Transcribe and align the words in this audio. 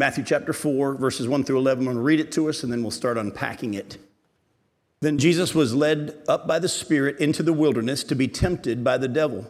Matthew 0.00 0.24
chapter 0.24 0.54
4, 0.54 0.94
verses 0.94 1.28
1 1.28 1.44
through 1.44 1.58
11. 1.58 1.82
I'm 1.82 1.84
going 1.84 1.96
to 1.98 2.02
read 2.02 2.20
it 2.20 2.32
to 2.32 2.48
us 2.48 2.62
and 2.62 2.72
then 2.72 2.80
we'll 2.80 2.90
start 2.90 3.18
unpacking 3.18 3.74
it. 3.74 3.98
Then 5.02 5.18
Jesus 5.18 5.54
was 5.54 5.74
led 5.74 6.22
up 6.26 6.46
by 6.46 6.58
the 6.58 6.70
Spirit 6.70 7.18
into 7.18 7.42
the 7.42 7.52
wilderness 7.52 8.02
to 8.04 8.14
be 8.14 8.26
tempted 8.26 8.82
by 8.82 8.96
the 8.96 9.08
devil. 9.08 9.46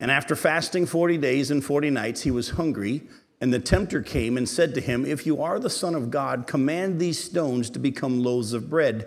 And 0.00 0.10
after 0.10 0.34
fasting 0.34 0.86
40 0.86 1.18
days 1.18 1.52
and 1.52 1.64
40 1.64 1.90
nights, 1.90 2.22
he 2.22 2.32
was 2.32 2.50
hungry. 2.50 3.04
And 3.40 3.54
the 3.54 3.60
tempter 3.60 4.02
came 4.02 4.36
and 4.36 4.48
said 4.48 4.74
to 4.74 4.80
him, 4.80 5.06
If 5.06 5.24
you 5.24 5.40
are 5.40 5.60
the 5.60 5.70
Son 5.70 5.94
of 5.94 6.10
God, 6.10 6.48
command 6.48 6.98
these 6.98 7.22
stones 7.22 7.70
to 7.70 7.78
become 7.78 8.24
loaves 8.24 8.54
of 8.54 8.68
bread. 8.68 9.06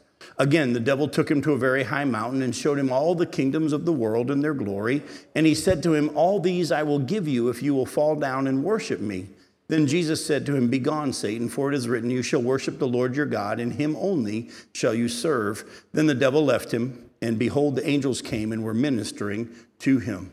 Again, 0.37 0.73
the 0.73 0.79
devil 0.79 1.07
took 1.07 1.29
him 1.29 1.41
to 1.43 1.53
a 1.53 1.57
very 1.57 1.83
high 1.83 2.05
mountain 2.05 2.41
and 2.41 2.55
showed 2.55 2.79
him 2.79 2.91
all 2.91 3.15
the 3.15 3.25
kingdoms 3.25 3.73
of 3.73 3.85
the 3.85 3.93
world 3.93 4.31
and 4.31 4.43
their 4.43 4.53
glory. 4.53 5.03
And 5.35 5.45
he 5.45 5.55
said 5.55 5.83
to 5.83 5.93
him, 5.93 6.09
All 6.15 6.39
these 6.39 6.71
I 6.71 6.83
will 6.83 6.99
give 6.99 7.27
you 7.27 7.49
if 7.49 7.61
you 7.61 7.73
will 7.73 7.85
fall 7.85 8.15
down 8.15 8.47
and 8.47 8.63
worship 8.63 8.99
me. 8.99 9.27
Then 9.67 9.87
Jesus 9.87 10.25
said 10.25 10.45
to 10.47 10.55
him, 10.55 10.67
Begone, 10.67 11.13
Satan, 11.13 11.47
for 11.47 11.71
it 11.71 11.75
is 11.75 11.87
written, 11.87 12.09
You 12.09 12.21
shall 12.21 12.41
worship 12.41 12.77
the 12.77 12.87
Lord 12.87 13.15
your 13.15 13.25
God, 13.25 13.59
and 13.59 13.71
him 13.71 13.95
only 13.97 14.49
shall 14.73 14.93
you 14.93 15.07
serve. 15.07 15.85
Then 15.93 16.07
the 16.07 16.13
devil 16.13 16.43
left 16.43 16.73
him, 16.73 17.09
and 17.21 17.39
behold, 17.39 17.75
the 17.75 17.87
angels 17.87 18.21
came 18.21 18.51
and 18.51 18.63
were 18.63 18.73
ministering 18.73 19.49
to 19.79 19.99
him. 19.99 20.31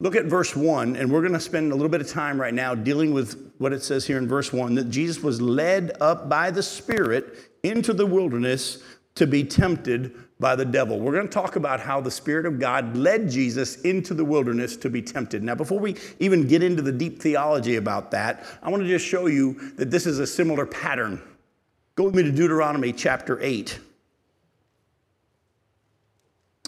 Look 0.00 0.16
at 0.16 0.26
verse 0.26 0.54
1, 0.54 0.96
and 0.96 1.10
we're 1.10 1.22
going 1.22 1.32
to 1.32 1.40
spend 1.40 1.72
a 1.72 1.74
little 1.74 1.88
bit 1.88 2.02
of 2.02 2.08
time 2.08 2.38
right 2.38 2.52
now 2.52 2.74
dealing 2.74 3.14
with 3.14 3.54
what 3.56 3.72
it 3.72 3.82
says 3.82 4.04
here 4.06 4.18
in 4.18 4.28
verse 4.28 4.52
1 4.52 4.74
that 4.74 4.90
Jesus 4.90 5.22
was 5.22 5.40
led 5.40 5.92
up 6.00 6.28
by 6.28 6.50
the 6.50 6.62
Spirit 6.62 7.38
into 7.62 7.94
the 7.94 8.04
wilderness 8.04 8.82
to 9.14 9.26
be 9.26 9.44
tempted 9.44 10.14
by 10.40 10.56
the 10.56 10.64
devil. 10.64 10.98
We're 10.98 11.12
going 11.12 11.28
to 11.28 11.32
talk 11.32 11.56
about 11.56 11.80
how 11.80 12.00
the 12.00 12.10
Spirit 12.10 12.46
of 12.46 12.58
God 12.58 12.96
led 12.96 13.30
Jesus 13.30 13.80
into 13.82 14.12
the 14.12 14.24
wilderness 14.24 14.76
to 14.78 14.90
be 14.90 15.00
tempted. 15.00 15.42
Now, 15.42 15.54
before 15.54 15.78
we 15.78 15.96
even 16.18 16.46
get 16.48 16.62
into 16.62 16.82
the 16.82 16.92
deep 16.92 17.22
theology 17.22 17.76
about 17.76 18.10
that, 18.10 18.44
I 18.62 18.70
want 18.70 18.82
to 18.82 18.88
just 18.88 19.06
show 19.06 19.26
you 19.26 19.72
that 19.76 19.90
this 19.90 20.06
is 20.06 20.18
a 20.18 20.26
similar 20.26 20.66
pattern. 20.66 21.22
Go 21.94 22.04
with 22.04 22.16
me 22.16 22.24
to 22.24 22.32
Deuteronomy 22.32 22.92
chapter 22.92 23.40
8. 23.40 23.78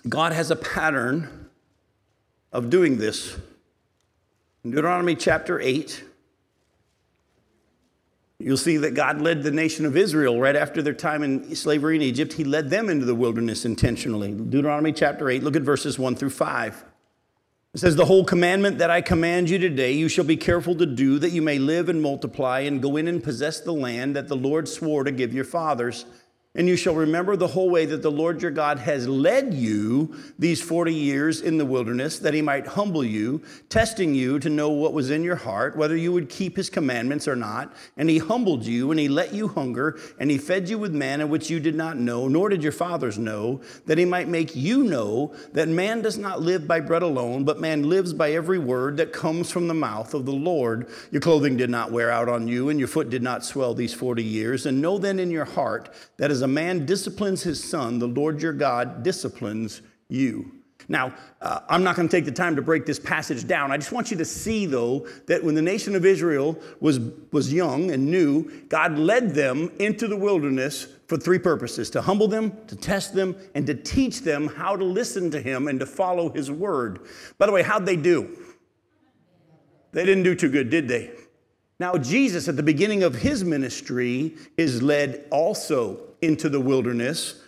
God 0.08 0.32
has 0.32 0.52
a 0.52 0.56
pattern 0.56 1.50
of 2.52 2.70
doing 2.70 2.96
this. 2.96 3.36
In 4.62 4.70
Deuteronomy 4.70 5.16
chapter 5.16 5.60
8, 5.60 6.04
You'll 8.38 8.58
see 8.58 8.76
that 8.78 8.94
God 8.94 9.22
led 9.22 9.42
the 9.42 9.50
nation 9.50 9.86
of 9.86 9.96
Israel 9.96 10.38
right 10.38 10.56
after 10.56 10.82
their 10.82 10.92
time 10.92 11.22
in 11.22 11.56
slavery 11.56 11.96
in 11.96 12.02
Egypt. 12.02 12.34
He 12.34 12.44
led 12.44 12.68
them 12.68 12.90
into 12.90 13.06
the 13.06 13.14
wilderness 13.14 13.64
intentionally. 13.64 14.30
Deuteronomy 14.32 14.92
chapter 14.92 15.30
8, 15.30 15.42
look 15.42 15.56
at 15.56 15.62
verses 15.62 15.98
1 15.98 16.16
through 16.16 16.30
5. 16.30 16.84
It 17.72 17.80
says, 17.80 17.96
The 17.96 18.04
whole 18.04 18.24
commandment 18.24 18.78
that 18.78 18.90
I 18.90 19.00
command 19.00 19.48
you 19.48 19.58
today, 19.58 19.92
you 19.92 20.08
shall 20.08 20.24
be 20.24 20.36
careful 20.36 20.74
to 20.76 20.86
do, 20.86 21.18
that 21.18 21.32
you 21.32 21.40
may 21.40 21.58
live 21.58 21.88
and 21.88 22.02
multiply 22.02 22.60
and 22.60 22.82
go 22.82 22.96
in 22.96 23.08
and 23.08 23.24
possess 23.24 23.60
the 23.60 23.72
land 23.72 24.16
that 24.16 24.28
the 24.28 24.36
Lord 24.36 24.68
swore 24.68 25.04
to 25.04 25.10
give 25.10 25.32
your 25.32 25.44
fathers 25.44 26.04
and 26.56 26.66
you 26.66 26.76
shall 26.76 26.94
remember 26.94 27.36
the 27.36 27.46
whole 27.46 27.70
way 27.70 27.86
that 27.86 28.02
the 28.02 28.10
Lord 28.10 28.40
your 28.40 28.50
God 28.50 28.78
has 28.78 29.06
led 29.06 29.52
you 29.52 30.16
these 30.38 30.62
40 30.62 30.92
years 30.92 31.42
in 31.42 31.58
the 31.58 31.66
wilderness, 31.66 32.18
that 32.20 32.34
he 32.34 32.42
might 32.42 32.66
humble 32.66 33.04
you, 33.04 33.42
testing 33.68 34.14
you 34.14 34.38
to 34.38 34.48
know 34.48 34.70
what 34.70 34.94
was 34.94 35.10
in 35.10 35.22
your 35.22 35.36
heart, 35.36 35.76
whether 35.76 35.96
you 35.96 36.12
would 36.12 36.28
keep 36.30 36.56
his 36.56 36.70
commandments 36.70 37.28
or 37.28 37.36
not. 37.36 37.74
And 37.96 38.08
he 38.08 38.18
humbled 38.18 38.64
you, 38.64 38.90
and 38.90 38.98
he 38.98 39.08
let 39.08 39.34
you 39.34 39.48
hunger, 39.48 39.98
and 40.18 40.30
he 40.30 40.38
fed 40.38 40.68
you 40.68 40.78
with 40.78 40.94
manna 40.94 41.26
which 41.26 41.50
you 41.50 41.60
did 41.60 41.74
not 41.74 41.98
know, 41.98 42.26
nor 42.26 42.48
did 42.48 42.62
your 42.62 42.72
fathers 42.72 43.18
know, 43.18 43.60
that 43.84 43.98
he 43.98 44.04
might 44.04 44.28
make 44.28 44.56
you 44.56 44.82
know 44.82 45.34
that 45.52 45.68
man 45.68 46.00
does 46.00 46.16
not 46.16 46.40
live 46.40 46.66
by 46.66 46.80
bread 46.80 47.02
alone, 47.02 47.44
but 47.44 47.60
man 47.60 47.88
lives 47.88 48.12
by 48.12 48.32
every 48.32 48.58
word 48.58 48.96
that 48.96 49.12
comes 49.12 49.50
from 49.50 49.68
the 49.68 49.74
mouth 49.74 50.14
of 50.14 50.24
the 50.24 50.32
Lord. 50.32 50.88
Your 51.10 51.20
clothing 51.20 51.56
did 51.56 51.70
not 51.70 51.92
wear 51.92 52.10
out 52.10 52.28
on 52.28 52.48
you, 52.48 52.70
and 52.70 52.78
your 52.78 52.88
foot 52.88 53.10
did 53.10 53.22
not 53.22 53.44
swell 53.44 53.74
these 53.74 53.92
40 53.92 54.22
years. 54.24 54.64
And 54.64 54.80
know 54.80 54.96
then 54.96 55.18
in 55.18 55.30
your 55.30 55.44
heart 55.44 55.92
that 56.16 56.30
as 56.30 56.45
a 56.46 56.48
man 56.48 56.86
disciplines 56.86 57.42
his 57.42 57.62
son, 57.62 57.98
the 57.98 58.06
Lord 58.06 58.40
your 58.40 58.52
God 58.52 59.02
disciplines 59.02 59.82
you. 60.08 60.52
Now, 60.88 61.12
uh, 61.40 61.58
I'm 61.68 61.82
not 61.82 61.96
going 61.96 62.06
to 62.06 62.16
take 62.16 62.24
the 62.24 62.30
time 62.30 62.54
to 62.54 62.62
break 62.62 62.86
this 62.86 63.00
passage 63.00 63.48
down. 63.48 63.72
I 63.72 63.78
just 63.78 63.90
want 63.90 64.12
you 64.12 64.16
to 64.18 64.24
see, 64.24 64.64
though, 64.64 65.08
that 65.26 65.42
when 65.42 65.56
the 65.56 65.62
nation 65.62 65.96
of 65.96 66.06
Israel 66.06 66.56
was, 66.78 67.00
was 67.32 67.52
young 67.52 67.90
and 67.90 68.08
new, 68.08 68.48
God 68.68 68.96
led 68.96 69.34
them 69.34 69.72
into 69.80 70.06
the 70.06 70.16
wilderness 70.16 70.86
for 71.08 71.16
three 71.16 71.40
purposes 71.40 71.90
to 71.90 72.00
humble 72.00 72.28
them, 72.28 72.56
to 72.68 72.76
test 72.76 73.12
them, 73.12 73.34
and 73.56 73.66
to 73.66 73.74
teach 73.74 74.20
them 74.20 74.46
how 74.46 74.76
to 74.76 74.84
listen 74.84 75.32
to 75.32 75.40
Him 75.40 75.66
and 75.66 75.80
to 75.80 75.86
follow 75.86 76.28
His 76.28 76.48
word. 76.48 77.08
By 77.38 77.46
the 77.46 77.52
way, 77.52 77.62
how'd 77.64 77.86
they 77.86 77.96
do? 77.96 78.38
They 79.90 80.04
didn't 80.04 80.22
do 80.22 80.36
too 80.36 80.50
good, 80.50 80.70
did 80.70 80.86
they? 80.86 81.10
Now, 81.78 81.98
Jesus, 81.98 82.48
at 82.48 82.56
the 82.56 82.62
beginning 82.62 83.02
of 83.02 83.14
his 83.14 83.44
ministry, 83.44 84.34
is 84.56 84.82
led 84.82 85.26
also 85.30 86.00
into 86.26 86.48
the 86.48 86.60
wilderness 86.60 87.40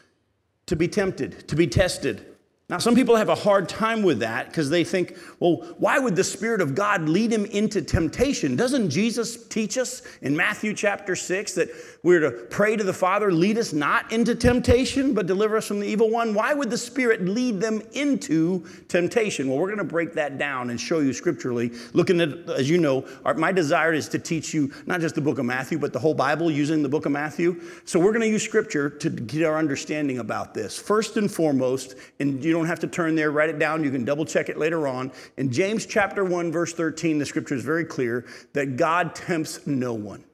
to 0.66 0.76
be 0.76 0.88
tempted, 0.88 1.48
to 1.48 1.56
be 1.56 1.66
tested. 1.66 2.24
Now, 2.70 2.76
some 2.76 2.94
people 2.94 3.16
have 3.16 3.30
a 3.30 3.34
hard 3.34 3.66
time 3.66 4.02
with 4.02 4.18
that 4.18 4.48
because 4.48 4.68
they 4.68 4.84
think, 4.84 5.16
well, 5.40 5.74
why 5.78 5.98
would 5.98 6.14
the 6.14 6.24
Spirit 6.24 6.60
of 6.60 6.74
God 6.74 7.08
lead 7.08 7.32
him 7.32 7.46
into 7.46 7.80
temptation? 7.80 8.56
Doesn't 8.56 8.90
Jesus 8.90 9.46
teach 9.46 9.78
us 9.78 10.02
in 10.20 10.36
Matthew 10.36 10.74
chapter 10.74 11.16
6 11.16 11.54
that 11.54 11.70
we're 12.02 12.20
to 12.20 12.30
pray 12.30 12.76
to 12.76 12.84
the 12.84 12.92
Father, 12.92 13.32
lead 13.32 13.56
us 13.56 13.72
not 13.72 14.12
into 14.12 14.34
temptation, 14.34 15.14
but 15.14 15.26
deliver 15.26 15.56
us 15.56 15.66
from 15.66 15.80
the 15.80 15.86
evil 15.86 16.10
one? 16.10 16.34
Why 16.34 16.52
would 16.52 16.68
the 16.68 16.76
Spirit 16.76 17.24
lead 17.24 17.58
them 17.58 17.80
into 17.94 18.66
temptation? 18.88 19.48
Well, 19.48 19.56
we're 19.56 19.68
going 19.68 19.78
to 19.78 19.84
break 19.84 20.12
that 20.12 20.36
down 20.36 20.68
and 20.68 20.78
show 20.78 20.98
you 20.98 21.14
scripturally. 21.14 21.72
Looking 21.94 22.20
at, 22.20 22.50
as 22.50 22.68
you 22.68 22.76
know, 22.76 23.08
our, 23.24 23.32
my 23.32 23.50
desire 23.50 23.94
is 23.94 24.10
to 24.10 24.18
teach 24.18 24.52
you 24.52 24.70
not 24.84 25.00
just 25.00 25.14
the 25.14 25.22
book 25.22 25.38
of 25.38 25.46
Matthew, 25.46 25.78
but 25.78 25.94
the 25.94 26.00
whole 26.00 26.12
Bible 26.12 26.50
using 26.50 26.82
the 26.82 26.88
book 26.90 27.06
of 27.06 27.12
Matthew. 27.12 27.62
So 27.86 27.98
we're 27.98 28.12
going 28.12 28.20
to 28.20 28.28
use 28.28 28.42
scripture 28.42 28.90
to 28.90 29.08
get 29.08 29.46
our 29.46 29.56
understanding 29.56 30.18
about 30.18 30.52
this. 30.52 30.78
First 30.78 31.16
and 31.16 31.32
foremost, 31.32 31.94
and 32.20 32.44
you 32.44 32.52
know, 32.52 32.57
don't 32.58 32.66
have 32.66 32.80
to 32.80 32.86
turn 32.86 33.14
there, 33.14 33.30
write 33.30 33.48
it 33.48 33.58
down. 33.58 33.84
You 33.84 33.90
can 33.90 34.04
double 34.04 34.24
check 34.24 34.48
it 34.48 34.58
later 34.58 34.86
on. 34.86 35.12
In 35.36 35.50
James 35.50 35.86
chapter 35.86 36.24
1, 36.24 36.52
verse 36.52 36.72
13, 36.72 37.18
the 37.18 37.26
scripture 37.26 37.54
is 37.54 37.64
very 37.64 37.84
clear 37.84 38.26
that 38.52 38.76
God 38.76 39.14
tempts 39.14 39.66
no 39.66 39.94
one. 39.94 40.24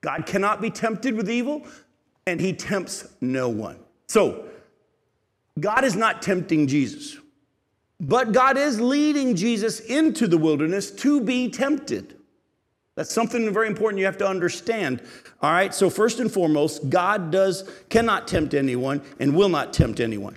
God 0.00 0.26
cannot 0.26 0.60
be 0.60 0.70
tempted 0.70 1.14
with 1.14 1.30
evil, 1.30 1.66
and 2.26 2.40
he 2.40 2.52
tempts 2.52 3.08
no 3.20 3.48
one. 3.48 3.78
So, 4.08 4.46
God 5.58 5.84
is 5.84 5.96
not 5.96 6.20
tempting 6.20 6.66
Jesus, 6.66 7.16
but 7.98 8.32
God 8.32 8.58
is 8.58 8.80
leading 8.80 9.34
Jesus 9.34 9.80
into 9.80 10.26
the 10.26 10.36
wilderness 10.36 10.90
to 10.90 11.20
be 11.20 11.48
tempted. 11.48 12.16
That's 12.94 13.12
something 13.12 13.52
very 13.52 13.68
important 13.68 13.98
you 13.98 14.06
have 14.06 14.18
to 14.18 14.28
understand. 14.28 15.02
All 15.42 15.52
right, 15.52 15.72
so 15.74 15.90
first 15.90 16.18
and 16.18 16.32
foremost, 16.32 16.88
God 16.88 17.30
does 17.30 17.68
cannot 17.88 18.26
tempt 18.26 18.54
anyone 18.54 19.02
and 19.18 19.34
will 19.34 19.48
not 19.48 19.72
tempt 19.72 20.00
anyone. 20.00 20.36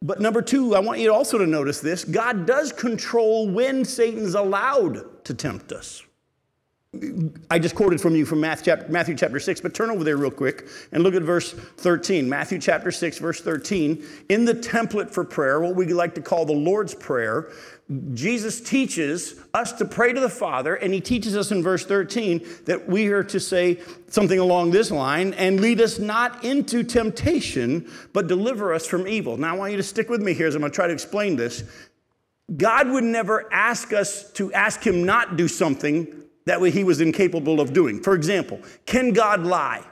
But 0.00 0.20
number 0.20 0.42
two, 0.42 0.76
I 0.76 0.78
want 0.78 1.00
you 1.00 1.12
also 1.12 1.38
to 1.38 1.46
notice 1.46 1.80
this 1.80 2.04
God 2.04 2.46
does 2.46 2.72
control 2.72 3.48
when 3.48 3.84
Satan's 3.84 4.34
allowed 4.34 5.24
to 5.24 5.34
tempt 5.34 5.72
us. 5.72 6.02
I 7.50 7.58
just 7.58 7.74
quoted 7.74 8.00
from 8.00 8.16
you 8.16 8.24
from 8.24 8.40
Matthew 8.40 9.14
chapter 9.14 9.38
6, 9.38 9.60
but 9.60 9.74
turn 9.74 9.90
over 9.90 10.04
there 10.04 10.16
real 10.16 10.30
quick 10.30 10.68
and 10.90 11.02
look 11.02 11.14
at 11.14 11.20
verse 11.20 11.52
13. 11.52 12.26
Matthew 12.26 12.58
chapter 12.58 12.90
6, 12.90 13.18
verse 13.18 13.42
13. 13.42 14.02
In 14.30 14.46
the 14.46 14.54
template 14.54 15.10
for 15.10 15.22
prayer, 15.22 15.60
what 15.60 15.76
we 15.76 15.86
like 15.92 16.14
to 16.14 16.22
call 16.22 16.46
the 16.46 16.54
Lord's 16.54 16.94
Prayer, 16.94 17.50
Jesus 18.14 18.62
teaches 18.62 19.38
us 19.52 19.72
to 19.72 19.84
pray 19.84 20.14
to 20.14 20.20
the 20.20 20.30
Father, 20.30 20.76
and 20.76 20.94
he 20.94 21.00
teaches 21.02 21.36
us 21.36 21.52
in 21.52 21.62
verse 21.62 21.84
13 21.84 22.46
that 22.64 22.88
we 22.88 23.08
are 23.08 23.24
to 23.24 23.38
say 23.38 23.80
something 24.08 24.38
along 24.38 24.70
this 24.70 24.90
line 24.90 25.34
and 25.34 25.60
lead 25.60 25.82
us 25.82 25.98
not 25.98 26.42
into 26.42 26.82
temptation, 26.82 27.86
but 28.14 28.28
deliver 28.28 28.72
us 28.72 28.86
from 28.86 29.06
evil. 29.06 29.36
Now, 29.36 29.54
I 29.54 29.58
want 29.58 29.72
you 29.72 29.76
to 29.76 29.82
stick 29.82 30.08
with 30.08 30.22
me 30.22 30.32
here 30.32 30.46
as 30.46 30.54
I'm 30.54 30.62
going 30.62 30.72
to 30.72 30.76
try 30.76 30.86
to 30.86 30.92
explain 30.94 31.36
this. 31.36 31.64
God 32.56 32.88
would 32.88 33.04
never 33.04 33.52
ask 33.52 33.92
us 33.92 34.32
to 34.32 34.50
ask 34.54 34.82
him 34.86 35.04
not 35.04 35.36
do 35.36 35.48
something 35.48 36.14
that 36.48 36.60
way 36.60 36.70
he 36.70 36.84
was 36.84 37.00
incapable 37.00 37.60
of 37.60 37.72
doing. 37.72 38.02
For 38.02 38.14
example, 38.14 38.60
can 38.86 39.12
God 39.12 39.44
lie? 39.44 39.84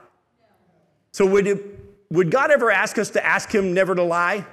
So, 1.12 1.24
would, 1.26 1.46
it, 1.46 1.64
would 2.10 2.30
God 2.30 2.50
ever 2.50 2.70
ask 2.70 2.98
us 2.98 3.10
to 3.10 3.24
ask 3.24 3.54
him 3.54 3.72
never 3.72 3.94
to 3.94 4.02
lie? 4.02 4.44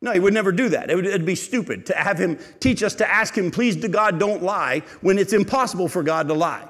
No, 0.00 0.12
he 0.12 0.20
would 0.20 0.34
never 0.34 0.52
do 0.52 0.68
that. 0.70 0.90
It 0.90 0.96
would 0.96 1.06
it'd 1.06 1.24
be 1.24 1.36
stupid 1.36 1.86
to 1.86 1.94
have 1.94 2.18
him 2.18 2.38
teach 2.60 2.82
us 2.82 2.94
to 2.96 3.08
ask 3.08 3.36
him, 3.36 3.50
please 3.50 3.76
to 3.82 3.88
God, 3.88 4.18
don't 4.18 4.42
lie, 4.42 4.82
when 5.00 5.18
it's 5.18 5.32
impossible 5.32 5.88
for 5.88 6.02
God 6.02 6.28
to 6.28 6.34
lie. 6.34 6.68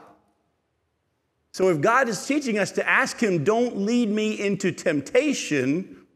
So 1.52 1.68
if 1.68 1.82
God 1.82 2.08
is 2.08 2.24
teaching 2.26 2.58
us 2.58 2.72
to 2.72 2.88
ask 2.88 3.22
Him, 3.22 3.44
don't 3.44 3.76
lead 3.76 4.08
me 4.08 4.40
into 4.40 4.72
temptation, 4.72 6.06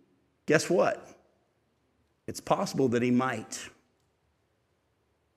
guess 0.47 0.71
what? 0.71 1.07
It's 2.27 2.41
possible 2.41 2.89
that 2.89 3.03
He 3.03 3.11
might. 3.11 3.69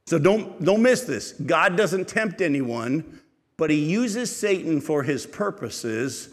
So 0.09 0.17
don't, 0.17 0.63
don't 0.63 0.81
miss 0.81 1.01
this. 1.01 1.33
God 1.33 1.77
doesn't 1.77 2.07
tempt 2.07 2.41
anyone, 2.41 3.21
but 3.57 3.69
He 3.69 3.77
uses 3.77 4.35
Satan 4.35 4.81
for 4.81 5.03
His 5.03 5.25
purposes, 5.25 6.29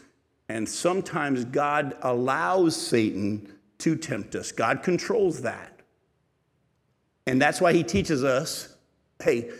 and 0.48 0.68
sometimes 0.68 1.44
God 1.44 1.96
allows 2.02 2.74
Satan 2.74 3.52
to 3.78 3.94
tempt 3.96 4.34
us. 4.34 4.50
God 4.50 4.82
controls 4.82 5.42
that. 5.42 5.80
And 7.26 7.40
that's 7.40 7.60
why 7.60 7.72
He 7.72 7.84
teaches 7.84 8.24
us 8.24 8.72
hey, 9.22 9.50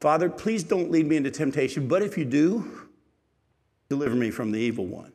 Father, 0.00 0.28
please 0.28 0.62
don't 0.62 0.90
lead 0.90 1.06
me 1.06 1.16
into 1.16 1.30
temptation, 1.30 1.88
but 1.88 2.02
if 2.02 2.16
you 2.16 2.24
do, 2.24 2.82
Deliver 3.92 4.16
me 4.16 4.30
from 4.30 4.52
the 4.52 4.58
evil 4.58 4.86
one. 4.86 5.12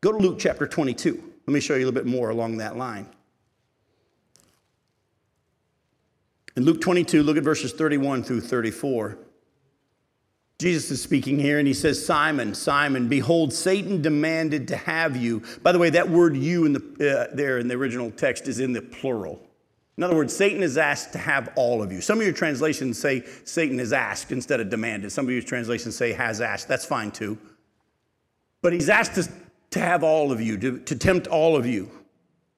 Go 0.00 0.10
to 0.10 0.16
Luke 0.16 0.38
chapter 0.38 0.66
22. 0.66 1.22
Let 1.46 1.52
me 1.52 1.60
show 1.60 1.74
you 1.74 1.84
a 1.84 1.84
little 1.84 1.92
bit 1.92 2.06
more 2.06 2.30
along 2.30 2.56
that 2.56 2.78
line. 2.78 3.06
In 6.56 6.64
Luke 6.64 6.80
22, 6.80 7.22
look 7.22 7.36
at 7.36 7.42
verses 7.42 7.72
31 7.72 8.22
through 8.22 8.40
34. 8.40 9.18
Jesus 10.60 10.90
is 10.92 11.02
speaking 11.02 11.38
here 11.38 11.58
and 11.58 11.66
he 11.66 11.74
says, 11.74 12.04
Simon, 12.04 12.54
Simon, 12.54 13.08
behold, 13.08 13.52
Satan 13.52 14.00
demanded 14.00 14.68
to 14.68 14.76
have 14.76 15.16
you. 15.16 15.42
By 15.62 15.72
the 15.72 15.80
way, 15.80 15.90
that 15.90 16.08
word 16.08 16.36
you 16.36 16.64
in 16.64 16.74
the, 16.74 17.28
uh, 17.30 17.34
there 17.34 17.58
in 17.58 17.66
the 17.66 17.74
original 17.74 18.10
text 18.10 18.46
is 18.46 18.60
in 18.60 18.72
the 18.72 18.80
plural. 18.80 19.44
In 19.96 20.04
other 20.04 20.14
words, 20.14 20.34
Satan 20.34 20.62
is 20.62 20.76
asked 20.78 21.12
to 21.12 21.18
have 21.18 21.52
all 21.56 21.82
of 21.82 21.90
you. 21.92 22.00
Some 22.00 22.18
of 22.18 22.24
your 22.24 22.32
translations 22.32 22.98
say 22.98 23.24
Satan 23.44 23.80
is 23.80 23.92
asked 23.92 24.30
instead 24.30 24.60
of 24.60 24.70
demanded. 24.70 25.10
Some 25.10 25.26
of 25.26 25.32
your 25.32 25.42
translations 25.42 25.96
say 25.96 26.12
has 26.12 26.40
asked. 26.40 26.68
That's 26.68 26.84
fine 26.84 27.10
too. 27.10 27.36
But 28.62 28.72
he's 28.72 28.88
asked 28.88 29.18
us 29.18 29.28
to 29.70 29.80
have 29.80 30.04
all 30.04 30.30
of 30.30 30.40
you, 30.40 30.56
to, 30.58 30.78
to 30.78 30.96
tempt 30.96 31.26
all 31.26 31.56
of 31.56 31.66
you, 31.66 31.90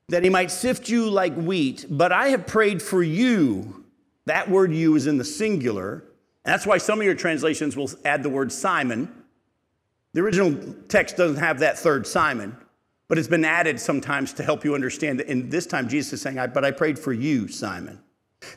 that 0.09 0.23
he 0.23 0.31
might 0.31 0.51
sift 0.51 0.89
you 0.89 1.09
like 1.11 1.35
wheat. 1.35 1.87
But 1.89 2.13
I 2.13 2.29
have 2.29 2.47
prayed 2.47 2.83
for 2.83 3.03
you. 3.03 3.86
That 4.27 4.51
word 4.51 4.73
you 4.73 4.95
is 4.97 5.07
in 5.07 5.19
the 5.19 5.25
singular. 5.25 6.05
And 6.45 6.53
that's 6.53 6.67
why 6.67 6.79
some 6.79 7.01
of 7.01 7.05
your 7.05 7.15
translations 7.15 7.77
will 7.77 7.91
add 8.05 8.23
the 8.23 8.29
word 8.29 8.53
Simon. 8.53 9.25
The 10.13 10.21
original 10.21 10.75
text 10.89 11.17
doesn't 11.17 11.39
have 11.39 11.59
that 11.61 11.79
third 11.79 12.07
Simon, 12.07 12.57
but 13.09 13.19
it's 13.19 13.29
been 13.29 13.45
added 13.45 13.81
sometimes 13.81 14.33
to 14.35 14.43
help 14.43 14.65
you 14.65 14.75
understand 14.75 15.21
that. 15.21 15.29
And 15.29 15.51
this 15.51 15.67
time 15.67 15.89
Jesus 15.89 16.15
is 16.15 16.23
saying, 16.23 16.37
But 16.55 16.65
I 16.65 16.71
prayed 16.71 16.99
for 16.99 17.13
you, 17.13 17.49
Simon. 17.49 18.01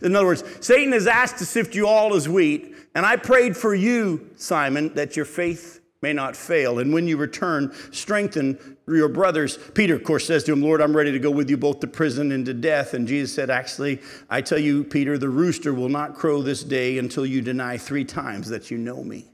In 0.01 0.15
other 0.15 0.25
words, 0.25 0.43
Satan 0.61 0.91
has 0.93 1.07
asked 1.07 1.37
to 1.39 1.45
sift 1.45 1.73
you 1.73 1.87
all 1.87 2.13
as 2.13 2.29
wheat, 2.29 2.75
and 2.95 3.05
I 3.05 3.15
prayed 3.15 3.55
for 3.57 3.73
you, 3.73 4.29
Simon, 4.35 4.93
that 4.95 5.15
your 5.15 5.25
faith 5.25 5.78
may 6.01 6.13
not 6.13 6.35
fail. 6.35 6.79
And 6.79 6.93
when 6.93 7.07
you 7.07 7.17
return, 7.17 7.73
strengthen 7.91 8.77
your 8.87 9.09
brothers. 9.09 9.57
Peter, 9.73 9.95
of 9.95 10.03
course, 10.03 10.25
says 10.25 10.43
to 10.45 10.53
him, 10.53 10.61
Lord, 10.61 10.81
I'm 10.81 10.95
ready 10.95 11.11
to 11.11 11.19
go 11.19 11.31
with 11.31 11.49
you 11.49 11.57
both 11.57 11.79
to 11.81 11.87
prison 11.87 12.31
and 12.31 12.45
to 12.45 12.53
death. 12.53 12.93
And 12.93 13.07
Jesus 13.07 13.33
said, 13.33 13.49
Actually, 13.49 14.01
I 14.29 14.41
tell 14.41 14.59
you, 14.59 14.83
Peter, 14.83 15.17
the 15.17 15.29
rooster 15.29 15.73
will 15.73 15.89
not 15.89 16.15
crow 16.15 16.41
this 16.41 16.63
day 16.63 16.97
until 16.97 17.25
you 17.25 17.41
deny 17.41 17.77
three 17.77 18.05
times 18.05 18.49
that 18.49 18.71
you 18.71 18.77
know 18.77 19.03
me. 19.03 19.31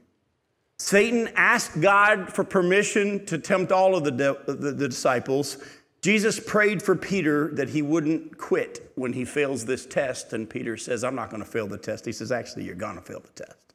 Satan 0.78 1.28
asked 1.36 1.80
God 1.80 2.32
for 2.32 2.44
permission 2.44 3.24
to 3.26 3.38
tempt 3.38 3.72
all 3.72 3.96
of 3.96 4.04
the, 4.04 4.10
the, 4.46 4.72
the 4.72 4.88
disciples. 4.88 5.58
Jesus 6.02 6.38
prayed 6.38 6.82
for 6.82 6.94
Peter 6.94 7.48
that 7.54 7.70
he 7.70 7.80
wouldn't 7.80 8.36
quit 8.36 8.92
when 8.94 9.12
he 9.12 9.24
fails 9.24 9.64
this 9.64 9.86
test. 9.86 10.32
And 10.34 10.48
Peter 10.48 10.76
says, 10.76 11.02
I'm 11.02 11.14
not 11.14 11.30
going 11.30 11.42
to 11.42 11.48
fail 11.48 11.66
the 11.66 11.78
test. 11.78 12.04
He 12.04 12.12
says, 12.12 12.30
Actually, 12.30 12.64
you're 12.64 12.74
going 12.74 12.96
to 12.96 13.02
fail 13.02 13.20
the 13.20 13.44
test. 13.44 13.65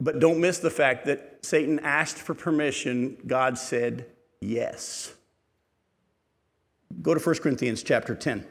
But 0.00 0.18
don't 0.18 0.40
miss 0.40 0.58
the 0.58 0.70
fact 0.70 1.04
that 1.06 1.38
Satan 1.42 1.78
asked 1.80 2.16
for 2.16 2.34
permission, 2.34 3.18
God 3.26 3.58
said 3.58 4.06
yes. 4.40 5.12
Go 7.02 7.14
to 7.14 7.20
1 7.20 7.36
Corinthians 7.36 7.82
chapter 7.82 8.14
10. 8.14 8.46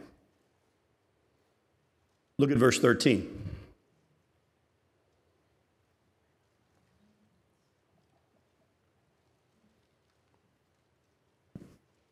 Look 2.37 2.51
at 2.51 2.57
verse 2.57 2.79
13. 2.79 3.49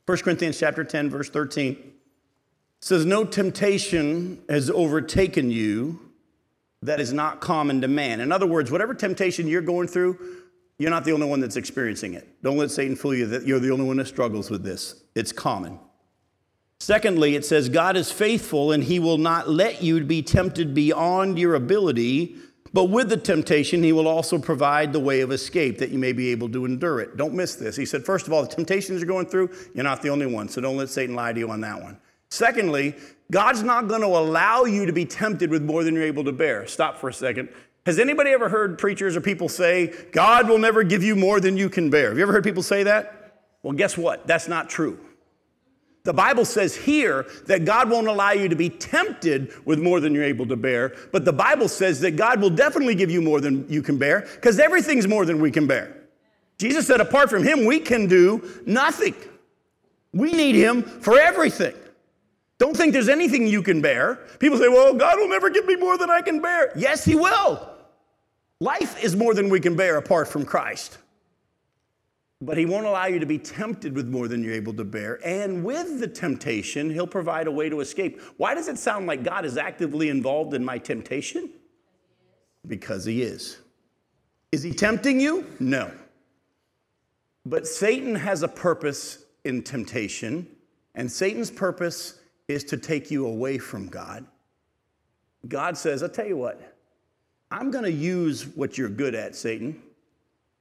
First 0.06 0.24
Corinthians 0.24 0.57
chapter 0.57 0.84
10, 0.84 1.10
verse 1.10 1.30
13 1.30 1.78
says, 2.80 3.06
No 3.06 3.25
temptation 3.25 4.42
has 4.48 4.69
overtaken 4.69 5.51
you 5.51 6.06
that 6.81 7.00
is 7.00 7.13
not 7.13 7.41
common 7.41 7.81
to 7.81 7.88
man. 7.88 8.19
In 8.19 8.31
other 8.31 8.47
words, 8.47 8.71
whatever 8.71 8.94
temptation 8.94 9.47
you're 9.47 9.62
going 9.62 9.88
through, 9.88 10.18
you're 10.77 10.91
not 10.91 11.06
the 11.06 11.12
only 11.12 11.27
one 11.27 11.39
that's 11.39 11.56
experiencing 11.56 12.13
it. 12.13 12.41
Don't 12.44 12.57
let 12.57 12.69
Satan 12.69 12.95
fool 12.95 13.15
you 13.15 13.25
that 13.27 13.47
you're 13.47 13.59
the 13.59 13.71
only 13.71 13.85
one 13.85 13.97
that 13.97 14.07
struggles 14.07 14.51
with 14.51 14.63
this. 14.63 15.03
It's 15.15 15.31
common. 15.31 15.79
Secondly, 16.79 17.35
it 17.35 17.44
says, 17.44 17.69
God 17.69 17.97
is 17.97 18.12
faithful 18.12 18.71
and 18.71 18.83
he 18.83 19.00
will 19.00 19.18
not 19.18 19.50
let 19.50 19.81
you 19.81 20.03
be 20.03 20.21
tempted 20.21 20.75
beyond 20.75 21.39
your 21.39 21.56
ability, 21.56 22.35
but 22.71 22.85
with 22.85 23.09
the 23.09 23.18
temptation, 23.18 23.81
he 23.81 23.91
will 23.91 24.07
also 24.07 24.38
provide 24.38 24.94
the 24.94 25.00
way 25.00 25.21
of 25.21 25.31
escape 25.31 25.79
that 25.79 25.89
you 25.89 25.97
may 25.97 26.13
be 26.13 26.29
able 26.29 26.50
to 26.50 26.65
endure 26.65 27.00
it. 27.00 27.18
Don't 27.18 27.33
miss 27.33 27.56
this. 27.56 27.75
He 27.75 27.85
said, 27.85 28.06
first 28.06 28.27
of 28.27 28.33
all, 28.33 28.44
the 28.44 28.50
temptations 28.50 29.01
you're 29.01 29.07
going 29.07 29.25
through, 29.25 29.50
you're 29.74 29.83
not 29.83 30.03
the 30.03 30.09
only 30.09 30.27
one, 30.27 30.47
so 30.47 30.62
don't 30.62 30.77
let 30.77 30.89
Satan 30.89 31.15
lie 31.15 31.33
to 31.33 31.39
you 31.39 31.50
on 31.50 31.62
that 31.62 31.81
one. 31.81 31.97
Secondly, 32.29 32.95
God's 33.31 33.63
not 33.63 33.88
going 33.88 34.01
to 34.01 34.07
allow 34.07 34.63
you 34.63 34.85
to 34.85 34.94
be 34.94 35.06
tempted 35.06 35.50
with 35.50 35.62
more 35.62 35.83
than 35.83 35.94
you're 35.94 36.03
able 36.03 36.24
to 36.24 36.31
bear. 36.31 36.65
Stop 36.68 36.97
for 36.97 37.09
a 37.09 37.13
second. 37.13 37.50
Has 37.85 38.00
anybody 38.00 38.31
ever 38.31 38.50
heard 38.50 38.77
preachers 38.77 39.15
or 39.15 39.21
people 39.21 39.50
say, 39.50 39.94
God 40.12 40.50
will 40.50 40.57
never 40.57 40.83
give 40.83 41.03
you 41.03 41.15
more 41.15 41.39
than 41.39 41.57
you 41.57 41.69
can 41.69 41.89
bear? 41.89 42.09
Have 42.09 42.18
you 42.18 42.24
ever 42.24 42.33
heard 42.33 42.44
people 42.44 42.63
say 42.63 42.83
that? 42.83 43.44
Well, 43.63 43.74
guess 43.74 43.97
what? 43.97 44.27
That's 44.27 44.47
not 44.47 44.69
true. 44.69 45.00
The 46.03 46.13
Bible 46.13 46.45
says 46.45 46.74
here 46.74 47.25
that 47.47 47.65
God 47.65 47.89
won't 47.89 48.07
allow 48.07 48.31
you 48.31 48.47
to 48.47 48.56
be 48.56 48.69
tempted 48.69 49.53
with 49.65 49.79
more 49.79 50.00
than 50.00 50.13
you're 50.13 50.24
able 50.24 50.47
to 50.47 50.56
bear, 50.56 50.95
but 51.12 51.25
the 51.25 51.33
Bible 51.33 51.68
says 51.68 52.00
that 52.00 52.12
God 52.12 52.39
will 52.39 52.50
definitely 52.50 52.95
give 52.95 53.12
you 53.12 53.21
more 53.21 53.41
than 53.41 53.69
you 53.69 53.81
can 53.81 53.97
bear 53.97 54.21
because 54.35 54.57
everything's 54.57 55.06
more 55.06 55.25
than 55.25 55.41
we 55.41 55.51
can 55.51 55.68
bear. 55.68 55.97
Jesus 56.57 56.88
said, 56.88 57.01
apart 57.01 57.29
from 57.29 57.44
Him, 57.44 57.65
we 57.65 57.81
can 57.81 58.07
do 58.07 58.62
nothing. 58.65 59.15
We 60.13 60.31
need 60.31 60.56
Him 60.56 60.81
for 60.81 61.19
everything. 61.19 61.75
Don't 62.59 62.75
think 62.75 62.94
there's 62.94 63.09
anything 63.09 63.45
you 63.45 63.62
can 63.62 63.81
bear. 63.81 64.15
People 64.39 64.57
say, 64.57 64.68
well, 64.68 64.94
God 64.94 65.18
will 65.19 65.30
never 65.30 65.50
give 65.50 65.65
me 65.65 65.75
more 65.75 65.98
than 65.98 66.09
I 66.09 66.21
can 66.21 66.42
bear. 66.42 66.71
Yes, 66.75 67.06
He 67.06 67.15
will. 67.15 67.69
Life 68.59 69.04
is 69.04 69.15
more 69.15 69.36
than 69.36 69.50
we 69.50 69.59
can 69.59 69.75
bear 69.75 69.98
apart 69.98 70.27
from 70.27 70.44
Christ. 70.44 70.98
But 72.42 72.57
He 72.57 72.65
won't 72.65 72.88
allow 72.88 73.06
you 73.06 73.19
to 73.19 73.27
be 73.27 73.38
tempted 73.38 73.95
with 73.95 74.07
more 74.07 74.27
than 74.27 74.44
you're 74.44 74.56
able 74.56 74.74
to 74.74 74.83
bear. 74.83 75.19
And 75.24 75.63
with 75.63 76.00
the 76.00 76.08
temptation, 76.08 76.89
He'll 76.89 77.05
provide 77.05 77.46
a 77.46 77.51
way 77.51 77.70
to 77.70 77.79
escape. 77.79 78.20
Why 78.38 78.55
does 78.55 78.67
it 78.67 78.79
sound 78.79 79.05
like 79.05 79.24
God 79.24 79.46
is 79.46 79.58
actively 79.58 80.10
involved 80.10 80.55
in 80.55 80.65
my 80.65 80.79
temptation? 80.79 81.51
Because 82.65 83.05
He 83.05 83.22
is. 83.22 83.58
Is 84.51 84.63
He 84.63 84.72
tempting 84.72 85.20
you? 85.20 85.46
No. 85.60 85.91
But 87.46 87.67
Satan 87.67 88.15
has 88.15 88.41
a 88.41 88.48
purpose 88.48 89.25
in 89.46 89.62
temptation, 89.62 90.48
and 90.96 91.12
Satan's 91.12 91.51
purpose 91.51 92.20
is 92.48 92.63
to 92.66 92.77
take 92.77 93.12
you 93.12 93.27
away 93.27 93.58
from 93.58 93.88
God. 93.88 94.25
God 95.48 95.77
says, 95.77 96.04
I'll 96.04 96.10
tell 96.10 96.27
you 96.27 96.38
what, 96.38 96.75
I'm 97.51 97.72
going 97.72 97.84
to 97.84 97.92
use 97.92 98.48
what 98.48 98.77
you're 98.77 98.89
good 98.89 99.16
at, 99.16 99.36
Satan, 99.36 99.82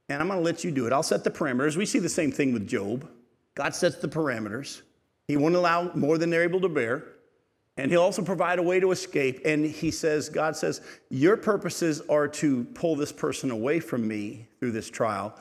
and 0.09 0.21
I'm 0.21 0.29
going 0.29 0.39
to 0.39 0.45
let 0.45 0.63
you 0.65 0.71
do 0.71 0.87
it. 0.87 0.93
I'll 0.93 1.03
set 1.03 1.25
the 1.25 1.31
parameters. 1.31 1.77
We 1.77 1.87
see 1.87 1.99
the 1.99 2.09
same 2.09 2.31
thing 2.31 2.53
with 2.53 2.69
Job. 2.69 3.09
God 3.55 3.75
sets 3.75 3.97
the 3.97 4.09
parameters. 4.09 4.83
He 5.27 5.37
won't 5.37 5.57
allow 5.57 5.91
more 5.95 6.19
than 6.19 6.31
they're 6.31 6.45
able 6.45 6.61
to 6.61 6.69
bear. 6.69 7.05
And 7.79 7.91
he'll 7.91 8.03
also 8.03 8.23
provide 8.23 8.59
a 8.59 8.63
way 8.63 8.81
to 8.81 8.91
escape. 8.91 9.41
And 9.45 9.67
he 9.67 9.91
says, 9.91 10.29
God 10.29 10.57
says, 10.57 10.81
Your 11.11 11.37
purposes 11.37 12.01
are 12.09 12.29
to 12.29 12.65
pull 12.65 12.97
this 12.97 13.13
person 13.13 13.51
away 13.51 13.81
from 13.81 14.07
me 14.07 14.47
through 14.59 14.73
this 14.73 14.89
trial. 14.89 15.39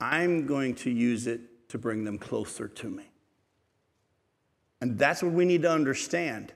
I'm 0.00 0.46
going 0.46 0.74
to 0.76 0.90
use 0.90 1.26
it 1.26 1.68
to 1.70 1.78
bring 1.78 2.04
them 2.04 2.18
closer 2.18 2.68
to 2.68 2.90
me. 2.90 3.04
And 4.80 4.98
that's 4.98 5.22
what 5.22 5.32
we 5.32 5.44
need 5.44 5.62
to 5.62 5.70
understand 5.70 6.52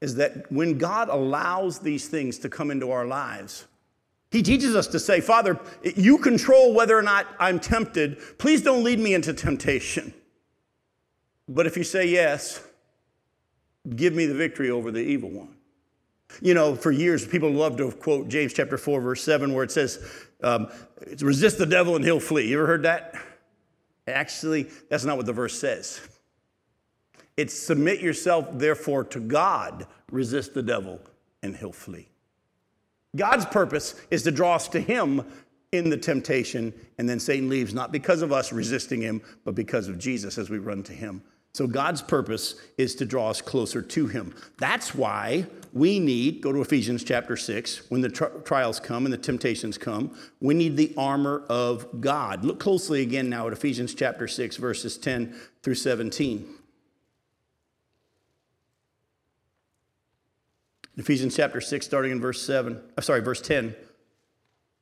is 0.00 0.14
that 0.14 0.50
when 0.50 0.78
God 0.78 1.08
allows 1.08 1.80
these 1.80 2.08
things 2.08 2.38
to 2.38 2.48
come 2.48 2.70
into 2.70 2.90
our 2.90 3.04
lives, 3.04 3.66
He 4.30 4.42
teaches 4.42 4.76
us 4.76 4.86
to 4.88 5.00
say, 5.00 5.20
Father, 5.20 5.58
you 5.82 6.18
control 6.18 6.72
whether 6.72 6.96
or 6.96 7.02
not 7.02 7.26
I'm 7.40 7.58
tempted. 7.58 8.18
Please 8.38 8.62
don't 8.62 8.84
lead 8.84 9.00
me 9.00 9.14
into 9.14 9.34
temptation. 9.34 10.14
But 11.48 11.66
if 11.66 11.76
you 11.76 11.84
say 11.84 12.06
yes, 12.06 12.62
give 13.96 14.14
me 14.14 14.26
the 14.26 14.34
victory 14.34 14.70
over 14.70 14.90
the 14.90 15.00
evil 15.00 15.30
one. 15.30 15.54
You 16.42 16.54
know, 16.54 16.76
for 16.76 16.92
years, 16.92 17.26
people 17.26 17.50
love 17.50 17.78
to 17.78 17.90
quote 17.90 18.28
James 18.28 18.52
chapter 18.52 18.76
4, 18.76 19.00
verse 19.00 19.22
7, 19.24 19.52
where 19.54 19.64
it 19.64 19.72
says, 19.72 20.04
um, 20.42 20.68
resist 21.20 21.58
the 21.58 21.66
devil 21.66 21.96
and 21.96 22.04
he'll 22.04 22.20
flee. 22.20 22.48
You 22.48 22.58
ever 22.58 22.66
heard 22.66 22.82
that? 22.84 23.14
Actually, 24.06 24.68
that's 24.88 25.04
not 25.04 25.16
what 25.16 25.26
the 25.26 25.32
verse 25.32 25.58
says. 25.58 26.00
It's 27.38 27.54
submit 27.54 28.00
yourself, 28.00 28.46
therefore, 28.52 29.04
to 29.04 29.20
God, 29.20 29.86
resist 30.12 30.52
the 30.52 30.62
devil, 30.62 31.00
and 31.42 31.56
he'll 31.56 31.72
flee. 31.72 32.08
God's 33.16 33.46
purpose 33.46 33.94
is 34.10 34.24
to 34.24 34.30
draw 34.30 34.56
us 34.56 34.68
to 34.68 34.80
Him, 34.80 35.24
in 35.72 35.90
the 35.90 35.96
temptation, 35.96 36.72
and 36.96 37.08
then 37.08 37.20
Satan 37.20 37.48
leaves, 37.48 37.74
not 37.74 37.92
because 37.92 38.22
of 38.22 38.32
us 38.32 38.52
resisting 38.52 39.02
him, 39.02 39.20
but 39.44 39.54
because 39.54 39.88
of 39.88 39.98
Jesus 39.98 40.38
as 40.38 40.48
we 40.48 40.58
run 40.58 40.82
to 40.84 40.92
him. 40.92 41.22
So 41.54 41.66
God's 41.66 42.02
purpose 42.02 42.54
is 42.76 42.94
to 42.96 43.04
draw 43.04 43.30
us 43.30 43.42
closer 43.42 43.82
to 43.82 44.06
him. 44.06 44.34
That's 44.58 44.94
why 44.94 45.46
we 45.72 45.98
need, 45.98 46.40
go 46.40 46.52
to 46.52 46.60
Ephesians 46.60 47.04
chapter 47.04 47.36
6, 47.36 47.90
when 47.90 48.00
the 48.00 48.08
tri- 48.08 48.28
trials 48.44 48.80
come 48.80 49.04
and 49.04 49.12
the 49.12 49.18
temptations 49.18 49.76
come, 49.76 50.16
we 50.40 50.54
need 50.54 50.76
the 50.76 50.94
armor 50.96 51.44
of 51.48 52.00
God. 52.00 52.44
Look 52.44 52.60
closely 52.60 53.02
again 53.02 53.28
now 53.28 53.46
at 53.46 53.52
Ephesians 53.52 53.94
chapter 53.94 54.28
6, 54.28 54.56
verses 54.56 54.96
10 54.96 55.34
through 55.62 55.74
17. 55.74 56.48
Ephesians 60.98 61.36
chapter 61.36 61.60
6, 61.60 61.86
starting 61.86 62.10
in 62.10 62.20
verse 62.20 62.42
7, 62.42 62.74
I'm 62.74 62.82
uh, 62.98 63.00
sorry, 63.00 63.20
verse 63.20 63.40
10. 63.40 63.74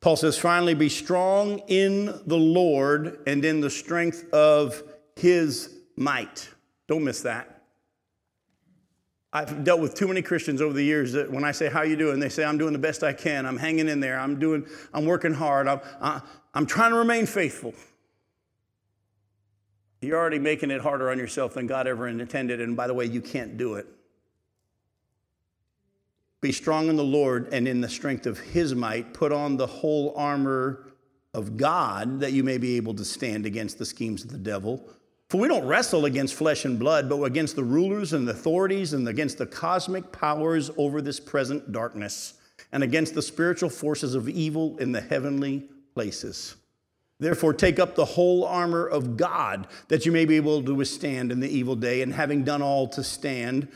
Paul 0.01 0.15
says, 0.15 0.37
finally, 0.37 0.73
be 0.73 0.89
strong 0.89 1.59
in 1.67 2.05
the 2.25 2.37
Lord 2.37 3.19
and 3.27 3.45
in 3.45 3.61
the 3.61 3.69
strength 3.69 4.31
of 4.33 4.81
his 5.15 5.75
might. 5.95 6.49
Don't 6.87 7.03
miss 7.03 7.21
that. 7.21 7.61
I've 9.31 9.63
dealt 9.63 9.79
with 9.79 9.93
too 9.93 10.07
many 10.07 10.23
Christians 10.23 10.59
over 10.59 10.73
the 10.73 10.83
years 10.83 11.11
that 11.13 11.29
when 11.29 11.43
I 11.43 11.51
say, 11.51 11.69
How 11.69 11.83
you 11.83 11.95
doing? 11.95 12.19
They 12.19 12.29
say, 12.29 12.43
I'm 12.43 12.57
doing 12.57 12.73
the 12.73 12.79
best 12.79 13.03
I 13.03 13.13
can. 13.13 13.45
I'm 13.45 13.57
hanging 13.57 13.89
in 13.89 13.99
there. 13.99 14.19
I'm 14.19 14.39
doing, 14.39 14.65
I'm 14.93 15.05
working 15.05 15.33
hard. 15.33 15.67
I'm, 15.67 15.81
I, 16.01 16.21
I'm 16.53 16.65
trying 16.65 16.91
to 16.91 16.97
remain 16.97 17.25
faithful. 17.25 17.73
You're 20.01 20.17
already 20.17 20.39
making 20.39 20.71
it 20.71 20.81
harder 20.81 21.11
on 21.11 21.19
yourself 21.19 21.55
than 21.55 21.67
God 21.67 21.87
ever 21.87 22.07
intended. 22.07 22.61
And 22.61 22.75
by 22.77 22.87
the 22.87 22.93
way, 22.93 23.05
you 23.05 23.21
can't 23.21 23.57
do 23.57 23.75
it. 23.75 23.85
Be 26.41 26.51
strong 26.51 26.89
in 26.89 26.95
the 26.95 27.03
Lord 27.03 27.49
and 27.51 27.67
in 27.67 27.81
the 27.81 27.89
strength 27.89 28.25
of 28.25 28.39
his 28.39 28.75
might. 28.75 29.13
Put 29.13 29.31
on 29.31 29.57
the 29.57 29.67
whole 29.67 30.13
armor 30.15 30.87
of 31.33 31.57
God 31.57 32.19
that 32.19 32.33
you 32.33 32.43
may 32.43 32.57
be 32.57 32.77
able 32.77 32.93
to 32.95 33.05
stand 33.05 33.45
against 33.45 33.77
the 33.77 33.85
schemes 33.85 34.23
of 34.23 34.31
the 34.31 34.37
devil. 34.37 34.87
For 35.29 35.41
we 35.41 35.47
don't 35.47 35.67
wrestle 35.67 36.05
against 36.05 36.35
flesh 36.35 36.63
and 36.63 36.79
blood, 36.79 37.09
but 37.09 37.21
against 37.23 37.55
the 37.55 37.63
rulers 37.63 38.13
and 38.13 38.27
the 38.27 38.31
authorities 38.31 38.93
and 38.93 39.07
against 39.07 39.37
the 39.37 39.45
cosmic 39.45 40.11
powers 40.11 40.71
over 40.77 41.01
this 41.01 41.19
present 41.19 41.71
darkness 41.71 42.35
and 42.71 42.83
against 42.83 43.13
the 43.13 43.21
spiritual 43.21 43.69
forces 43.69 44.15
of 44.15 44.29
evil 44.29 44.77
in 44.77 44.91
the 44.91 45.01
heavenly 45.01 45.67
places. 45.93 46.55
Therefore, 47.19 47.53
take 47.53 47.79
up 47.79 47.95
the 47.95 48.05
whole 48.05 48.45
armor 48.45 48.85
of 48.85 49.17
God 49.17 49.67
that 49.87 50.05
you 50.05 50.11
may 50.11 50.25
be 50.25 50.35
able 50.35 50.63
to 50.63 50.75
withstand 50.75 51.31
in 51.31 51.39
the 51.39 51.49
evil 51.49 51.75
day, 51.75 52.03
and 52.03 52.13
having 52.13 52.43
done 52.43 52.61
all 52.61 52.87
to 52.89 53.03
stand, 53.03 53.67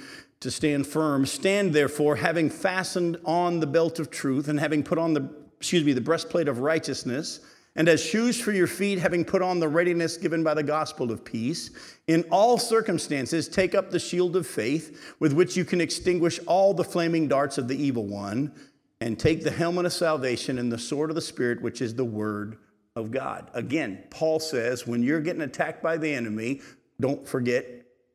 to 0.41 0.51
stand 0.51 0.86
firm. 0.86 1.25
Stand 1.25 1.74
therefore, 1.74 2.17
having 2.17 2.50
fastened 2.50 3.17
on 3.25 3.60
the 3.60 3.67
belt 3.67 4.00
of 4.00 4.12
truth, 4.12 4.48
and 4.48 4.60
having 4.60 4.83
put 4.83 4.98
on 4.98 5.13
the, 5.13 5.29
excuse 5.57 5.83
me, 5.83 5.93
the 5.93 6.01
breastplate 6.01 6.48
of 6.48 6.60
righteousness, 6.60 7.39
and 7.75 7.88
as 7.88 8.03
shoes 8.03 8.39
for 8.39 8.51
your 8.51 8.67
feet, 8.67 9.00
having 9.00 9.24
put 9.24 9.41
on 9.41 9.60
the 9.60 9.67
readiness 9.67 10.17
given 10.17 10.43
by 10.43 10.53
the 10.53 10.63
gospel 10.63 11.10
of 11.10 11.24
peace. 11.24 11.71
In 12.07 12.24
all 12.29 12.57
circumstances, 12.57 13.48
take 13.48 13.74
up 13.74 13.91
the 13.91 14.00
shield 14.00 14.36
of 14.36 14.45
faith, 14.45 15.15
with 15.19 15.31
which 15.31 15.55
you 15.55 15.63
can 15.63 15.79
extinguish 15.79 16.38
all 16.48 16.74
the 16.74 16.83
flaming 16.83 17.29
darts 17.29 17.57
of 17.57 17.69
the 17.69 17.81
evil 17.81 18.05
one, 18.05 18.53
and 19.00 19.17
take 19.17 19.43
the 19.43 19.51
helmet 19.51 19.86
of 19.86 19.93
salvation 19.93 20.60
and 20.60 20.71
the 20.71 20.77
sword 20.77 21.10
of 21.10 21.15
the 21.15 21.21
Spirit, 21.21 21.62
which 21.62 21.81
is 21.81 21.95
the 21.95 22.03
word 22.03 22.57
of 22.95 23.10
God. 23.10 23.50
Again, 23.53 24.03
Paul 24.10 24.39
says, 24.39 24.86
when 24.86 25.01
you're 25.01 25.21
getting 25.21 25.41
attacked 25.41 25.81
by 25.81 25.98
the 25.98 26.13
enemy, 26.13 26.62
don't 27.00 27.25
forget 27.25 27.65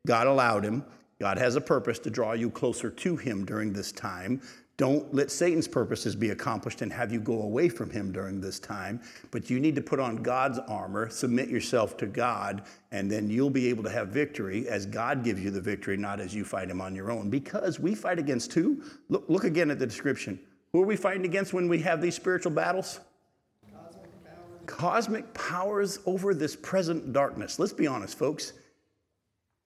God 0.05 0.27
allowed 0.27 0.63
him. 0.63 0.85
God 1.19 1.37
has 1.37 1.55
a 1.55 1.61
purpose 1.61 1.99
to 1.99 2.09
draw 2.09 2.33
you 2.33 2.49
closer 2.49 2.89
to 2.89 3.15
Him 3.15 3.45
during 3.45 3.73
this 3.73 3.91
time. 3.91 4.41
Don't 4.77 5.11
let 5.11 5.31
Satan's 5.31 5.67
purposes 5.67 6.15
be 6.15 6.29
accomplished 6.29 6.83
and 6.83 6.93
have 6.93 7.11
you 7.11 7.19
go 7.19 7.41
away 7.41 7.67
from 7.67 7.89
Him 7.89 8.11
during 8.11 8.39
this 8.39 8.59
time. 8.59 9.01
But 9.31 9.49
you 9.49 9.59
need 9.59 9.73
to 9.75 9.81
put 9.81 9.99
on 9.99 10.17
God's 10.17 10.59
armor, 10.59 11.09
submit 11.09 11.49
yourself 11.49 11.97
to 11.97 12.05
God, 12.05 12.61
and 12.91 13.11
then 13.11 13.27
you'll 13.27 13.49
be 13.49 13.67
able 13.69 13.83
to 13.85 13.89
have 13.89 14.09
victory 14.09 14.67
as 14.67 14.85
God 14.85 15.23
gives 15.23 15.41
you 15.41 15.49
the 15.49 15.59
victory, 15.61 15.97
not 15.97 16.19
as 16.19 16.35
you 16.35 16.45
fight 16.45 16.69
Him 16.69 16.79
on 16.79 16.95
your 16.95 17.09
own. 17.09 17.31
Because 17.31 17.79
we 17.79 17.95
fight 17.95 18.19
against 18.19 18.53
who? 18.53 18.83
Look, 19.09 19.25
look 19.27 19.45
again 19.45 19.71
at 19.71 19.79
the 19.79 19.87
description. 19.87 20.39
Who 20.73 20.83
are 20.83 20.85
we 20.85 20.95
fighting 20.95 21.25
against 21.25 21.53
when 21.53 21.67
we 21.67 21.79
have 21.79 21.99
these 21.99 22.15
spiritual 22.15 22.51
battles? 22.51 22.99
Cosmic 23.73 24.23
powers. 24.23 24.67
Cosmic 24.67 25.33
powers 25.33 25.99
over 26.05 26.35
this 26.35 26.55
present 26.55 27.13
darkness. 27.13 27.57
Let's 27.57 27.73
be 27.73 27.87
honest, 27.87 28.15
folks. 28.15 28.53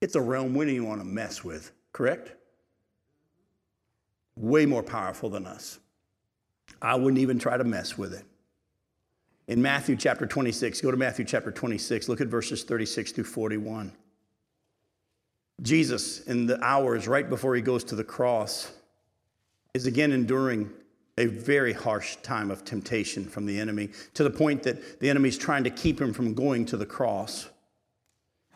It's 0.01 0.15
a 0.15 0.21
realm 0.21 0.55
we 0.55 0.65
don't 0.65 0.73
even 0.73 0.87
want 0.87 1.01
to 1.01 1.05
mess 1.05 1.43
with, 1.43 1.71
correct? 1.93 2.31
Way 4.35 4.65
more 4.65 4.81
powerful 4.81 5.29
than 5.29 5.45
us. 5.45 5.79
I 6.81 6.95
wouldn't 6.95 7.21
even 7.21 7.37
try 7.37 7.57
to 7.57 7.63
mess 7.63 7.97
with 7.97 8.13
it. 8.13 8.25
In 9.47 9.61
Matthew 9.61 9.95
chapter 9.95 10.25
26, 10.25 10.81
go 10.81 10.89
to 10.89 10.97
Matthew 10.97 11.25
chapter 11.25 11.51
26, 11.51 12.09
look 12.09 12.21
at 12.21 12.27
verses 12.27 12.63
36 12.63 13.11
through 13.11 13.25
41. 13.25 13.91
Jesus, 15.61 16.21
in 16.21 16.47
the 16.47 16.63
hours 16.63 17.07
right 17.07 17.29
before 17.29 17.55
he 17.55 17.61
goes 17.61 17.83
to 17.83 17.95
the 17.95 18.03
cross, 18.03 18.71
is 19.75 19.85
again 19.85 20.11
enduring 20.11 20.71
a 21.17 21.25
very 21.25 21.73
harsh 21.73 22.15
time 22.17 22.49
of 22.49 22.65
temptation 22.65 23.25
from 23.25 23.45
the 23.45 23.59
enemy 23.59 23.89
to 24.15 24.23
the 24.23 24.29
point 24.29 24.63
that 24.63 24.99
the 24.99 25.09
enemy 25.09 25.29
is 25.29 25.37
trying 25.37 25.63
to 25.63 25.69
keep 25.69 26.01
him 26.01 26.13
from 26.13 26.33
going 26.33 26.65
to 26.65 26.77
the 26.77 26.85
cross. 26.85 27.49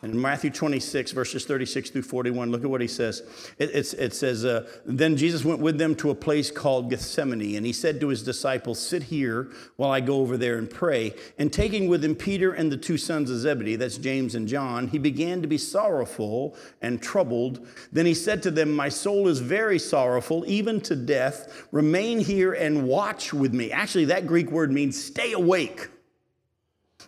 In 0.06 0.22
Matthew 0.22 0.52
26, 0.52 1.14
verses 1.14 1.46
36 1.46 1.90
through 1.90 2.04
41, 2.04 2.52
look 2.52 2.64
at 2.64 2.70
what 2.70 2.80
he 2.80 2.88
says. 2.88 3.24
It, 3.58 3.94
it 3.94 4.14
says, 4.14 4.46
uh, 4.46 4.70
Then 4.86 5.18
Jesus 5.18 5.44
went 5.44 5.60
with 5.60 5.80
them 5.80 5.96
to 5.96 6.12
a 6.12 6.16
place 6.16 6.52
called 6.52 6.92
Gethsemane, 6.92 7.56
and 7.56 7.66
he 7.66 7.74
said 7.74 8.00
to 8.02 8.10
his 8.10 8.22
disciples, 8.22 8.80
Sit 8.80 9.02
here 9.02 9.50
while 9.78 9.90
I 9.90 10.02
go 10.02 10.18
over 10.18 10.38
there 10.38 10.60
and 10.60 10.70
pray. 10.70 11.16
And 11.40 11.52
taking 11.52 11.88
with 11.88 12.06
him 12.06 12.14
Peter 12.14 12.54
and 12.54 12.72
the 12.72 12.78
two 12.78 13.00
sons 13.00 13.32
of 13.32 13.40
Zebedee, 13.40 13.78
that's 13.78 13.98
James 13.98 14.36
and 14.36 14.48
John, 14.48 14.90
he 14.90 15.00
began 15.00 15.42
to 15.42 15.48
be 15.48 15.58
sorrowful 15.58 16.56
and 16.84 17.02
troubled. 17.02 17.68
Then 17.92 18.06
he 18.06 18.14
said 18.14 18.44
to 18.44 18.52
them, 18.52 18.72
My 18.72 18.90
soul 18.90 19.28
is 19.28 19.40
very 19.40 19.80
sorrowful, 19.80 20.46
even 20.48 20.82
to 20.82 20.96
death. 20.96 21.66
Remain 21.72 22.20
here 22.20 22.54
and 22.54 22.88
watch 22.88 23.34
with 23.34 23.56
me. 23.56 23.72
Actually, 23.72 24.06
that 24.06 24.28
Greek 24.28 24.52
word 24.52 24.72
means 24.72 25.04
stay 25.04 25.34
awake. 25.34 25.90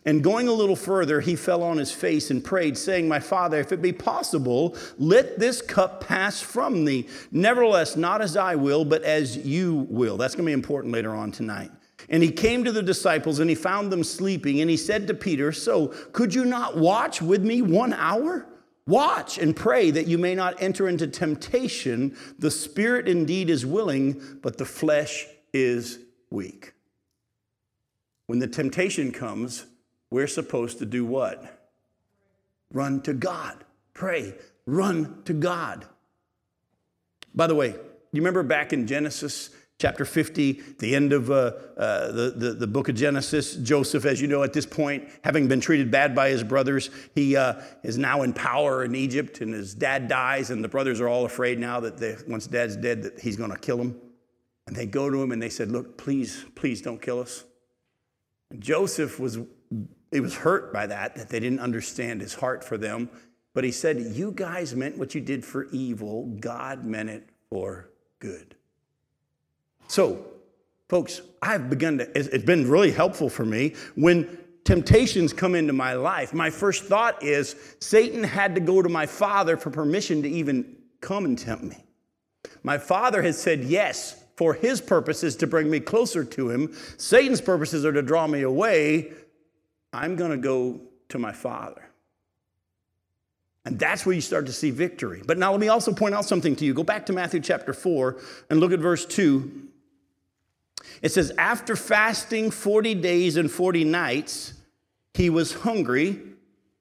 And 0.08 0.24
going 0.24 0.48
a 0.48 0.54
little 0.54 0.78
further, 0.78 1.20
he 1.20 1.36
fell 1.36 1.62
on 1.62 1.76
his 1.76 1.92
face 1.92 2.32
and 2.32 2.42
prayed, 2.42 2.78
saying, 2.78 3.10
My 3.10 3.20
father, 3.20 3.60
if 3.60 3.74
it 3.74 3.82
be 3.82 3.92
possible, 3.92 4.74
let 4.98 5.38
this 5.38 5.62
cup 5.62 6.00
pass 6.00 6.40
from 6.40 6.86
thee. 6.86 7.10
Nevertheless, 7.30 7.98
not 7.98 8.22
as 8.22 8.38
I 8.38 8.56
will, 8.56 8.86
but 8.86 9.04
as 9.04 9.36
you 9.36 9.86
will. 9.90 10.16
That's 10.16 10.34
going 10.34 10.46
to 10.46 10.50
be 10.50 10.54
important 10.54 10.94
later 10.94 11.14
on 11.14 11.34
tonight. 11.34 11.72
And 12.08 12.24
he 12.24 12.32
came 12.32 12.64
to 12.64 12.72
the 12.72 12.82
disciples 12.82 13.40
and 13.40 13.50
he 13.50 13.56
found 13.56 13.92
them 13.92 14.02
sleeping. 14.02 14.62
And 14.62 14.70
he 14.70 14.78
said 14.78 15.08
to 15.08 15.14
Peter, 15.14 15.52
So 15.52 15.88
could 16.14 16.34
you 16.34 16.46
not 16.46 16.78
watch 16.78 17.22
with 17.22 17.44
me 17.44 17.62
one 17.62 17.92
hour? 17.92 18.48
Watch 18.86 19.38
and 19.38 19.54
pray 19.54 19.92
that 19.92 20.08
you 20.08 20.18
may 20.18 20.36
not 20.36 20.64
enter 20.64 20.88
into 20.88 21.08
temptation. 21.08 22.16
The 22.40 22.50
spirit 22.50 23.10
indeed 23.10 23.50
is 23.50 23.66
willing, 23.66 24.40
but 24.42 24.58
the 24.58 24.64
flesh 24.64 25.26
is 25.52 26.00
weak. 26.30 26.72
When 28.28 28.40
the 28.40 28.48
temptation 28.48 29.12
comes, 29.12 29.66
we're 30.10 30.28
supposed 30.28 30.80
to 30.80 30.86
do 30.86 31.06
what? 31.06 31.72
Run 32.72 33.02
to 33.02 33.14
God. 33.14 33.64
Pray. 33.94 34.34
Run 34.66 35.22
to 35.26 35.34
God. 35.34 35.86
By 37.34 37.48
the 37.48 37.56
way, 37.56 37.70
you 37.70 38.22
remember 38.22 38.44
back 38.44 38.74
in 38.74 38.88
Genesis 38.88 39.50
chapter 39.80 40.06
50, 40.06 40.54
the 40.80 40.96
end 40.96 41.14
of 41.14 41.30
uh, 41.30 41.52
uh, 41.78 42.12
the, 42.12 42.34
the, 42.36 42.54
the, 42.54 42.68
book 42.68 42.90
of 42.90 42.96
Genesis, 42.96 43.56
Joseph, 43.58 44.06
as 44.06 44.20
you 44.20 44.28
know, 44.28 44.42
at 44.42 44.52
this 44.52 44.66
point, 44.66 45.08
having 45.24 45.48
been 45.48 45.62
treated 45.62 45.92
bad 45.92 46.16
by 46.16 46.30
his 46.30 46.44
brothers, 46.44 46.90
he 47.14 47.36
uh, 47.36 47.62
is 47.84 47.96
now 47.98 48.24
in 48.24 48.34
power 48.34 48.84
in 48.84 48.96
Egypt, 48.96 49.42
and 49.42 49.54
his 49.54 49.76
dad 49.76 50.08
dies, 50.08 50.50
and 50.50 50.64
the 50.64 50.68
brothers 50.68 51.00
are 51.00 51.08
all 51.08 51.26
afraid 51.26 51.60
now 51.60 51.80
that 51.80 51.98
they, 51.98 52.16
once 52.28 52.48
dad's 52.48 52.76
dead, 52.76 53.04
that 53.04 53.20
he's 53.20 53.36
going 53.36 53.52
to 53.52 53.58
kill 53.58 53.80
him. 53.80 53.96
And 54.66 54.76
they 54.76 54.86
go 54.86 55.10
to 55.10 55.22
him 55.22 55.32
and 55.32 55.42
they 55.42 55.50
said, 55.50 55.72
Look, 55.72 55.98
please, 55.98 56.46
please 56.56 56.82
don't 56.82 57.02
kill 57.02 57.22
us. 57.22 57.46
And 58.52 58.62
Joseph 58.62 59.20
was 59.20 59.40
he 60.12 60.20
was 60.20 60.36
hurt 60.36 60.72
by 60.72 60.88
that, 60.88 61.16
that 61.16 61.30
they 61.30 61.40
didn't 61.40 61.60
understand 61.60 62.22
his 62.22 62.34
heart 62.34 62.64
for 62.64 62.78
them. 62.78 63.10
But 63.54 63.64
he 63.64 63.72
said, 63.72 64.00
You 64.00 64.32
guys 64.32 64.76
meant 64.76 64.98
what 64.98 65.16
you 65.16 65.22
did 65.22 65.44
for 65.44 65.66
evil, 65.72 66.28
God 66.40 66.86
meant 66.86 67.10
it 67.10 67.28
for 67.50 67.90
good. 68.20 68.56
So, 69.88 70.26
folks, 70.90 71.22
I've 71.42 71.70
begun 71.70 71.98
to, 72.00 72.18
it's 72.18 72.44
been 72.44 72.70
really 72.70 72.92
helpful 72.92 73.30
for 73.30 73.46
me. 73.46 73.74
When 73.96 74.38
temptations 74.64 75.34
come 75.34 75.56
into 75.56 75.74
my 75.74 75.94
life, 75.94 76.34
my 76.34 76.50
first 76.50 76.84
thought 76.84 77.24
is 77.24 77.56
Satan 77.80 78.24
had 78.24 78.56
to 78.56 78.62
go 78.62 78.82
to 78.82 78.90
my 78.90 79.06
father 79.06 79.58
for 79.58 79.70
permission 79.70 80.22
to 80.24 80.30
even 80.30 80.76
come 81.02 81.26
and 81.26 81.38
tempt 81.38 81.64
me. 81.64 81.78
My 82.64 82.78
father 82.78 83.22
has 83.22 83.42
said 83.42 83.64
yes 83.64 84.24
for 84.36 84.54
his 84.54 84.82
purposes 84.82 85.36
to 85.38 85.48
bring 85.48 85.70
me 85.70 85.80
closer 85.80 86.24
to 86.24 86.50
him. 86.50 86.76
Satan's 86.98 87.42
purposes 87.42 87.86
are 87.86 87.92
to 87.92 88.02
draw 88.02 88.28
me 88.28 88.44
away 88.44 89.14
I'm 89.98 90.16
going 90.16 90.32
to 90.32 90.38
go 90.38 90.80
to 91.10 91.18
my 91.18 91.32
Father. 91.32 91.84
And 93.66 93.80
that's 93.80 94.06
where 94.06 94.16
you 94.16 94.22
start 94.22 94.46
to 94.46 94.54
see 94.54 94.70
victory. 94.70 95.24
But 95.26 95.38
now 95.38 95.52
let 95.52 95.60
me 95.60 95.68
also 95.68 95.92
point 95.92 96.16
out 96.16 96.24
something 96.24 96.56
to 96.58 96.66
you. 96.66 96.74
Go 96.74 96.84
back 96.84 97.08
to 97.08 97.14
Matthew 97.14 97.42
chapter 97.42 97.74
4 97.74 98.16
and 98.50 98.60
look 98.60 98.72
at 98.72 98.80
verse 98.80 99.06
2. 99.06 99.68
It 101.02 101.12
says, 101.12 101.34
After 101.38 101.76
fasting 101.76 102.52
40 102.52 102.96
days 102.96 103.38
and 103.38 103.52
40 103.52 103.84
nights, 103.84 104.54
he 105.16 105.30
was 105.30 105.54
hungry, 105.54 106.22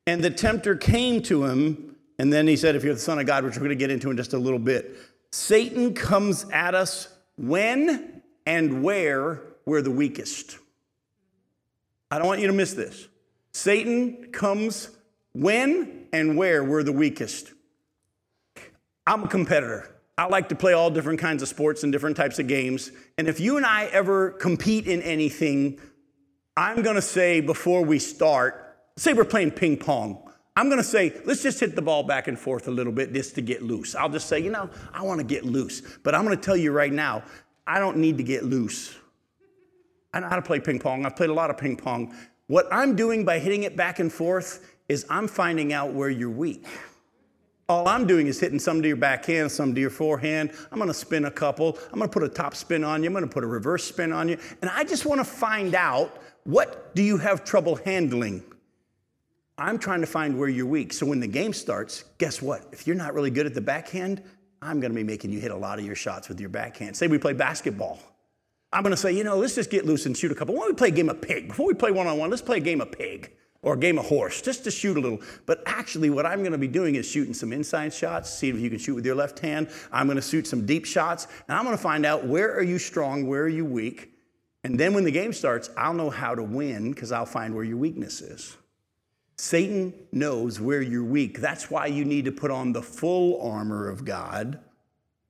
and 0.06 0.23
the 0.23 0.30
tempter 0.30 0.76
came 0.76 1.23
to 1.23 1.46
him. 1.46 1.96
And 2.18 2.32
then 2.32 2.46
he 2.46 2.56
said, 2.56 2.76
If 2.76 2.85
you're 2.85 2.94
the 2.94 3.00
Son 3.00 3.18
of 3.18 3.26
God, 3.26 3.44
which 3.44 3.54
we're 3.54 3.61
going 3.61 3.70
to 3.70 3.76
get 3.76 3.90
into 3.90 4.11
in 4.11 4.16
just 4.16 4.35
a 4.35 4.38
little 4.38 4.58
bit, 4.58 4.96
Satan 5.32 5.94
comes 5.94 6.44
at 6.52 6.75
us 6.75 7.08
when 7.37 8.23
and 8.44 8.82
where 8.85 9.42
we're 9.64 9.82
the 9.82 9.90
weakest. 9.90 10.58
I 12.10 12.18
don't 12.18 12.26
want 12.26 12.40
you 12.40 12.46
to 12.46 12.52
miss 12.52 12.75
this. 12.75 13.08
Satan 13.52 14.30
comes 14.32 14.90
when 15.32 16.06
and 16.12 16.36
where 16.36 16.62
we're 16.62 16.82
the 16.82 16.92
weakest. 16.92 17.52
I'm 19.06 19.25
a 19.25 19.28
competitor. 19.28 19.96
I 20.18 20.26
like 20.26 20.48
to 20.48 20.54
play 20.54 20.72
all 20.72 20.90
different 20.90 21.20
kinds 21.20 21.42
of 21.42 21.48
sports 21.48 21.82
and 21.82 21.92
different 21.92 22.16
types 22.16 22.38
of 22.38 22.48
games. 22.48 22.90
And 23.18 23.28
if 23.28 23.38
you 23.38 23.56
and 23.56 23.66
I 23.66 23.84
ever 23.86 24.30
compete 24.30 24.86
in 24.86 25.02
anything, 25.02 25.78
I'm 26.56 26.82
going 26.82 26.96
to 26.96 27.02
say 27.02 27.40
before 27.40 27.82
we 27.82 27.98
start, 27.98 28.78
say 28.96 29.12
we're 29.12 29.25
playing 29.25 29.50
ping 29.50 29.76
pong. 29.76 30.22
I'm 30.56 30.68
going 30.68 30.78
to 30.78 30.84
say, 30.84 31.20
let's 31.26 31.42
just 31.42 31.60
hit 31.60 31.76
the 31.76 31.82
ball 31.82 32.02
back 32.02 32.28
and 32.28 32.38
forth 32.38 32.66
a 32.66 32.70
little 32.70 32.92
bit 32.92 33.12
just 33.12 33.34
to 33.34 33.42
get 33.42 33.62
loose. 33.62 33.94
I'll 33.94 34.08
just 34.08 34.26
say, 34.26 34.38
you 34.38 34.50
know, 34.50 34.70
I 34.94 35.02
want 35.02 35.20
to 35.20 35.26
get 35.26 35.44
loose. 35.44 35.82
But 36.02 36.14
I'm 36.14 36.25
going 36.25 36.36
to 36.36 36.42
tell 36.42 36.56
you 36.56 36.72
right 36.72 36.92
now, 36.92 37.22
I 37.66 37.78
don't 37.78 37.98
need 37.98 38.16
to 38.16 38.25
get 38.25 38.42
loose. 38.42 38.96
I 40.12 40.20
know 40.20 40.28
how 40.28 40.36
to 40.36 40.42
play 40.42 40.60
ping 40.60 40.78
pong. 40.78 41.04
I've 41.04 41.16
played 41.16 41.30
a 41.30 41.34
lot 41.34 41.50
of 41.50 41.58
ping 41.58 41.76
pong. 41.76 42.14
What 42.46 42.66
I'm 42.70 42.96
doing 42.96 43.25
by 43.25 43.38
hitting 43.38 43.64
it 43.64 43.76
back 43.76 43.98
and 43.98 44.12
forth 44.12 44.72
is 44.88 45.04
I'm 45.10 45.28
finding 45.28 45.72
out 45.72 45.92
where 45.92 46.10
you're 46.10 46.30
weak. 46.30 46.66
All 47.68 47.88
I'm 47.88 48.06
doing 48.06 48.28
is 48.28 48.38
hitting 48.38 48.60
some 48.60 48.80
to 48.80 48.86
your 48.86 48.96
backhand, 48.96 49.50
some 49.50 49.75
to 49.75 49.80
your 49.80 49.90
forehand. 49.90 50.52
I'm 50.70 50.78
going 50.78 50.88
to 50.88 50.94
spin 50.94 51.25
a 51.25 51.30
couple. 51.30 51.76
I'm 51.92 51.98
going 51.98 52.08
to 52.08 52.12
put 52.12 52.22
a 52.22 52.28
top 52.28 52.54
spin 52.54 52.84
on 52.84 53.02
you. 53.02 53.08
I'm 53.08 53.12
going 53.12 53.25
to 53.26 53.30
put 53.30 53.42
a 53.42 53.48
reverse 53.48 53.82
spin 53.82 54.12
on 54.12 54.28
you. 54.28 54.38
And 54.62 54.70
I 54.70 54.84
just 54.84 55.04
want 55.04 55.20
to 55.20 55.25
find 55.25 55.75
out 55.75 56.22
what 56.44 56.94
do 56.94 57.02
you 57.02 57.16
have 57.16 57.44
trouble 57.44 57.75
handling? 57.75 58.44
I'm 59.58 59.78
trying 59.78 60.00
to 60.00 60.06
find 60.06 60.38
where 60.38 60.48
you're 60.48 60.66
weak. 60.66 60.92
So 60.92 61.06
when 61.06 61.18
the 61.18 61.26
game 61.26 61.52
starts, 61.52 62.04
guess 62.18 62.40
what? 62.40 62.66
If 62.70 62.86
you're 62.86 62.94
not 62.94 63.14
really 63.14 63.30
good 63.30 63.46
at 63.46 63.54
the 63.54 63.60
backhand, 63.60 64.22
I'm 64.62 64.78
going 64.78 64.92
to 64.92 64.96
be 64.96 65.02
making 65.02 65.32
you 65.32 65.40
hit 65.40 65.50
a 65.50 65.56
lot 65.56 65.80
of 65.80 65.84
your 65.84 65.96
shots 65.96 66.28
with 66.28 66.38
your 66.38 66.50
backhand. 66.50 66.96
Say 66.96 67.08
we 67.08 67.18
play 67.18 67.32
basketball. 67.32 67.98
I'm 68.76 68.83
going 68.83 68.90
to 68.90 68.97
say, 68.99 69.12
you 69.12 69.25
know, 69.25 69.38
let's 69.38 69.54
just 69.54 69.71
get 69.71 69.87
loose 69.87 70.04
and 70.04 70.14
shoot 70.14 70.30
a 70.30 70.35
couple. 70.35 70.54
Why 70.54 70.64
don't 70.64 70.73
we 70.73 70.75
play 70.75 70.88
a 70.88 70.90
game 70.90 71.09
of 71.09 71.23
pig? 71.23 71.49
Before 71.49 71.66
we 71.66 71.73
play 71.73 71.92
one 71.92 72.06
on 72.06 72.18
one, 72.18 72.28
let's 72.28 72.42
play 72.42 72.59
a 72.59 72.61
game 72.61 72.83
of 72.83 72.92
pig 72.92 73.33
or 73.62 73.73
a 73.73 73.78
game 73.78 73.99
of 73.99 74.04
horse, 74.04 74.42
just 74.42 74.64
to 74.64 74.71
shoot 74.71 74.99
a 74.99 75.00
little. 75.00 75.18
But 75.47 75.62
actually, 75.64 76.11
what 76.11 76.26
I'm 76.26 76.40
going 76.40 76.52
to 76.52 76.59
be 76.59 76.68
doing 76.68 76.95
is 76.95 77.09
shooting 77.09 77.33
some 77.33 77.54
inside 77.54 77.95
shots, 77.95 78.30
see 78.30 78.50
if 78.50 78.59
you 78.59 78.68
can 78.68 78.78
shoot 78.78 78.95
with 78.95 79.06
your 79.06 79.14
left 79.14 79.38
hand. 79.38 79.71
I'm 79.90 80.06
going 80.06 80.16
to 80.16 80.23
shoot 80.23 80.47
some 80.47 80.66
deep 80.66 80.85
shots, 80.85 81.26
and 81.49 81.56
I'm 81.56 81.64
going 81.64 81.75
to 81.75 81.83
find 81.83 82.04
out 82.04 82.26
where 82.26 82.54
are 82.54 82.62
you 82.62 82.78
strong, 82.78 83.26
where 83.26 83.45
are 83.45 83.49
you 83.49 83.64
weak. 83.64 84.12
And 84.62 84.78
then 84.78 84.92
when 84.92 85.04
the 85.04 85.11
game 85.11 85.33
starts, 85.33 85.71
I'll 85.75 85.95
know 85.95 86.11
how 86.11 86.35
to 86.35 86.42
win 86.42 86.92
because 86.92 87.12
I'll 87.12 87.25
find 87.25 87.54
where 87.54 87.64
your 87.64 87.78
weakness 87.78 88.21
is. 88.21 88.59
Satan 89.38 89.95
knows 90.12 90.61
where 90.61 90.83
you're 90.83 91.02
weak. 91.02 91.40
That's 91.40 91.71
why 91.71 91.87
you 91.87 92.04
need 92.04 92.26
to 92.26 92.33
put 92.33 92.50
on 92.50 92.75
the 92.75 92.83
full 92.83 93.40
armor 93.40 93.88
of 93.88 94.04
God 94.04 94.61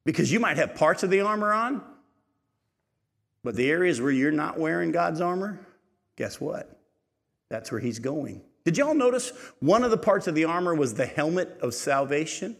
because 0.05 0.33
you 0.33 0.41
might 0.41 0.57
have 0.57 0.75
parts 0.75 1.05
of 1.05 1.11
the 1.11 1.21
armor 1.21 1.53
on, 1.53 1.81
but 3.47 3.55
the 3.55 3.71
areas 3.71 4.01
where 4.01 4.11
you're 4.11 4.33
not 4.33 4.59
wearing 4.59 4.91
God's 4.91 5.21
armor, 5.21 5.57
guess 6.17 6.41
what? 6.41 6.81
That's 7.49 7.71
where 7.71 7.81
he's 7.81 8.01
going. 8.01 8.43
Did 8.65 8.77
y'all 8.77 8.93
notice 8.93 9.31
one 9.61 9.85
of 9.85 9.93
the 9.93 9.97
parts 9.97 10.27
of 10.27 10.35
the 10.35 10.47
armor 10.47 10.75
was 10.75 10.95
the 10.95 11.07
helmet 11.07 11.57
of 11.61 11.73
salvation? 11.73 12.57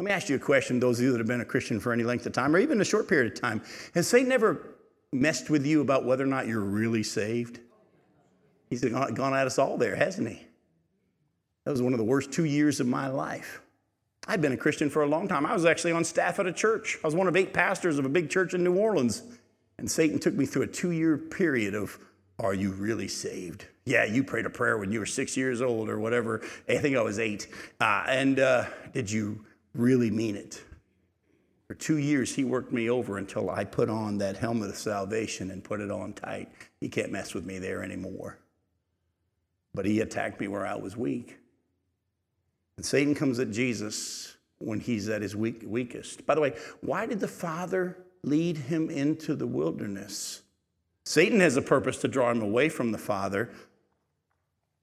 Let 0.00 0.04
me 0.04 0.10
ask 0.10 0.28
you 0.28 0.34
a 0.34 0.40
question, 0.40 0.80
those 0.80 0.98
of 0.98 1.04
you 1.04 1.12
that 1.12 1.18
have 1.18 1.28
been 1.28 1.42
a 1.42 1.44
Christian 1.44 1.78
for 1.78 1.92
any 1.92 2.02
length 2.02 2.26
of 2.26 2.32
time, 2.32 2.56
or 2.56 2.58
even 2.58 2.80
a 2.80 2.84
short 2.84 3.06
period 3.06 3.34
of 3.34 3.40
time. 3.40 3.62
Has 3.94 4.08
Satan 4.08 4.32
ever 4.32 4.74
messed 5.12 5.48
with 5.48 5.64
you 5.64 5.80
about 5.80 6.04
whether 6.04 6.24
or 6.24 6.26
not 6.26 6.48
you're 6.48 6.58
really 6.58 7.04
saved? 7.04 7.60
He's 8.68 8.82
gone 8.82 9.32
at 9.32 9.46
us 9.46 9.60
all 9.60 9.78
there, 9.78 9.94
hasn't 9.94 10.28
he? 10.28 10.44
That 11.64 11.70
was 11.70 11.82
one 11.82 11.92
of 11.92 11.98
the 11.98 12.04
worst 12.04 12.32
two 12.32 12.46
years 12.46 12.80
of 12.80 12.88
my 12.88 13.06
life. 13.06 13.62
I'd 14.26 14.42
been 14.42 14.50
a 14.50 14.56
Christian 14.56 14.90
for 14.90 15.04
a 15.04 15.06
long 15.06 15.28
time. 15.28 15.46
I 15.46 15.54
was 15.54 15.64
actually 15.64 15.92
on 15.92 16.02
staff 16.02 16.40
at 16.40 16.46
a 16.46 16.52
church. 16.52 16.98
I 17.04 17.06
was 17.06 17.14
one 17.14 17.28
of 17.28 17.36
eight 17.36 17.52
pastors 17.52 18.00
of 18.00 18.04
a 18.04 18.08
big 18.08 18.28
church 18.28 18.54
in 18.54 18.64
New 18.64 18.74
Orleans. 18.74 19.22
And 19.78 19.90
Satan 19.90 20.18
took 20.18 20.34
me 20.34 20.46
through 20.46 20.62
a 20.62 20.66
two 20.66 20.90
year 20.90 21.18
period 21.18 21.74
of, 21.74 21.98
Are 22.38 22.54
you 22.54 22.72
really 22.72 23.08
saved? 23.08 23.66
Yeah, 23.84 24.04
you 24.04 24.24
prayed 24.24 24.46
a 24.46 24.50
prayer 24.50 24.78
when 24.78 24.90
you 24.90 24.98
were 24.98 25.06
six 25.06 25.36
years 25.36 25.60
old 25.60 25.88
or 25.88 25.98
whatever. 26.00 26.42
I 26.68 26.78
think 26.78 26.96
I 26.96 27.02
was 27.02 27.18
eight. 27.18 27.48
Uh, 27.80 28.04
and 28.08 28.40
uh, 28.40 28.64
did 28.92 29.10
you 29.10 29.44
really 29.74 30.10
mean 30.10 30.34
it? 30.36 30.62
For 31.68 31.74
two 31.74 31.98
years, 31.98 32.34
he 32.34 32.44
worked 32.44 32.72
me 32.72 32.90
over 32.90 33.18
until 33.18 33.50
I 33.50 33.64
put 33.64 33.88
on 33.88 34.18
that 34.18 34.36
helmet 34.36 34.70
of 34.70 34.76
salvation 34.76 35.50
and 35.50 35.62
put 35.62 35.80
it 35.80 35.90
on 35.90 36.12
tight. 36.12 36.50
He 36.80 36.88
can't 36.88 37.10
mess 37.10 37.34
with 37.34 37.44
me 37.44 37.58
there 37.58 37.82
anymore. 37.82 38.38
But 39.74 39.84
he 39.84 40.00
attacked 40.00 40.40
me 40.40 40.48
where 40.48 40.66
I 40.66 40.76
was 40.76 40.96
weak. 40.96 41.38
And 42.76 42.86
Satan 42.86 43.14
comes 43.14 43.38
at 43.40 43.50
Jesus 43.50 44.36
when 44.58 44.80
he's 44.80 45.08
at 45.08 45.22
his 45.22 45.34
weak, 45.34 45.62
weakest. 45.64 46.24
By 46.26 46.34
the 46.34 46.40
way, 46.40 46.54
why 46.80 47.06
did 47.06 47.20
the 47.20 47.28
Father 47.28 47.96
lead 48.26 48.58
him 48.58 48.90
into 48.90 49.34
the 49.34 49.46
wilderness? 49.46 50.42
Satan 51.04 51.40
has 51.40 51.56
a 51.56 51.62
purpose 51.62 51.96
to 51.98 52.08
draw 52.08 52.30
him 52.30 52.42
away 52.42 52.68
from 52.68 52.92
the 52.92 52.98
Father, 52.98 53.50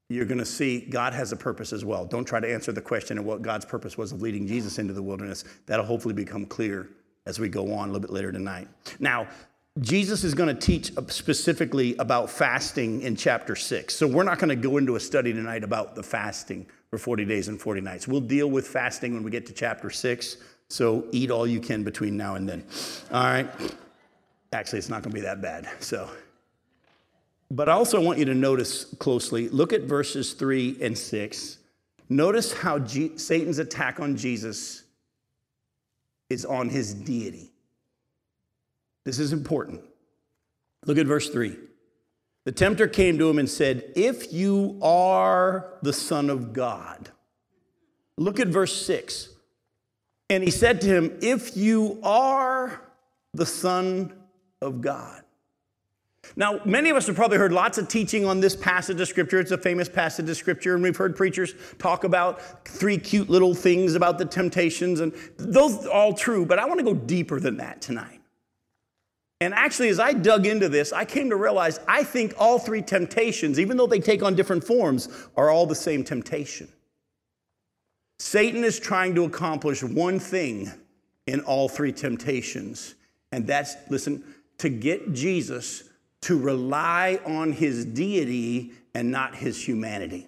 you're 0.10 0.26
going 0.26 0.40
to 0.40 0.46
see 0.46 0.82
God 0.82 1.14
has 1.14 1.32
a 1.32 1.36
purpose 1.36 1.74
as 1.74 1.84
well. 1.84 2.06
Don't 2.06 2.26
try 2.26 2.40
to 2.40 2.52
answer 2.52 2.72
the 2.72 2.82
question 2.82 3.18
of 3.18 3.26
what 3.26 3.42
God's 3.42 3.66
purpose 3.66 3.98
was 3.98 4.12
of 4.12 4.22
leading 4.22 4.48
Jesus 4.48 4.78
into 4.78 4.94
the 4.94 5.02
wilderness. 5.02 5.44
That'll 5.66 5.86
hopefully 5.86 6.14
become 6.14 6.46
clear 6.46 6.90
as 7.26 7.40
we 7.40 7.50
go 7.50 7.74
on 7.74 7.90
a 7.90 7.92
little 7.92 8.02
bit 8.02 8.12
later 8.12 8.32
tonight. 8.32 8.68
Now, 9.00 9.28
Jesus 9.80 10.24
is 10.24 10.36
going 10.36 10.56
to 10.56 10.62
teach 10.62 10.92
specifically 11.08 11.96
about 11.98 12.30
fasting 12.30 13.02
in 13.02 13.16
chapter 13.16 13.56
six. 13.56 13.96
So 13.96 14.06
we're 14.06 14.24
not 14.24 14.38
going 14.38 14.50
to 14.50 14.56
go 14.56 14.78
into 14.78 14.98
a 14.98 15.00
study 15.00 15.34
tonight 15.34 15.64
about 15.64 15.96
the 15.96 16.04
fasting 16.04 16.68
for 16.92 17.00
40 17.00 17.26
days 17.26 17.48
and 17.48 17.60
40 17.60 17.82
nights. 17.82 18.08
We'll 18.08 18.22
deal 18.22 18.52
with 18.52 18.68
fasting 18.68 19.16
when 19.16 19.24
we 19.24 19.32
get 19.32 19.48
to 19.48 19.54
chapter 19.54 19.90
six. 19.90 20.38
So 20.70 21.06
eat 21.12 21.30
all 21.30 21.46
you 21.46 21.60
can 21.60 21.84
between 21.84 22.18
now 22.18 22.36
and 22.36 22.50
then. 22.50 22.66
All 23.12 23.24
right. 23.24 23.50
Actually, 24.52 24.80
it's 24.80 24.90
not 24.90 25.04
going 25.04 25.12
to 25.12 25.16
be 25.16 25.22
that 25.22 25.42
bad. 25.42 25.68
So 25.80 26.10
but 27.54 27.70
I 27.70 27.74
also 27.74 28.02
want 28.02 28.18
you 28.18 28.26
to 28.26 28.34
notice 28.34 28.86
closely 28.98 29.48
look 29.48 29.74
at 29.74 29.84
verses 29.84 30.34
3 30.34 30.78
and 30.82 30.98
6. 30.98 31.60
Notice 32.10 32.52
how 32.52 32.80
G- 32.80 33.16
Satan's 33.16 33.60
attack 33.60 34.00
on 34.00 34.18
Jesus 34.18 34.84
is 36.32 36.46
on 36.46 36.70
his 36.70 36.96
deity. 36.96 37.52
This 39.04 39.20
is 39.20 39.34
important. 39.34 39.82
Look 40.88 40.98
at 40.98 41.06
verse 41.06 41.30
3. 41.30 41.56
The 42.46 42.52
tempter 42.52 42.88
came 42.88 43.20
to 43.20 43.30
him 43.30 43.38
and 43.38 43.50
said, 43.50 43.92
If 43.96 44.34
you 44.34 44.80
are 44.82 45.76
the 45.84 45.94
Son 45.94 46.32
of 46.32 46.54
God. 46.54 47.10
Look 48.18 48.40
at 48.40 48.48
verse 48.48 48.86
6. 48.86 49.30
And 50.34 50.44
he 50.44 50.50
said 50.50 50.82
to 50.82 50.88
him, 50.88 51.18
If 51.22 51.56
you 51.56 52.00
are 52.02 52.82
the 53.36 53.46
Son 53.46 54.12
of 54.62 54.82
God. 54.82 55.22
Now, 56.36 56.60
many 56.66 56.90
of 56.90 56.98
us 56.98 57.06
have 57.06 57.16
probably 57.16 57.38
heard 57.38 57.52
lots 57.52 57.78
of 57.78 57.88
teaching 57.88 58.26
on 58.26 58.40
this 58.40 58.56
passage 58.56 59.00
of 59.00 59.08
Scripture. 59.08 59.40
It's 59.40 59.52
a 59.52 59.58
famous 59.60 59.88
passage 59.88 60.28
of 60.28 60.36
Scripture, 60.36 60.74
and 60.74 60.82
we've 60.82 60.98
heard 60.98 61.16
preachers 61.16 61.54
talk 61.78 62.04
about 62.04 62.66
three 62.68 62.98
cute 62.98 63.30
little 63.30 63.54
things 63.54 63.94
about 63.94 64.18
the 64.18 64.26
temptations, 64.26 65.02
and 65.02 65.14
those 65.38 65.86
are 65.86 65.92
all 65.92 66.14
true, 66.14 66.46
but 66.48 66.58
I 66.58 66.66
want 66.66 66.80
to 66.80 66.86
go 66.86 66.96
deeper 66.96 67.40
than 67.40 67.58
that 67.58 67.82
tonight. 67.82 68.22
And 69.40 69.54
actually, 69.54 69.90
as 69.90 70.00
I 70.00 70.14
dug 70.14 70.48
into 70.48 70.68
this, 70.68 70.94
I 70.94 71.06
came 71.06 71.30
to 71.30 71.36
realize 71.36 71.80
I 71.88 72.04
think 72.04 72.34
all 72.40 72.58
three 72.58 72.82
temptations, 72.82 73.60
even 73.60 73.78
though 73.78 73.88
they 73.88 74.00
take 74.00 74.24
on 74.24 74.34
different 74.34 74.64
forms, 74.64 75.10
are 75.36 75.52
all 75.52 75.68
the 75.68 75.76
same 75.76 76.04
temptation. 76.04 76.70
Satan 78.24 78.64
is 78.64 78.80
trying 78.80 79.14
to 79.16 79.26
accomplish 79.26 79.84
one 79.84 80.18
thing 80.18 80.72
in 81.28 81.42
all 81.42 81.68
three 81.68 81.92
temptations, 81.92 82.96
and 83.34 83.46
that's, 83.46 83.76
listen, 83.90 84.24
to 84.60 84.70
get 84.70 85.12
Jesus 85.12 85.84
to 86.22 86.40
rely 86.40 87.20
on 87.26 87.52
his 87.52 87.84
deity 87.84 88.72
and 88.96 89.12
not 89.12 89.36
his 89.36 89.62
humanity. 89.62 90.26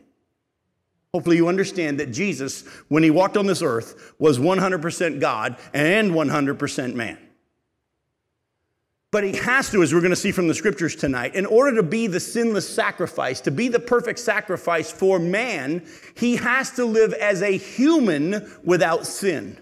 Hopefully, 1.13 1.37
you 1.37 1.47
understand 1.47 1.97
that 2.01 2.11
Jesus, 2.11 2.67
when 2.89 3.01
he 3.01 3.11
walked 3.11 3.37
on 3.37 3.45
this 3.45 3.61
earth, 3.61 4.13
was 4.19 4.39
100% 4.39 5.21
God 5.21 5.57
and 5.73 6.11
100% 6.11 6.95
man. 6.95 7.17
But 9.15 9.23
he 9.23 9.31
has 9.37 9.71
to, 9.71 9.81
as 9.81 9.93
we're 9.93 10.01
going 10.01 10.09
to 10.09 10.15
see 10.17 10.33
from 10.33 10.49
the 10.49 10.53
scriptures 10.53 10.93
tonight, 10.93 11.35
in 11.35 11.45
order 11.45 11.77
to 11.77 11.83
be 11.83 12.05
the 12.07 12.19
sinless 12.19 12.67
sacrifice, 12.67 13.39
to 13.39 13.49
be 13.49 13.69
the 13.69 13.79
perfect 13.79 14.19
sacrifice 14.19 14.91
for 14.91 15.19
man, 15.19 15.87
he 16.17 16.35
has 16.35 16.71
to 16.71 16.83
live 16.83 17.13
as 17.13 17.41
a 17.41 17.57
human 17.57 18.45
without 18.65 19.07
sin. 19.07 19.57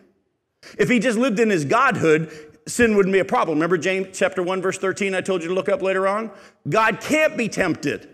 If 0.79 0.89
he 0.89 0.97
just 0.97 1.19
lived 1.19 1.39
in 1.39 1.51
his 1.51 1.65
godhood, 1.65 2.31
sin 2.67 2.95
wouldn't 2.95 3.13
be 3.13 3.19
a 3.19 3.25
problem. 3.25 3.59
Remember 3.59 3.77
James 3.77 4.17
chapter 4.17 4.41
1 4.41 4.59
verse 4.59 4.79
13 4.79 5.13
I 5.13 5.21
told 5.21 5.43
you 5.43 5.49
to 5.49 5.53
look 5.53 5.69
up 5.69 5.83
later 5.83 6.07
on? 6.07 6.31
God 6.67 6.99
can't 6.99 7.37
be 7.37 7.47
tempted. 7.47 8.09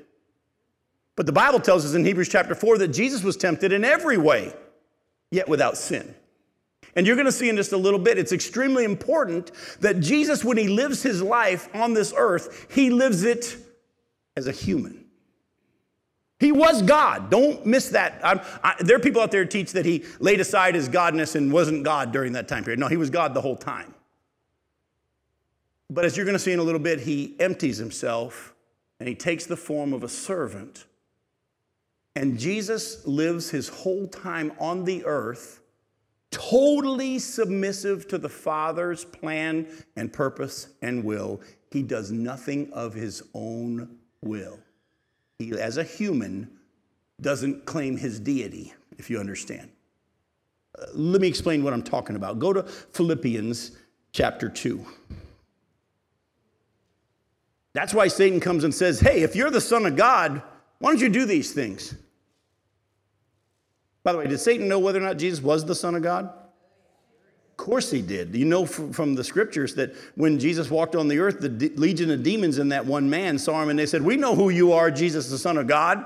But 1.15 1.25
the 1.25 1.31
Bible 1.31 1.61
tells 1.61 1.85
us 1.85 1.93
in 1.93 2.03
Hebrews 2.03 2.27
chapter 2.27 2.53
4 2.53 2.79
that 2.79 2.89
Jesus 2.89 3.23
was 3.23 3.37
tempted 3.37 3.71
in 3.71 3.85
every 3.85 4.17
way, 4.17 4.53
yet 5.31 5.47
without 5.47 5.77
sin. 5.77 6.13
And 6.95 7.05
you're 7.05 7.15
going 7.15 7.25
to 7.25 7.31
see 7.31 7.49
in 7.49 7.55
just 7.55 7.71
a 7.71 7.77
little 7.77 7.99
bit, 7.99 8.17
it's 8.17 8.31
extremely 8.31 8.83
important 8.83 9.51
that 9.79 9.99
Jesus, 9.99 10.43
when 10.43 10.57
he 10.57 10.67
lives 10.67 11.03
his 11.03 11.21
life 11.21 11.69
on 11.75 11.93
this 11.93 12.13
earth, 12.15 12.67
he 12.73 12.89
lives 12.89 13.23
it 13.23 13.57
as 14.35 14.47
a 14.47 14.51
human. 14.51 15.05
He 16.39 16.51
was 16.51 16.81
God. 16.81 17.29
Don't 17.29 17.65
miss 17.65 17.89
that. 17.89 18.21
I, 18.23 18.75
there 18.79 18.95
are 18.95 19.01
people 19.01 19.21
out 19.21 19.31
there 19.31 19.43
who 19.43 19.49
teach 19.49 19.73
that 19.73 19.85
he 19.85 20.05
laid 20.19 20.39
aside 20.39 20.73
his 20.73 20.87
godness 20.87 21.35
and 21.35 21.51
wasn't 21.51 21.83
God 21.83 22.13
during 22.13 22.33
that 22.33 22.47
time 22.47 22.63
period. 22.63 22.79
No, 22.79 22.87
he 22.87 22.97
was 22.97 23.09
God 23.09 23.33
the 23.33 23.41
whole 23.41 23.57
time. 23.57 23.93
But 25.89 26.05
as 26.05 26.15
you're 26.15 26.25
going 26.25 26.37
to 26.37 26.39
see 26.39 26.53
in 26.53 26.59
a 26.59 26.63
little 26.63 26.79
bit, 26.79 27.01
he 27.01 27.35
empties 27.39 27.77
himself 27.77 28.53
and 28.99 29.09
he 29.09 29.15
takes 29.15 29.45
the 29.45 29.57
form 29.57 29.91
of 29.91 30.03
a 30.03 30.09
servant. 30.09 30.85
And 32.15 32.39
Jesus 32.39 33.05
lives 33.05 33.49
his 33.49 33.69
whole 33.69 34.07
time 34.07 34.53
on 34.59 34.85
the 34.85 35.03
earth 35.05 35.58
totally 36.31 37.19
submissive 37.19 38.07
to 38.07 38.17
the 38.17 38.29
Father's 38.29 39.05
plan 39.05 39.67
and 39.95 40.11
purpose 40.11 40.67
and 40.81 41.03
will. 41.03 41.41
He 41.71 41.83
does 41.83 42.11
nothing 42.11 42.71
of 42.73 42.93
his 42.93 43.23
own 43.33 43.97
will. 44.21 44.59
He, 45.37 45.51
as 45.53 45.77
a 45.77 45.83
human, 45.83 46.49
doesn't 47.21 47.65
claim 47.65 47.97
his 47.97 48.19
deity, 48.19 48.73
if 48.97 49.09
you 49.09 49.19
understand. 49.19 49.69
Uh, 50.77 50.85
let 50.93 51.21
me 51.21 51.27
explain 51.27 51.63
what 51.63 51.73
I'm 51.73 51.83
talking 51.83 52.15
about. 52.15 52.39
Go 52.39 52.53
to 52.53 52.63
Philippians 52.63 53.71
chapter 54.11 54.49
2. 54.49 54.85
That's 57.73 57.93
why 57.93 58.07
Satan 58.07 58.39
comes 58.39 58.63
and 58.63 58.73
says, 58.73 58.99
Hey, 58.99 59.21
if 59.21 59.35
you're 59.35 59.51
the 59.51 59.61
Son 59.61 59.85
of 59.85 59.95
God, 59.95 60.41
why 60.79 60.91
don't 60.91 61.01
you 61.01 61.09
do 61.09 61.25
these 61.25 61.53
things? 61.53 61.95
By 64.09 64.13
the 64.13 64.17
way, 64.17 64.27
did 64.27 64.39
Satan 64.39 64.67
know 64.67 64.79
whether 64.79 64.97
or 64.97 65.03
not 65.03 65.19
Jesus 65.19 65.39
was 65.39 65.63
the 65.63 65.75
Son 65.75 65.93
of 65.93 66.01
God? 66.01 66.25
Of 66.25 67.57
course 67.57 67.91
he 67.91 68.01
did. 68.01 68.35
You 68.35 68.45
know 68.45 68.65
from 68.65 69.13
the 69.13 69.23
scriptures 69.23 69.75
that 69.75 69.93
when 70.15 70.39
Jesus 70.39 70.71
walked 70.71 70.95
on 70.95 71.07
the 71.07 71.19
earth, 71.19 71.41
the 71.41 71.69
legion 71.75 72.09
of 72.09 72.23
demons 72.23 72.57
in 72.57 72.69
that 72.69 72.87
one 72.87 73.07
man 73.07 73.37
saw 73.37 73.61
him 73.61 73.69
and 73.69 73.77
they 73.77 73.85
said, 73.85 74.01
We 74.01 74.17
know 74.17 74.33
who 74.33 74.49
you 74.49 74.73
are, 74.73 74.89
Jesus, 74.89 75.29
the 75.29 75.37
Son 75.37 75.57
of 75.57 75.67
God, 75.67 76.03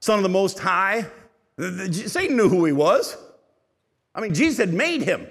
Son 0.00 0.18
of 0.18 0.24
the 0.24 0.28
Most 0.28 0.58
High. 0.58 1.06
Satan 1.92 2.36
knew 2.36 2.48
who 2.48 2.64
he 2.64 2.72
was. 2.72 3.16
I 4.12 4.22
mean, 4.22 4.34
Jesus 4.34 4.58
had 4.58 4.74
made 4.74 5.02
him, 5.02 5.24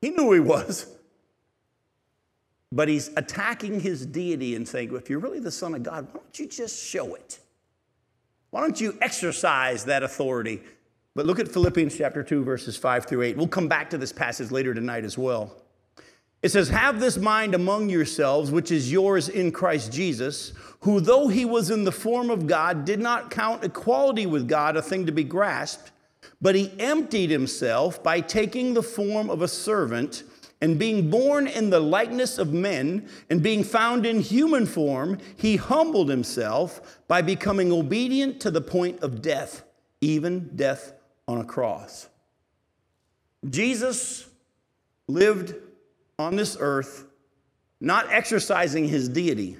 he 0.00 0.10
knew 0.10 0.24
who 0.24 0.32
he 0.32 0.40
was. 0.40 0.92
But 2.72 2.88
he's 2.88 3.10
attacking 3.16 3.78
his 3.78 4.04
deity 4.04 4.56
and 4.56 4.66
saying, 4.66 4.90
well, 4.90 4.98
If 4.98 5.08
you're 5.08 5.20
really 5.20 5.38
the 5.38 5.52
Son 5.52 5.72
of 5.72 5.84
God, 5.84 6.06
why 6.06 6.20
don't 6.20 6.38
you 6.40 6.48
just 6.48 6.84
show 6.84 7.14
it? 7.14 7.38
Why 8.50 8.60
don't 8.62 8.80
you 8.80 8.98
exercise 9.00 9.84
that 9.84 10.02
authority? 10.02 10.62
But 11.16 11.26
look 11.26 11.40
at 11.40 11.48
Philippians 11.48 11.96
chapter 11.96 12.22
2, 12.22 12.44
verses 12.44 12.76
5 12.76 13.06
through 13.06 13.22
8. 13.22 13.36
We'll 13.36 13.48
come 13.48 13.66
back 13.66 13.90
to 13.90 13.98
this 13.98 14.12
passage 14.12 14.52
later 14.52 14.72
tonight 14.72 15.04
as 15.04 15.18
well. 15.18 15.52
It 16.40 16.50
says, 16.50 16.68
Have 16.68 17.00
this 17.00 17.16
mind 17.16 17.54
among 17.54 17.88
yourselves, 17.88 18.52
which 18.52 18.70
is 18.70 18.92
yours 18.92 19.28
in 19.28 19.50
Christ 19.50 19.92
Jesus, 19.92 20.52
who, 20.80 21.00
though 21.00 21.26
he 21.26 21.44
was 21.44 21.68
in 21.68 21.82
the 21.82 21.92
form 21.92 22.30
of 22.30 22.46
God, 22.46 22.84
did 22.84 23.00
not 23.00 23.30
count 23.30 23.64
equality 23.64 24.24
with 24.24 24.48
God 24.48 24.76
a 24.76 24.82
thing 24.82 25.04
to 25.06 25.12
be 25.12 25.24
grasped, 25.24 25.90
but 26.40 26.54
he 26.54 26.72
emptied 26.78 27.30
himself 27.30 28.02
by 28.02 28.20
taking 28.20 28.72
the 28.72 28.82
form 28.82 29.30
of 29.30 29.42
a 29.42 29.48
servant 29.48 30.22
and 30.62 30.78
being 30.78 31.10
born 31.10 31.46
in 31.46 31.70
the 31.70 31.80
likeness 31.80 32.38
of 32.38 32.52
men, 32.52 33.08
and 33.30 33.42
being 33.42 33.64
found 33.64 34.04
in 34.04 34.20
human 34.20 34.66
form, 34.66 35.16
he 35.36 35.56
humbled 35.56 36.10
himself 36.10 37.00
by 37.08 37.22
becoming 37.22 37.72
obedient 37.72 38.40
to 38.40 38.50
the 38.50 38.60
point 38.60 39.00
of 39.00 39.22
death, 39.22 39.64
even 40.02 40.54
death 40.56 40.92
on 41.30 41.38
a 41.38 41.44
cross. 41.44 42.08
Jesus 43.48 44.28
lived 45.06 45.54
on 46.18 46.34
this 46.34 46.56
earth 46.58 47.06
not 47.80 48.10
exercising 48.10 48.88
his 48.88 49.08
deity 49.08 49.56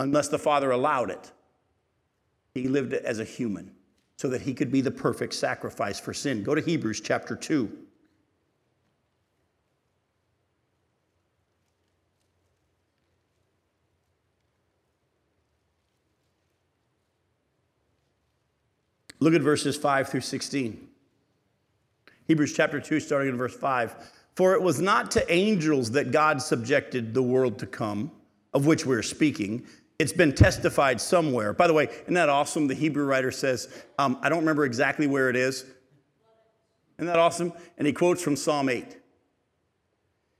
unless 0.00 0.28
the 0.28 0.38
Father 0.38 0.70
allowed 0.70 1.10
it. 1.10 1.30
He 2.54 2.66
lived 2.66 2.94
as 2.94 3.18
a 3.18 3.24
human 3.24 3.72
so 4.16 4.28
that 4.28 4.40
he 4.40 4.54
could 4.54 4.72
be 4.72 4.80
the 4.80 4.90
perfect 4.90 5.34
sacrifice 5.34 6.00
for 6.00 6.14
sin. 6.14 6.42
Go 6.42 6.54
to 6.54 6.62
Hebrews 6.62 7.02
chapter 7.02 7.36
2. 7.36 7.70
Look 19.20 19.34
at 19.34 19.42
verses 19.42 19.76
5 19.76 20.08
through 20.08 20.20
16. 20.20 20.88
Hebrews 22.26 22.52
chapter 22.54 22.80
2, 22.80 23.00
starting 23.00 23.30
in 23.30 23.36
verse 23.36 23.56
5. 23.56 24.12
For 24.34 24.54
it 24.54 24.60
was 24.60 24.80
not 24.80 25.10
to 25.12 25.32
angels 25.32 25.92
that 25.92 26.10
God 26.10 26.42
subjected 26.42 27.14
the 27.14 27.22
world 27.22 27.58
to 27.60 27.66
come, 27.66 28.10
of 28.52 28.66
which 28.66 28.84
we're 28.84 29.02
speaking. 29.02 29.64
It's 29.98 30.12
been 30.12 30.34
testified 30.34 31.00
somewhere. 31.00 31.54
By 31.54 31.66
the 31.66 31.72
way, 31.72 31.88
isn't 32.02 32.14
that 32.14 32.28
awesome? 32.28 32.66
The 32.66 32.74
Hebrew 32.74 33.06
writer 33.06 33.30
says, 33.30 33.84
um, 33.98 34.18
I 34.20 34.28
don't 34.28 34.40
remember 34.40 34.66
exactly 34.66 35.06
where 35.06 35.30
it 35.30 35.36
is. 35.36 35.64
Isn't 36.98 37.06
that 37.06 37.18
awesome? 37.18 37.52
And 37.78 37.86
he 37.86 37.92
quotes 37.92 38.22
from 38.22 38.36
Psalm 38.36 38.68
8. 38.68 38.98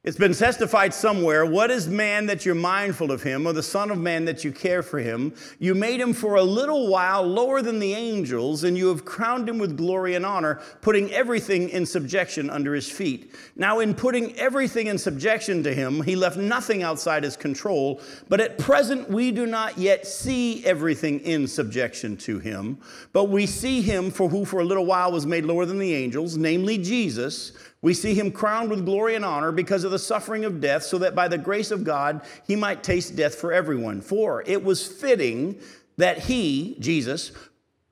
It's 0.06 0.16
been 0.16 0.34
testified 0.34 0.94
somewhere 0.94 1.44
what 1.44 1.68
is 1.68 1.88
man 1.88 2.26
that 2.26 2.46
you're 2.46 2.54
mindful 2.54 3.10
of 3.10 3.24
him, 3.24 3.44
or 3.44 3.52
the 3.52 3.60
Son 3.60 3.90
of 3.90 3.98
Man 3.98 4.24
that 4.26 4.44
you 4.44 4.52
care 4.52 4.80
for 4.80 5.00
him? 5.00 5.34
You 5.58 5.74
made 5.74 5.98
him 5.98 6.12
for 6.12 6.36
a 6.36 6.44
little 6.44 6.86
while 6.86 7.24
lower 7.24 7.60
than 7.60 7.80
the 7.80 7.92
angels, 7.92 8.62
and 8.62 8.78
you 8.78 8.86
have 8.86 9.04
crowned 9.04 9.48
him 9.48 9.58
with 9.58 9.76
glory 9.76 10.14
and 10.14 10.24
honor, 10.24 10.60
putting 10.80 11.10
everything 11.10 11.70
in 11.70 11.84
subjection 11.84 12.50
under 12.50 12.72
his 12.72 12.88
feet. 12.88 13.34
Now, 13.56 13.80
in 13.80 13.94
putting 13.94 14.36
everything 14.36 14.86
in 14.86 14.96
subjection 14.96 15.64
to 15.64 15.74
him, 15.74 16.00
he 16.02 16.14
left 16.14 16.36
nothing 16.36 16.84
outside 16.84 17.24
his 17.24 17.36
control, 17.36 18.00
but 18.28 18.40
at 18.40 18.58
present 18.58 19.10
we 19.10 19.32
do 19.32 19.44
not 19.44 19.76
yet 19.76 20.06
see 20.06 20.64
everything 20.64 21.18
in 21.18 21.48
subjection 21.48 22.16
to 22.18 22.38
him, 22.38 22.78
but 23.12 23.24
we 23.24 23.44
see 23.44 23.82
him 23.82 24.12
for 24.12 24.28
who 24.28 24.44
for 24.44 24.60
a 24.60 24.64
little 24.64 24.86
while 24.86 25.10
was 25.10 25.26
made 25.26 25.44
lower 25.44 25.66
than 25.66 25.80
the 25.80 25.94
angels, 25.94 26.36
namely 26.36 26.78
Jesus 26.78 27.50
we 27.86 27.94
see 27.94 28.14
him 28.14 28.32
crowned 28.32 28.68
with 28.68 28.84
glory 28.84 29.14
and 29.14 29.24
honor 29.24 29.52
because 29.52 29.84
of 29.84 29.92
the 29.92 29.98
suffering 30.00 30.44
of 30.44 30.60
death, 30.60 30.82
so 30.82 30.98
that 30.98 31.14
by 31.14 31.28
the 31.28 31.38
grace 31.38 31.70
of 31.70 31.84
God 31.84 32.20
he 32.44 32.56
might 32.56 32.82
taste 32.82 33.14
death 33.14 33.36
for 33.36 33.52
everyone. 33.52 34.00
For 34.00 34.42
it 34.44 34.64
was 34.64 34.84
fitting 34.84 35.60
that 35.96 36.18
he, 36.18 36.74
Jesus, 36.80 37.30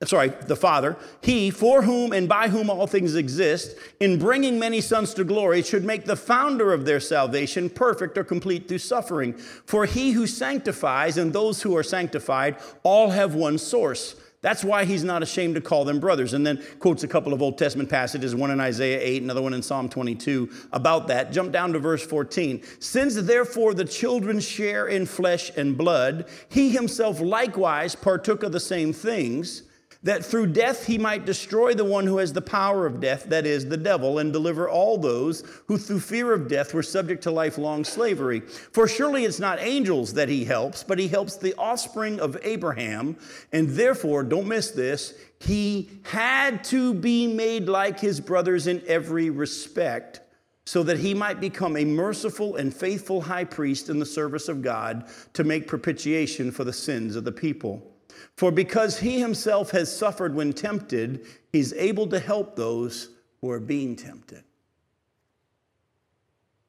sorry, 0.04 0.30
the 0.48 0.56
Father, 0.56 0.96
he, 1.20 1.48
for 1.48 1.82
whom 1.82 2.12
and 2.12 2.28
by 2.28 2.48
whom 2.48 2.70
all 2.70 2.88
things 2.88 3.14
exist, 3.14 3.76
in 4.00 4.18
bringing 4.18 4.58
many 4.58 4.80
sons 4.80 5.14
to 5.14 5.22
glory, 5.22 5.62
should 5.62 5.84
make 5.84 6.06
the 6.06 6.16
founder 6.16 6.72
of 6.72 6.86
their 6.86 6.98
salvation 6.98 7.70
perfect 7.70 8.18
or 8.18 8.24
complete 8.24 8.66
through 8.66 8.78
suffering. 8.78 9.32
For 9.34 9.86
he 9.86 10.10
who 10.10 10.26
sanctifies 10.26 11.18
and 11.18 11.32
those 11.32 11.62
who 11.62 11.76
are 11.76 11.84
sanctified 11.84 12.56
all 12.82 13.10
have 13.10 13.36
one 13.36 13.58
source. 13.58 14.16
That's 14.44 14.62
why 14.62 14.84
he's 14.84 15.02
not 15.02 15.22
ashamed 15.22 15.54
to 15.54 15.62
call 15.62 15.86
them 15.86 15.98
brothers. 15.98 16.34
And 16.34 16.46
then 16.46 16.62
quotes 16.78 17.02
a 17.02 17.08
couple 17.08 17.32
of 17.32 17.40
Old 17.40 17.56
Testament 17.56 17.88
passages, 17.88 18.34
one 18.34 18.50
in 18.50 18.60
Isaiah 18.60 19.00
8, 19.00 19.22
another 19.22 19.40
one 19.40 19.54
in 19.54 19.62
Psalm 19.62 19.88
22 19.88 20.50
about 20.70 21.08
that. 21.08 21.32
Jump 21.32 21.50
down 21.50 21.72
to 21.72 21.78
verse 21.78 22.04
14. 22.04 22.62
Since 22.78 23.14
therefore 23.22 23.72
the 23.72 23.86
children 23.86 24.40
share 24.40 24.86
in 24.86 25.06
flesh 25.06 25.50
and 25.56 25.78
blood, 25.78 26.28
he 26.50 26.68
himself 26.68 27.22
likewise 27.22 27.94
partook 27.94 28.42
of 28.42 28.52
the 28.52 28.60
same 28.60 28.92
things 28.92 29.62
that 30.04 30.24
through 30.24 30.46
death 30.46 30.86
he 30.86 30.98
might 30.98 31.24
destroy 31.24 31.74
the 31.74 31.84
one 31.84 32.06
who 32.06 32.18
has 32.18 32.32
the 32.32 32.42
power 32.42 32.86
of 32.86 33.00
death, 33.00 33.24
that 33.24 33.46
is, 33.46 33.66
the 33.66 33.76
devil, 33.76 34.18
and 34.18 34.32
deliver 34.32 34.68
all 34.68 34.96
those 34.96 35.42
who 35.66 35.76
through 35.76 36.00
fear 36.00 36.32
of 36.32 36.46
death 36.46 36.72
were 36.72 36.82
subject 36.82 37.22
to 37.22 37.30
lifelong 37.30 37.84
slavery. 37.84 38.40
For 38.40 38.86
surely 38.86 39.24
it's 39.24 39.40
not 39.40 39.58
angels 39.60 40.12
that 40.14 40.28
he 40.28 40.44
helps, 40.44 40.84
but 40.84 40.98
he 40.98 41.08
helps 41.08 41.36
the 41.36 41.54
offspring 41.54 42.20
of 42.20 42.38
Abraham. 42.42 43.16
And 43.52 43.70
therefore, 43.70 44.22
don't 44.22 44.46
miss 44.46 44.70
this, 44.70 45.14
he 45.40 45.90
had 46.04 46.62
to 46.64 46.94
be 46.94 47.26
made 47.26 47.68
like 47.68 47.98
his 47.98 48.20
brothers 48.20 48.66
in 48.66 48.82
every 48.86 49.30
respect 49.30 50.20
so 50.66 50.82
that 50.82 50.98
he 50.98 51.12
might 51.12 51.40
become 51.40 51.76
a 51.76 51.84
merciful 51.84 52.56
and 52.56 52.74
faithful 52.74 53.20
high 53.20 53.44
priest 53.44 53.88
in 53.88 53.98
the 53.98 54.06
service 54.06 54.48
of 54.48 54.62
God 54.62 55.08
to 55.34 55.44
make 55.44 55.66
propitiation 55.66 56.50
for 56.50 56.64
the 56.64 56.72
sins 56.72 57.16
of 57.16 57.24
the 57.24 57.32
people. 57.32 57.93
For 58.36 58.50
because 58.50 58.98
he 58.98 59.20
himself 59.20 59.70
has 59.70 59.94
suffered 59.94 60.34
when 60.34 60.52
tempted, 60.52 61.26
he's 61.52 61.72
able 61.74 62.06
to 62.08 62.18
help 62.18 62.56
those 62.56 63.10
who 63.40 63.50
are 63.50 63.60
being 63.60 63.96
tempted. 63.96 64.44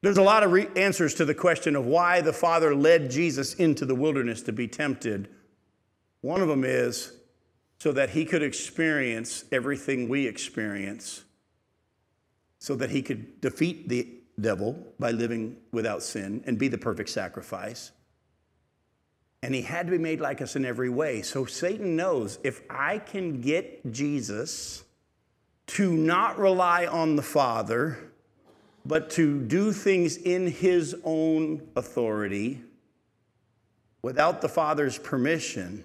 There's 0.02 0.18
a 0.18 0.24
lot 0.24 0.44
of 0.44 0.52
re- 0.52 0.68
answers 0.76 1.16
to 1.16 1.26
the 1.26 1.34
question 1.34 1.76
of 1.76 1.86
why 1.86 2.22
the 2.22 2.34
Father 2.34 2.76
led 2.76 3.10
Jesus 3.10 3.56
into 3.56 3.86
the 3.86 3.96
wilderness 3.96 4.44
to 4.44 4.54
be 4.54 4.68
tempted. 4.68 5.30
One 6.22 6.42
of 6.42 6.48
them 6.48 6.64
is 6.64 7.12
so 7.80 7.92
that 7.92 8.12
he 8.12 8.26
could 8.26 8.44
experience 8.44 9.46
everything 9.52 10.08
we 10.08 10.28
experience, 10.28 11.24
so 12.60 12.76
that 12.76 12.92
he 12.92 13.02
could 13.02 13.42
defeat 13.42 13.90
the 13.90 14.08
devil 14.40 14.94
by 15.00 15.12
living 15.12 15.58
without 15.72 16.04
sin 16.04 16.44
and 16.46 16.60
be 16.60 16.68
the 16.68 16.78
perfect 16.78 17.10
sacrifice 17.10 17.92
and 19.44 19.54
he 19.54 19.62
had 19.62 19.88
to 19.88 19.92
be 19.92 19.98
made 19.98 20.20
like 20.20 20.42
us 20.42 20.56
in 20.56 20.66
every 20.66 20.90
way. 20.90 21.22
So 21.22 21.46
Satan 21.46 21.96
knows 21.96 22.40
if 22.44 22.62
I 22.70 22.98
can 22.98 23.42
get 23.42 23.92
Jesus 23.92 24.84
to 25.68 25.94
not 25.94 26.40
rely 26.40 26.86
on 26.86 27.16
the 27.16 27.22
Father, 27.22 28.12
but 28.86 29.10
to 29.12 29.42
do 29.42 29.72
things 29.72 30.18
in 30.18 30.48
his 30.48 30.96
own 31.04 31.62
authority 31.76 32.62
without 34.02 34.42
the 34.42 34.50
Father's 34.50 35.00
permission, 35.00 35.84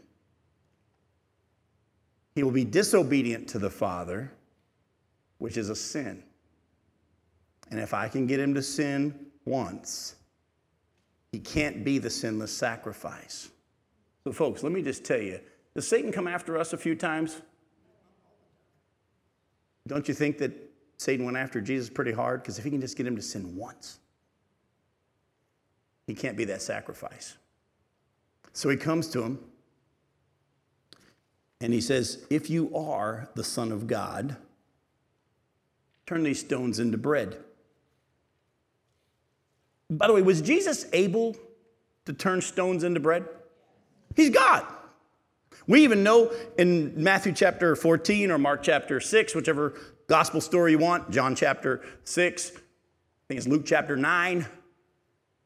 he 2.35 2.43
will 2.43 2.51
be 2.51 2.65
disobedient 2.65 3.49
to 3.49 3.59
the 3.59 3.71
Father, 3.71 4.33
which 5.39 5.57
is 5.57 5.71
a 5.71 5.77
sin. 5.77 6.23
And 7.71 7.81
if 7.81 7.95
I 7.95 8.09
can 8.09 8.27
get 8.27 8.41
him 8.41 8.55
to 8.55 8.63
sin 8.63 9.27
once, 9.45 10.17
he 11.33 11.39
can't 11.39 11.85
be 11.85 11.99
the 11.99 12.11
sinless 12.11 12.53
sacrifice. 12.53 13.51
So, 14.25 14.33
folks, 14.33 14.63
let 14.63 14.73
me 14.73 14.83
just 14.83 15.05
tell 15.05 15.21
you 15.21 15.41
does 15.75 15.87
Satan 15.87 16.11
come 16.11 16.27
after 16.27 16.59
us 16.59 16.73
a 16.73 16.77
few 16.77 16.95
times? 16.95 17.41
Don't 19.87 20.07
you 20.09 20.15
think 20.15 20.39
that 20.39 20.53
Satan 20.99 21.25
went 21.25 21.37
after 21.37 21.61
Jesus 21.61 21.89
pretty 21.89 22.13
hard? 22.13 22.43
Because 22.43 22.59
if 22.59 22.65
he 22.65 22.71
can 22.71 22.81
just 22.81 22.97
get 22.97 23.07
him 23.07 23.17
to 23.17 23.23
sin 23.23 23.57
once, 23.57 23.99
he 26.07 26.15
can't 26.15 26.37
be 26.37 26.45
that 26.47 26.61
sacrifice. 26.61 27.37
So 28.53 28.69
he 28.69 28.77
comes 28.77 29.09
to 29.09 29.23
him 29.23 29.39
and 31.61 31.73
he 31.73 31.81
says, 31.81 32.27
If 32.31 32.51
you 32.51 32.75
are 32.77 33.29
the 33.35 33.45
Son 33.45 33.71
of 33.71 33.87
God, 33.87 34.37
turn 36.07 36.25
these 36.25 36.41
stones 36.41 36.81
into 36.81 36.99
bread. 36.99 37.39
By 39.91 40.07
the 40.07 40.13
way, 40.13 40.23
was 40.23 40.41
Jesus 40.41 40.87
able 40.93 41.37
to 42.07 42.13
turn 42.13 42.41
stones 42.41 42.85
into 42.85 43.01
bread? 43.01 43.27
He's 44.15 44.31
God. 44.31 44.65
We 45.67 45.83
even 45.83 46.03
know 46.03 46.33
in 46.57 47.03
Matthew 47.03 47.33
chapter 47.33 47.75
14 47.77 48.31
or 48.31 48.39
Mark 48.39 48.63
chapter 48.63 49.01
6, 49.01 49.35
whichever 49.35 49.75
gospel 50.07 50.41
story 50.41 50.73
you 50.73 50.79
want, 50.79 51.11
John 51.11 51.35
chapter 51.35 51.83
6, 52.05 52.51
I 52.51 52.55
think 53.29 53.39
it's 53.39 53.49
Luke 53.49 53.65
chapter 53.67 53.97
9. 53.97 54.47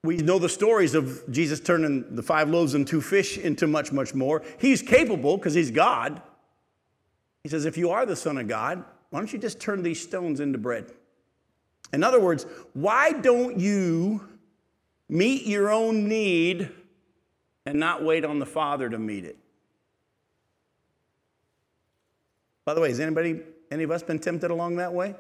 We 0.02 0.18
know 0.18 0.38
the 0.38 0.48
stories 0.48 0.94
of 0.94 1.22
Jesus 1.30 1.60
turning 1.60 2.14
the 2.14 2.22
five 2.22 2.50
loaves 2.50 2.74
and 2.74 2.86
two 2.86 3.00
fish 3.00 3.38
into 3.38 3.66
much, 3.66 3.92
much 3.92 4.14
more. 4.14 4.42
He's 4.58 4.82
capable 4.82 5.38
because 5.38 5.54
he's 5.54 5.70
God. 5.70 6.20
He 7.42 7.48
says, 7.48 7.64
If 7.64 7.76
you 7.78 7.90
are 7.90 8.04
the 8.04 8.16
Son 8.16 8.36
of 8.36 8.46
God, 8.46 8.84
why 9.10 9.18
don't 9.18 9.32
you 9.32 9.38
just 9.38 9.60
turn 9.60 9.82
these 9.82 10.02
stones 10.02 10.40
into 10.40 10.58
bread? 10.58 10.92
In 11.92 12.02
other 12.02 12.20
words, 12.20 12.46
why 12.72 13.12
don't 13.12 13.58
you 13.58 14.26
meet 15.14 15.46
your 15.46 15.70
own 15.70 16.08
need 16.08 16.68
and 17.64 17.78
not 17.78 18.04
wait 18.04 18.24
on 18.24 18.40
the 18.40 18.46
Father 18.46 18.90
to 18.90 18.98
meet 18.98 19.24
it? 19.24 19.38
By 22.64 22.74
the 22.74 22.80
way, 22.80 22.88
has 22.88 22.98
anybody, 22.98 23.40
any 23.70 23.84
of 23.84 23.90
us 23.90 24.02
been 24.02 24.18
tempted 24.18 24.50
along 24.50 24.76
that 24.76 24.92
way? 24.92 25.14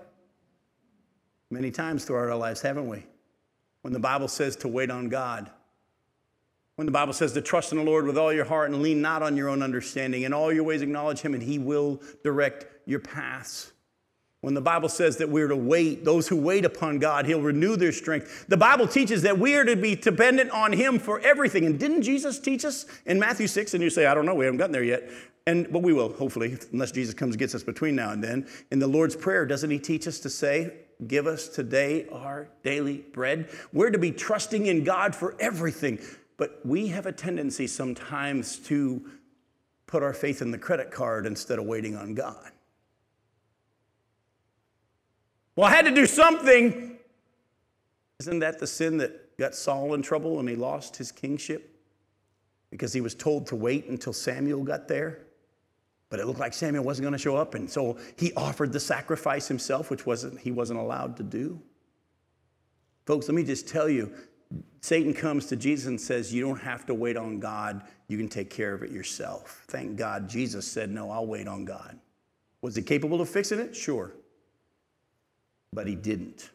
Many 1.50 1.70
times 1.70 2.04
throughout 2.04 2.28
our 2.28 2.36
lives, 2.36 2.60
haven't 2.60 2.88
we? 2.88 3.06
When 3.82 3.92
the 3.92 4.00
Bible 4.00 4.28
says 4.28 4.56
to 4.56 4.68
wait 4.68 4.90
on 4.90 5.08
God, 5.08 5.50
when 6.76 6.86
the 6.86 6.92
Bible 6.92 7.12
says 7.12 7.32
to 7.34 7.40
trust 7.40 7.70
in 7.70 7.78
the 7.78 7.84
Lord 7.84 8.06
with 8.06 8.18
all 8.18 8.32
your 8.32 8.46
heart 8.46 8.70
and 8.70 8.82
lean 8.82 9.00
not 9.00 9.22
on 9.22 9.36
your 9.36 9.48
own 9.48 9.62
understanding, 9.62 10.22
in 10.22 10.32
all 10.32 10.52
your 10.52 10.64
ways 10.64 10.82
acknowledge 10.82 11.20
Him 11.20 11.34
and 11.34 11.42
He 11.42 11.58
will 11.58 12.02
direct 12.24 12.66
your 12.86 12.98
paths. 12.98 13.73
When 14.44 14.52
the 14.52 14.60
Bible 14.60 14.90
says 14.90 15.16
that 15.16 15.30
we're 15.30 15.48
to 15.48 15.56
wait, 15.56 16.04
those 16.04 16.28
who 16.28 16.36
wait 16.36 16.66
upon 16.66 16.98
God, 16.98 17.24
He'll 17.24 17.40
renew 17.40 17.76
their 17.76 17.92
strength. 17.92 18.44
The 18.46 18.58
Bible 18.58 18.86
teaches 18.86 19.22
that 19.22 19.38
we 19.38 19.54
are 19.54 19.64
to 19.64 19.74
be 19.74 19.96
dependent 19.96 20.50
on 20.50 20.74
Him 20.74 20.98
for 20.98 21.18
everything. 21.20 21.64
And 21.64 21.80
didn't 21.80 22.02
Jesus 22.02 22.38
teach 22.38 22.62
us 22.66 22.84
in 23.06 23.18
Matthew 23.18 23.46
6? 23.46 23.72
And 23.72 23.82
you 23.82 23.88
say, 23.88 24.04
I 24.04 24.12
don't 24.12 24.26
know, 24.26 24.34
we 24.34 24.44
haven't 24.44 24.58
gotten 24.58 24.72
there 24.72 24.84
yet. 24.84 25.08
And 25.46 25.72
but 25.72 25.78
we 25.82 25.94
will, 25.94 26.12
hopefully, 26.12 26.58
unless 26.72 26.92
Jesus 26.92 27.14
comes 27.14 27.36
and 27.36 27.38
gets 27.38 27.54
us 27.54 27.62
between 27.62 27.96
now 27.96 28.10
and 28.10 28.22
then. 28.22 28.46
In 28.70 28.80
the 28.80 28.86
Lord's 28.86 29.16
Prayer, 29.16 29.46
doesn't 29.46 29.70
He 29.70 29.78
teach 29.78 30.06
us 30.06 30.18
to 30.20 30.28
say, 30.28 30.74
Give 31.06 31.26
us 31.26 31.48
today 31.48 32.06
our 32.12 32.50
daily 32.64 32.98
bread? 33.14 33.48
We're 33.72 33.92
to 33.92 33.98
be 33.98 34.12
trusting 34.12 34.66
in 34.66 34.84
God 34.84 35.14
for 35.14 35.36
everything. 35.40 36.00
But 36.36 36.60
we 36.66 36.88
have 36.88 37.06
a 37.06 37.12
tendency 37.12 37.66
sometimes 37.66 38.58
to 38.58 39.06
put 39.86 40.02
our 40.02 40.12
faith 40.12 40.42
in 40.42 40.50
the 40.50 40.58
credit 40.58 40.90
card 40.90 41.24
instead 41.24 41.58
of 41.58 41.64
waiting 41.64 41.96
on 41.96 42.14
God. 42.14 42.50
Well, 45.56 45.66
I 45.66 45.70
had 45.70 45.84
to 45.84 45.90
do 45.90 46.06
something. 46.06 46.98
Isn't 48.20 48.40
that 48.40 48.58
the 48.58 48.66
sin 48.66 48.98
that 48.98 49.36
got 49.38 49.54
Saul 49.54 49.94
in 49.94 50.02
trouble 50.02 50.40
and 50.40 50.48
he 50.48 50.56
lost 50.56 50.96
his 50.96 51.12
kingship? 51.12 51.70
Because 52.70 52.92
he 52.92 53.00
was 53.00 53.14
told 53.14 53.46
to 53.48 53.56
wait 53.56 53.86
until 53.86 54.12
Samuel 54.12 54.62
got 54.64 54.88
there. 54.88 55.20
But 56.10 56.20
it 56.20 56.26
looked 56.26 56.40
like 56.40 56.54
Samuel 56.54 56.84
wasn't 56.84 57.04
going 57.04 57.12
to 57.12 57.18
show 57.18 57.36
up, 57.36 57.54
and 57.54 57.68
so 57.68 57.98
he 58.16 58.32
offered 58.34 58.72
the 58.72 58.78
sacrifice 58.78 59.48
himself, 59.48 59.90
which 59.90 60.06
wasn't, 60.06 60.38
he 60.38 60.52
wasn't 60.52 60.78
allowed 60.78 61.16
to 61.16 61.22
do. 61.22 61.60
Folks, 63.06 63.28
let 63.28 63.34
me 63.34 63.42
just 63.42 63.66
tell 63.66 63.88
you 63.88 64.12
Satan 64.80 65.12
comes 65.12 65.46
to 65.46 65.56
Jesus 65.56 65.86
and 65.86 66.00
says, 66.00 66.32
You 66.32 66.42
don't 66.42 66.60
have 66.60 66.86
to 66.86 66.94
wait 66.94 67.16
on 67.16 67.40
God, 67.40 67.82
you 68.08 68.16
can 68.16 68.28
take 68.28 68.50
care 68.50 68.74
of 68.74 68.82
it 68.82 68.90
yourself. 68.90 69.64
Thank 69.68 69.96
God 69.96 70.28
Jesus 70.28 70.66
said, 70.66 70.90
No, 70.90 71.10
I'll 71.10 71.26
wait 71.26 71.48
on 71.48 71.64
God. 71.64 71.98
Was 72.60 72.76
he 72.76 72.82
capable 72.82 73.20
of 73.20 73.28
fixing 73.28 73.58
it? 73.58 73.74
Sure. 73.74 74.12
But 75.74 75.88
he 75.88 75.96
didn't. 75.96 76.50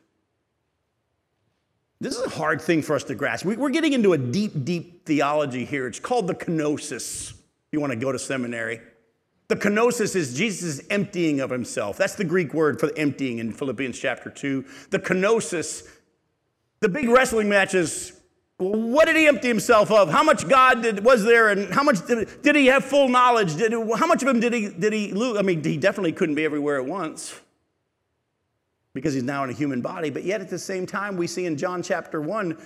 This 2.02 2.16
is 2.16 2.26
a 2.26 2.30
hard 2.30 2.62
thing 2.62 2.82
for 2.82 2.96
us 2.96 3.04
to 3.06 3.16
grasp. 3.16 3.46
We're 3.46 3.70
getting 3.70 3.92
into 3.92 4.14
a 4.14 4.18
deep, 4.18 4.64
deep 4.64 5.06
theology 5.06 5.66
here. 5.66 5.86
It's 5.86 6.00
called 6.00 6.28
the 6.28 6.36
kenosis. 6.36 7.32
If 7.32 7.74
you 7.74 7.82
want 7.82 7.92
to 7.92 8.00
go 8.00 8.14
to 8.14 8.18
seminary. 8.18 8.80
The 9.50 9.58
kenosis 9.58 10.16
is 10.16 10.34
Jesus' 10.34 10.82
emptying 10.90 11.42
of 11.42 11.50
himself. 11.50 11.98
That's 11.98 12.16
the 12.16 12.24
Greek 12.24 12.54
word 12.54 12.80
for 12.80 12.90
emptying 12.96 13.40
in 13.40 13.52
Philippians 13.52 14.00
chapter 14.00 14.30
2. 14.30 14.64
The 14.92 15.00
kenosis, 15.00 15.88
the 16.80 16.88
big 16.88 17.10
wrestling 17.10 17.50
matches, 17.50 18.14
what 18.58 19.06
did 19.06 19.18
he 19.18 19.28
empty 19.28 19.48
himself 19.50 19.92
of? 19.92 20.10
How 20.10 20.24
much 20.24 20.48
God 20.48 20.84
did, 20.84 21.04
was 21.04 21.26
there 21.26 21.50
and 21.50 21.74
how 21.74 21.84
much 21.84 22.06
did, 22.08 22.42
did 22.42 22.56
he 22.56 22.68
have 22.68 22.86
full 22.86 23.10
knowledge? 23.10 23.56
Did, 23.56 23.74
how 23.74 24.08
much 24.08 24.22
of 24.22 24.30
him 24.30 24.40
did 24.40 24.54
he, 24.54 24.70
did 24.70 24.94
he 24.94 25.12
lose? 25.12 25.38
I 25.38 25.42
mean, 25.42 25.64
he 25.64 25.78
definitely 25.78 26.14
couldn't 26.14 26.36
be 26.36 26.46
everywhere 26.46 26.80
at 26.80 26.86
once 26.86 27.36
because 28.94 29.14
he's 29.14 29.24
now 29.24 29.44
in 29.44 29.50
a 29.50 29.54
human 29.54 29.82
body. 29.82 30.10
But 30.10 30.24
yet 30.24 30.42
at 30.42 30.50
the 30.50 30.60
same 30.60 30.86
time, 30.86 31.18
we 31.18 31.28
see 31.28 31.46
in 31.46 31.58
John 31.58 31.84
chapter 31.84 32.22
1, 32.22 32.58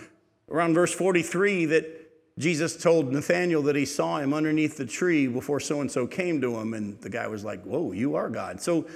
around 0.50 0.74
verse 0.74 0.94
43, 0.94 1.66
that 1.66 2.04
Jesus 2.40 2.76
told 2.76 3.12
Nathanael 3.12 3.62
that 3.64 3.76
he 3.76 3.86
saw 3.86 4.18
him 4.18 4.34
underneath 4.34 4.78
the 4.78 4.86
tree 4.86 5.28
before 5.28 5.60
so 5.60 5.82
and 5.82 5.92
so 5.92 6.08
came 6.08 6.42
to 6.42 6.58
him, 6.58 6.74
and 6.74 7.00
the 7.02 7.10
guy 7.10 7.28
was 7.28 7.44
like, 7.44 7.64
Whoa, 7.64 7.92
you 7.92 8.16
are 8.16 8.30
God. 8.30 8.60
So, 8.60 8.88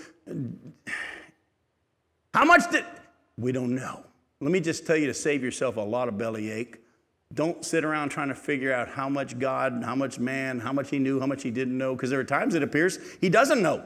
how 2.34 2.46
much 2.46 2.70
did 2.72 2.86
we 3.38 3.52
don't 3.52 3.76
know? 3.76 4.04
Let 4.40 4.52
me 4.52 4.60
just 4.60 4.86
tell 4.86 4.98
you 4.98 5.08
to 5.08 5.14
save 5.14 5.44
yourself 5.44 5.78
a 5.78 5.82
lot 5.82 6.08
of 6.08 6.18
bellyache. 6.18 6.78
Don't 7.34 7.64
sit 7.66 7.84
around 7.84 8.10
trying 8.10 8.30
to 8.30 8.36
figure 8.36 8.74
out 8.74 8.88
how 8.88 9.10
much 9.10 9.38
God, 9.38 9.84
how 9.84 9.96
much 9.96 10.18
man, 10.18 10.60
how 10.60 10.72
much 10.72 10.90
he 10.90 10.98
knew, 10.98 11.20
how 11.20 11.26
much 11.26 11.44
he 11.44 11.52
didn't 11.52 11.78
know, 11.78 11.94
because 11.94 12.10
there 12.10 12.20
are 12.20 12.24
times 12.24 12.56
it 12.56 12.64
appears 12.64 13.00
he 13.20 13.30
doesn't 13.30 13.62
know. 13.62 13.84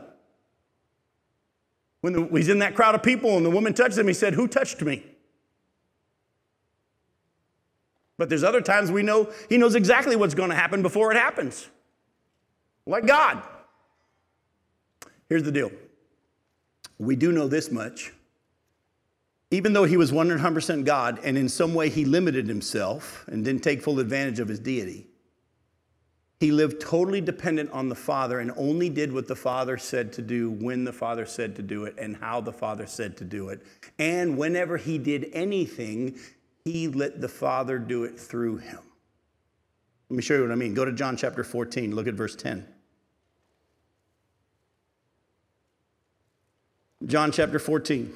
When 2.01 2.13
the, 2.13 2.25
he's 2.25 2.49
in 2.49 2.59
that 2.59 2.75
crowd 2.75 2.95
of 2.95 3.03
people 3.03 3.37
and 3.37 3.45
the 3.45 3.49
woman 3.49 3.73
touched 3.73 3.97
him, 3.97 4.07
he 4.07 4.13
said, 4.13 4.33
Who 4.33 4.47
touched 4.47 4.81
me? 4.81 5.03
But 8.17 8.29
there's 8.29 8.43
other 8.43 8.61
times 8.61 8.91
we 8.91 9.01
know 9.01 9.31
he 9.49 9.57
knows 9.57 9.73
exactly 9.73 10.15
what's 10.15 10.35
going 10.35 10.49
to 10.49 10.55
happen 10.55 10.81
before 10.81 11.11
it 11.11 11.17
happens. 11.17 11.67
Like 12.85 13.05
God. 13.05 13.41
Here's 15.29 15.43
the 15.43 15.51
deal 15.51 15.71
we 16.99 17.15
do 17.15 17.31
know 17.31 17.47
this 17.47 17.71
much. 17.71 18.13
Even 19.49 19.73
though 19.73 19.83
he 19.83 19.97
was 19.97 20.11
100% 20.11 20.85
God 20.85 21.19
and 21.23 21.37
in 21.37 21.49
some 21.49 21.73
way 21.73 21.89
he 21.89 22.05
limited 22.05 22.47
himself 22.47 23.25
and 23.27 23.43
didn't 23.43 23.63
take 23.63 23.81
full 23.81 23.99
advantage 23.99 24.39
of 24.39 24.47
his 24.47 24.59
deity, 24.59 25.07
he 26.41 26.51
lived 26.51 26.82
totally 26.82 27.21
dependent 27.21 27.69
on 27.69 27.88
the 27.88 27.93
Father 27.93 28.39
and 28.39 28.51
only 28.58 28.89
did 28.89 29.13
what 29.13 29.27
the 29.27 29.36
Father 29.36 29.77
said 29.77 30.12
to 30.13 30.23
do 30.23 30.49
when 30.49 30.84
the 30.84 30.91
Father 30.91 31.23
said 31.23 31.56
to 31.58 31.62
do 31.62 31.84
it 31.86 31.93
and 31.99 32.17
how 32.17 32.41
the 32.41 32.51
Father 32.51 32.88
said 32.88 33.15
to 33.17 33.23
do 33.23 33.49
it. 33.49 33.63
And 33.99 34.36
whenever 34.39 34.75
he 34.77 34.97
did 34.97 35.30
anything, 35.34 36.17
he 36.65 36.88
let 36.88 37.21
the 37.21 37.27
Father 37.27 37.77
do 37.77 38.06
it 38.06 38.19
through 38.19 38.58
him. 38.58 38.80
Let 40.10 40.17
me 40.17 40.23
show 40.23 40.34
you 40.34 40.41
what 40.41 40.51
I 40.51 40.56
mean. 40.56 40.73
Go 40.73 40.84
to 40.84 40.91
John 40.91 41.15
chapter 41.15 41.43
14, 41.43 41.95
look 41.95 42.08
at 42.08 42.15
verse 42.15 42.36
10. 42.36 42.65
John 47.06 47.32
chapter 47.32 47.60
14. 47.60 48.12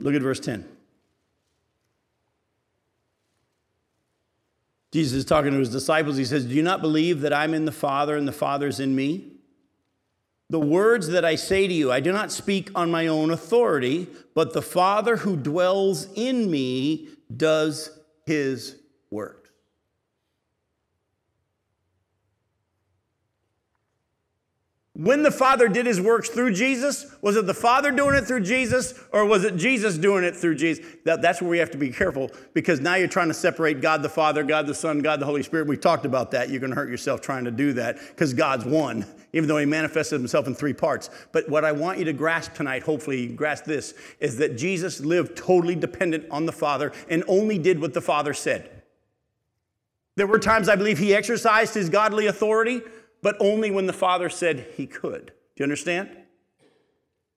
Look 0.00 0.14
at 0.14 0.22
verse 0.22 0.40
10. 0.40 0.66
Jesus 4.92 5.18
is 5.18 5.24
talking 5.24 5.52
to 5.52 5.58
his 5.58 5.70
disciples. 5.70 6.16
He 6.18 6.24
says, 6.24 6.44
Do 6.44 6.54
you 6.54 6.62
not 6.62 6.82
believe 6.82 7.22
that 7.22 7.32
I'm 7.32 7.54
in 7.54 7.64
the 7.64 7.72
Father 7.72 8.14
and 8.16 8.28
the 8.28 8.32
Father's 8.32 8.78
in 8.78 8.94
me? 8.94 9.32
The 10.50 10.60
words 10.60 11.08
that 11.08 11.24
I 11.24 11.34
say 11.34 11.66
to 11.66 11.72
you, 11.72 11.90
I 11.90 12.00
do 12.00 12.12
not 12.12 12.30
speak 12.30 12.70
on 12.74 12.90
my 12.90 13.06
own 13.06 13.30
authority, 13.30 14.06
but 14.34 14.52
the 14.52 14.60
Father 14.60 15.16
who 15.16 15.34
dwells 15.34 16.12
in 16.12 16.50
me 16.50 17.08
does 17.34 17.98
his 18.26 18.76
works. 19.10 19.41
When 25.02 25.24
the 25.24 25.32
Father 25.32 25.66
did 25.66 25.84
his 25.84 26.00
works 26.00 26.28
through 26.28 26.52
Jesus, 26.52 27.06
was 27.22 27.34
it 27.34 27.44
the 27.44 27.54
Father 27.54 27.90
doing 27.90 28.14
it 28.14 28.24
through 28.24 28.42
Jesus 28.42 28.94
or 29.10 29.26
was 29.26 29.42
it 29.42 29.56
Jesus 29.56 29.98
doing 29.98 30.22
it 30.22 30.36
through 30.36 30.54
Jesus? 30.54 30.86
That, 31.04 31.20
that's 31.20 31.42
where 31.42 31.50
we 31.50 31.58
have 31.58 31.72
to 31.72 31.76
be 31.76 31.90
careful 31.90 32.30
because 32.54 32.78
now 32.78 32.94
you're 32.94 33.08
trying 33.08 33.26
to 33.26 33.34
separate 33.34 33.80
God 33.80 34.02
the 34.02 34.08
Father, 34.08 34.44
God 34.44 34.68
the 34.68 34.76
Son, 34.76 35.00
God 35.00 35.18
the 35.18 35.26
Holy 35.26 35.42
Spirit. 35.42 35.66
We 35.66 35.76
talked 35.76 36.04
about 36.04 36.30
that. 36.30 36.50
You're 36.50 36.60
going 36.60 36.70
to 36.70 36.76
hurt 36.76 36.88
yourself 36.88 37.20
trying 37.20 37.44
to 37.46 37.50
do 37.50 37.72
that 37.72 37.98
because 37.98 38.32
God's 38.32 38.64
one, 38.64 39.04
even 39.32 39.48
though 39.48 39.58
he 39.58 39.66
manifested 39.66 40.20
himself 40.20 40.46
in 40.46 40.54
three 40.54 40.72
parts. 40.72 41.10
But 41.32 41.48
what 41.48 41.64
I 41.64 41.72
want 41.72 41.98
you 41.98 42.04
to 42.04 42.12
grasp 42.12 42.54
tonight, 42.54 42.84
hopefully, 42.84 43.26
grasp 43.26 43.64
this, 43.64 43.94
is 44.20 44.36
that 44.36 44.56
Jesus 44.56 45.00
lived 45.00 45.36
totally 45.36 45.74
dependent 45.74 46.26
on 46.30 46.46
the 46.46 46.52
Father 46.52 46.92
and 47.10 47.24
only 47.26 47.58
did 47.58 47.80
what 47.80 47.92
the 47.92 48.00
Father 48.00 48.34
said. 48.34 48.70
There 50.14 50.28
were 50.28 50.38
times 50.38 50.68
I 50.68 50.76
believe 50.76 50.98
he 50.98 51.12
exercised 51.12 51.74
his 51.74 51.88
godly 51.88 52.26
authority, 52.26 52.82
but 53.22 53.36
only 53.40 53.70
when 53.70 53.86
the 53.86 53.92
Father 53.92 54.28
said 54.28 54.66
he 54.76 54.86
could. 54.86 55.26
Do 55.26 55.32
you 55.56 55.64
understand? 55.64 56.10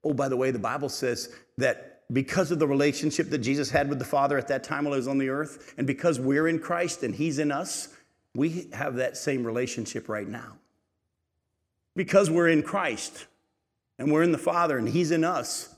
Oh, 0.03 0.13
by 0.13 0.27
the 0.29 0.37
way, 0.37 0.51
the 0.51 0.59
Bible 0.59 0.89
says 0.89 1.33
that 1.57 2.03
because 2.11 2.51
of 2.51 2.59
the 2.59 2.67
relationship 2.67 3.29
that 3.29 3.39
Jesus 3.39 3.69
had 3.69 3.89
with 3.89 3.99
the 3.99 4.05
Father 4.05 4.37
at 4.37 4.47
that 4.49 4.63
time 4.63 4.85
while 4.85 4.93
he 4.93 4.99
was 4.99 5.07
on 5.07 5.17
the 5.17 5.29
earth, 5.29 5.73
and 5.77 5.87
because 5.87 6.19
we're 6.19 6.47
in 6.47 6.59
Christ 6.59 7.03
and 7.03 7.15
he's 7.15 7.39
in 7.39 7.51
us, 7.51 7.89
we 8.35 8.67
have 8.73 8.95
that 8.95 9.17
same 9.17 9.45
relationship 9.45 10.09
right 10.09 10.27
now. 10.27 10.57
Because 11.95 12.29
we're 12.29 12.49
in 12.49 12.61
Christ 12.61 13.25
and 13.97 14.11
we're 14.11 14.23
in 14.23 14.31
the 14.31 14.37
Father 14.37 14.77
and 14.77 14.89
he's 14.89 15.11
in 15.11 15.23
us, 15.23 15.74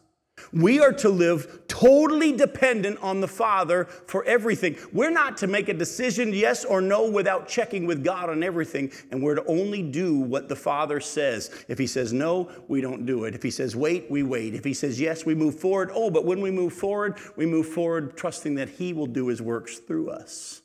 we 0.52 0.80
are 0.80 0.94
to 0.94 1.10
live 1.10 1.68
totally 1.68 2.32
dependent 2.32 3.00
on 3.02 3.22
the 3.22 3.28
Father 3.28 3.86
for 3.86 4.24
everything. 4.26 4.78
We're 4.94 5.12
not 5.12 5.38
to 5.38 5.48
make 5.48 5.70
a 5.70 5.74
decision, 5.74 6.34
yes 6.34 6.66
or 6.66 6.82
no, 6.82 7.10
without 7.10 7.48
checking 7.48 7.86
with 7.86 8.04
God 8.04 8.30
on 8.30 8.44
everything. 8.44 8.92
And 9.12 9.22
we're 9.22 9.36
to 9.36 9.46
only 9.46 9.84
do 9.84 10.20
what 10.20 10.50
the 10.50 10.56
Father 10.56 11.00
says. 11.00 11.66
If 11.68 11.78
He 11.78 11.88
says 11.88 12.14
no, 12.14 12.50
we 12.68 12.82
don't 12.82 13.06
do 13.06 13.26
it. 13.26 13.36
If 13.36 13.44
He 13.44 13.52
says 13.52 13.76
wait, 13.76 14.10
we 14.10 14.24
wait. 14.24 14.54
If 14.54 14.64
He 14.64 14.74
says 14.74 15.00
yes, 15.00 15.26
we 15.26 15.36
move 15.36 15.60
forward. 15.60 15.92
Oh, 15.94 16.10
but 16.10 16.26
when 16.26 16.42
we 16.42 16.52
move 16.52 16.74
forward, 16.74 17.18
we 17.36 17.46
move 17.46 17.68
forward 17.68 18.18
trusting 18.18 18.56
that 18.56 18.70
He 18.70 18.94
will 18.94 19.08
do 19.08 19.28
His 19.28 19.42
works 19.42 19.78
through 19.80 20.10
us. 20.10 20.62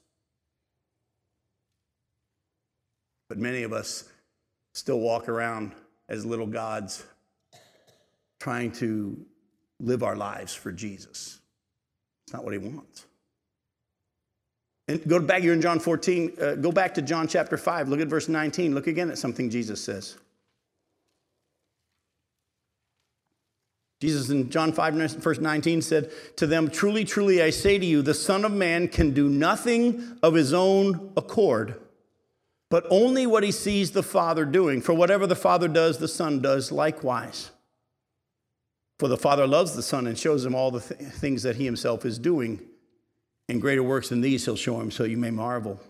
But 3.29 3.39
many 3.39 3.63
of 3.63 3.73
us 3.73 4.05
still 4.75 5.01
walk 5.01 5.29
around 5.29 5.73
as 6.09 6.27
little 6.27 6.47
gods 6.47 7.05
trying 8.41 8.73
to 8.73 9.25
live 9.83 10.03
our 10.03 10.17
lives 10.17 10.55
for 10.55 10.73
Jesus. 10.73 11.41
It's 12.25 12.33
not 12.33 12.45
what 12.45 12.53
he 12.53 12.59
wants. 12.59 13.05
And 14.89 15.07
go 15.07 15.21
back, 15.21 15.43
you're 15.43 15.55
in 15.55 15.61
John 15.61 15.79
14, 15.79 16.33
uh, 16.41 16.55
go 16.55 16.73
back 16.73 16.95
to 16.95 17.03
John 17.03 17.29
chapter 17.29 17.57
5. 17.57 17.89
Look 17.89 18.01
at 18.01 18.09
verse 18.09 18.29
19. 18.29 18.75
Look 18.75 18.87
again 18.87 19.11
at 19.11 19.19
something 19.19 19.51
Jesus 19.51 19.83
says. 19.83 20.17
Jesus 24.01 24.31
in 24.31 24.51
John 24.51 24.73
5, 24.73 24.95
verse 24.95 25.39
19 25.39 25.81
said 25.81 26.11
to 26.37 26.47
them, 26.49 26.69
Truly, 26.69 27.05
truly, 27.05 27.41
I 27.41 27.51
say 27.51 27.79
to 27.79 27.87
you, 27.87 28.03
the 28.03 28.15
Son 28.15 28.45
of 28.45 28.51
Man 28.51 28.89
can 28.89 29.13
do 29.13 29.29
nothing 29.29 30.19
of 30.25 30.35
his 30.35 30.53
own 30.53 31.13
accord, 31.17 31.81
but 32.69 32.85
only 32.91 33.29
what 33.29 33.45
he 33.45 33.53
sees 33.53 33.93
the 33.93 34.03
Father 34.03 34.45
doing. 34.45 34.81
For 34.81 34.93
whatever 34.93 35.29
the 35.29 35.37
Father 35.37 35.69
does, 35.69 35.99
the 35.99 36.09
Son 36.09 36.43
does 36.43 36.73
likewise. 36.73 37.53
For 39.03 39.09
the 39.09 39.17
Father 39.17 39.49
loves 39.49 39.75
the 39.75 39.83
Son 39.83 40.07
and 40.07 40.17
shows 40.17 40.47
him 40.47 40.55
all 40.55 40.71
the 40.71 40.79
th- 40.79 41.01
things 41.01 41.43
that 41.43 41.57
he 41.57 41.65
himself 41.65 42.07
is 42.07 42.21
doing. 42.21 42.61
And 43.49 43.61
greater 43.61 43.83
works 43.83 44.11
than 44.11 44.21
these 44.21 44.45
he'll 44.45 44.55
show 44.55 44.81
him 44.81 44.93
so 44.93 45.03
you 45.03 45.17
may 45.17 45.33
marvel. 45.33 45.81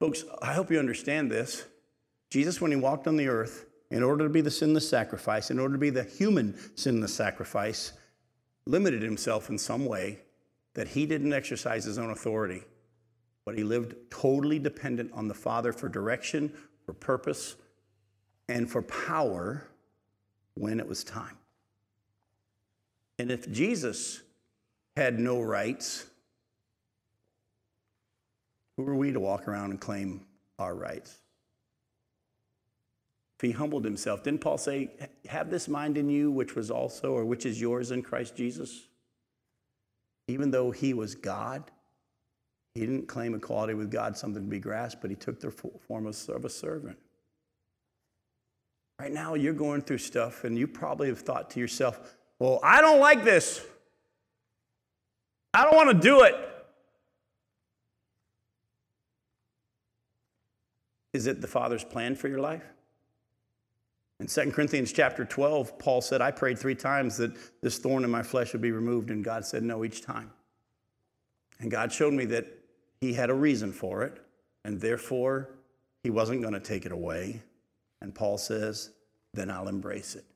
Folks, 0.00 0.24
I 0.40 0.54
hope 0.54 0.70
you 0.70 0.78
understand 0.78 1.30
this. 1.30 1.66
Jesus, 2.30 2.62
when 2.62 2.70
he 2.70 2.78
walked 2.78 3.06
on 3.06 3.18
the 3.18 3.28
earth, 3.28 3.66
in 3.90 4.02
order 4.02 4.24
to 4.24 4.30
be 4.30 4.40
the 4.40 4.50
sinless 4.50 4.88
sacrifice, 4.88 5.50
in 5.50 5.58
order 5.58 5.74
to 5.74 5.78
be 5.78 5.90
the 5.90 6.04
human 6.04 6.56
sinless 6.78 7.12
sacrifice, 7.12 7.92
limited 8.64 9.02
himself 9.02 9.50
in 9.50 9.58
some 9.58 9.84
way 9.84 10.20
that 10.72 10.88
he 10.88 11.04
didn't 11.04 11.34
exercise 11.34 11.84
his 11.84 11.98
own 11.98 12.08
authority, 12.08 12.62
but 13.44 13.54
he 13.54 13.64
lived 13.64 13.96
totally 14.10 14.58
dependent 14.58 15.12
on 15.12 15.28
the 15.28 15.34
Father 15.34 15.74
for 15.74 15.90
direction, 15.90 16.50
for 16.86 16.94
purpose, 16.94 17.56
and 18.48 18.70
for 18.70 18.80
power 18.80 19.68
when 20.54 20.80
it 20.80 20.88
was 20.88 21.04
time. 21.04 21.36
And 23.18 23.30
if 23.30 23.50
Jesus 23.50 24.22
had 24.96 25.18
no 25.18 25.40
rights, 25.40 26.06
who 28.76 28.86
are 28.86 28.94
we 28.94 29.12
to 29.12 29.20
walk 29.20 29.46
around 29.46 29.70
and 29.70 29.80
claim 29.80 30.26
our 30.58 30.74
rights? 30.74 31.18
If 33.38 33.48
he 33.48 33.52
humbled 33.52 33.84
himself, 33.84 34.22
didn't 34.22 34.40
Paul 34.40 34.58
say, 34.58 34.90
Have 35.28 35.50
this 35.50 35.68
mind 35.68 35.96
in 35.96 36.08
you, 36.08 36.30
which 36.30 36.54
was 36.54 36.70
also, 36.70 37.12
or 37.12 37.24
which 37.24 37.46
is 37.46 37.60
yours 37.60 37.90
in 37.90 38.02
Christ 38.02 38.36
Jesus? 38.36 38.86
Even 40.28 40.50
though 40.50 40.70
he 40.70 40.94
was 40.94 41.14
God, 41.14 41.70
he 42.74 42.80
didn't 42.80 43.06
claim 43.06 43.34
equality 43.34 43.74
with 43.74 43.90
God 43.90 44.16
something 44.16 44.42
to 44.42 44.48
be 44.48 44.58
grasped, 44.58 45.00
but 45.00 45.10
he 45.10 45.16
took 45.16 45.40
the 45.40 45.50
form 45.50 46.06
of 46.06 46.44
a 46.44 46.48
servant. 46.48 46.98
Right 48.98 49.12
now, 49.12 49.34
you're 49.34 49.52
going 49.52 49.82
through 49.82 49.98
stuff, 49.98 50.44
and 50.44 50.56
you 50.56 50.66
probably 50.66 51.08
have 51.08 51.20
thought 51.20 51.50
to 51.50 51.60
yourself, 51.60 52.16
well, 52.38 52.60
I 52.62 52.80
don't 52.80 53.00
like 53.00 53.24
this. 53.24 53.64
I 55.52 55.64
don't 55.64 55.74
want 55.74 55.90
to 55.90 55.98
do 55.98 56.22
it. 56.22 56.34
Is 61.12 61.26
it 61.26 61.40
the 61.40 61.46
Father's 61.46 61.84
plan 61.84 62.16
for 62.16 62.28
your 62.28 62.40
life? 62.40 62.64
In 64.20 64.26
2 64.26 64.52
Corinthians 64.52 64.92
chapter 64.92 65.24
12, 65.24 65.78
Paul 65.78 66.00
said, 66.00 66.20
I 66.20 66.30
prayed 66.30 66.58
three 66.58 66.74
times 66.74 67.16
that 67.16 67.32
this 67.62 67.78
thorn 67.78 68.04
in 68.04 68.10
my 68.10 68.22
flesh 68.22 68.52
would 68.52 68.62
be 68.62 68.72
removed, 68.72 69.10
and 69.10 69.24
God 69.24 69.44
said 69.44 69.62
no 69.62 69.84
each 69.84 70.02
time. 70.02 70.30
And 71.60 71.70
God 71.70 71.92
showed 71.92 72.14
me 72.14 72.24
that 72.26 72.46
He 73.00 73.12
had 73.12 73.30
a 73.30 73.34
reason 73.34 73.72
for 73.72 74.02
it, 74.02 74.20
and 74.64 74.80
therefore 74.80 75.50
He 76.02 76.10
wasn't 76.10 76.42
going 76.42 76.54
to 76.54 76.60
take 76.60 76.86
it 76.86 76.92
away. 76.92 77.42
And 78.04 78.14
Paul 78.14 78.36
says, 78.36 78.90
then 79.32 79.50
I'll 79.50 79.66
embrace 79.66 80.14
it. 80.14 80.26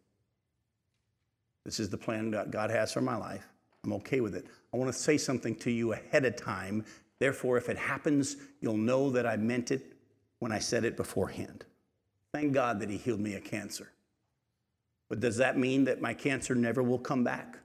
This 1.66 1.78
is 1.78 1.90
the 1.90 1.98
plan 1.98 2.30
God 2.48 2.70
has 2.70 2.90
for 2.90 3.02
my 3.02 3.14
life. 3.14 3.46
I'm 3.84 3.92
okay 3.92 4.22
with 4.22 4.34
it. 4.34 4.46
I 4.72 4.78
want 4.78 4.90
to 4.90 4.98
say 4.98 5.18
something 5.18 5.54
to 5.56 5.70
you 5.70 5.92
ahead 5.92 6.24
of 6.24 6.34
time. 6.34 6.82
Therefore, 7.18 7.58
if 7.58 7.68
it 7.68 7.76
happens, 7.76 8.38
you'll 8.62 8.78
know 8.78 9.10
that 9.10 9.26
I 9.26 9.36
meant 9.36 9.70
it 9.70 9.92
when 10.38 10.50
I 10.50 10.58
said 10.60 10.82
it 10.86 10.96
beforehand. 10.96 11.66
Thank 12.32 12.54
God 12.54 12.80
that 12.80 12.88
He 12.88 12.96
healed 12.96 13.20
me 13.20 13.34
of 13.34 13.44
cancer. 13.44 13.92
But 15.10 15.20
does 15.20 15.36
that 15.36 15.58
mean 15.58 15.84
that 15.84 16.00
my 16.00 16.14
cancer 16.14 16.54
never 16.54 16.82
will 16.82 16.98
come 16.98 17.22
back? 17.22 17.58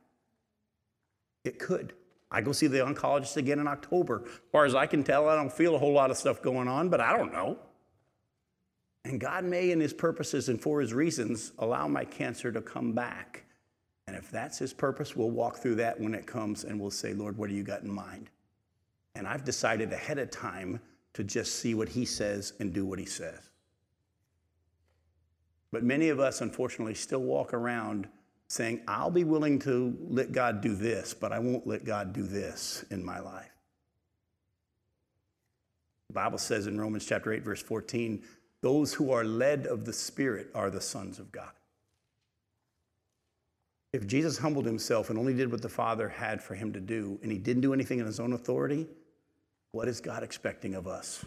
It 1.45 1.59
could. 1.59 1.93
I 2.29 2.41
go 2.41 2.51
see 2.51 2.67
the 2.67 2.79
oncologist 2.79 3.37
again 3.37 3.59
in 3.59 3.69
October. 3.69 4.23
As 4.25 4.31
far 4.51 4.65
as 4.65 4.75
I 4.75 4.85
can 4.85 5.01
tell, 5.01 5.29
I 5.29 5.37
don't 5.37 5.51
feel 5.51 5.75
a 5.75 5.79
whole 5.79 5.93
lot 5.93 6.11
of 6.11 6.17
stuff 6.17 6.41
going 6.41 6.67
on, 6.67 6.89
but 6.89 6.99
I 6.99 7.15
don't 7.15 7.31
know. 7.31 7.57
And 9.13 9.21
God 9.21 9.43
may, 9.43 9.69
in 9.69 9.79
His 9.79 9.93
purposes 9.93 10.49
and 10.49 10.59
for 10.59 10.81
His 10.81 10.91
reasons, 10.91 11.51
allow 11.59 11.87
my 11.87 12.03
cancer 12.03 12.51
to 12.51 12.59
come 12.59 12.93
back. 12.93 13.43
And 14.07 14.15
if 14.15 14.31
that's 14.31 14.57
His 14.57 14.73
purpose, 14.73 15.15
we'll 15.15 15.29
walk 15.29 15.57
through 15.57 15.75
that 15.75 15.99
when 15.99 16.15
it 16.15 16.25
comes 16.25 16.63
and 16.63 16.81
we'll 16.81 16.89
say, 16.89 17.13
Lord, 17.13 17.37
what 17.37 17.47
do 17.47 17.55
you 17.55 17.61
got 17.61 17.83
in 17.83 17.91
mind? 17.91 18.31
And 19.13 19.27
I've 19.27 19.43
decided 19.43 19.93
ahead 19.93 20.17
of 20.17 20.31
time 20.31 20.79
to 21.13 21.23
just 21.23 21.59
see 21.59 21.75
what 21.75 21.89
He 21.89 22.05
says 22.05 22.53
and 22.59 22.73
do 22.73 22.87
what 22.87 22.97
He 22.97 23.05
says. 23.05 23.51
But 25.71 25.83
many 25.83 26.09
of 26.09 26.19
us, 26.19 26.41
unfortunately, 26.41 26.95
still 26.95 27.21
walk 27.21 27.53
around 27.53 28.07
saying, 28.47 28.81
I'll 28.87 29.11
be 29.11 29.25
willing 29.25 29.59
to 29.59 29.95
let 30.09 30.31
God 30.31 30.59
do 30.59 30.73
this, 30.73 31.13
but 31.13 31.31
I 31.31 31.37
won't 31.37 31.67
let 31.67 31.85
God 31.85 32.13
do 32.13 32.23
this 32.23 32.83
in 32.89 33.05
my 33.05 33.19
life. 33.19 33.53
The 36.07 36.13
Bible 36.15 36.39
says 36.39 36.65
in 36.65 36.81
Romans 36.81 37.05
chapter 37.05 37.31
8, 37.31 37.43
verse 37.43 37.61
14, 37.61 38.23
those 38.63 38.93
who 38.93 39.11
are 39.11 39.25
led 39.25 39.67
of 39.67 39.83
the 39.83 39.91
Spirit 39.91 40.47
are 40.55 40.69
the 40.69 40.79
sons 40.79 41.19
of 41.19 41.33
God. 41.33 41.51
If 43.91 44.07
Jesus 44.07 44.37
humbled 44.37 44.65
himself 44.65 45.09
and 45.09 45.19
only 45.19 45.33
did 45.33 45.51
what 45.51 45.61
the 45.61 45.67
Father 45.67 46.07
had 46.07 46.41
for 46.41 46.55
him 46.55 46.71
to 46.71 46.79
do, 46.79 47.19
and 47.21 47.29
he 47.29 47.37
didn't 47.37 47.61
do 47.61 47.73
anything 47.73 47.99
in 47.99 48.05
his 48.05 48.21
own 48.21 48.31
authority, 48.31 48.87
what 49.73 49.89
is 49.89 49.99
God 49.99 50.23
expecting 50.23 50.75
of 50.75 50.87
us? 50.87 51.25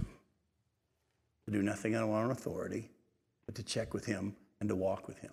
To 1.44 1.50
do 1.52 1.62
nothing 1.62 1.92
in 1.92 1.98
our 1.98 2.24
own 2.24 2.30
authority, 2.30 2.88
but 3.44 3.54
to 3.56 3.62
check 3.62 3.92
with 3.92 4.06
him 4.06 4.34
and 4.60 4.68
to 4.70 4.74
walk 4.74 5.06
with 5.06 5.18
him. 5.18 5.32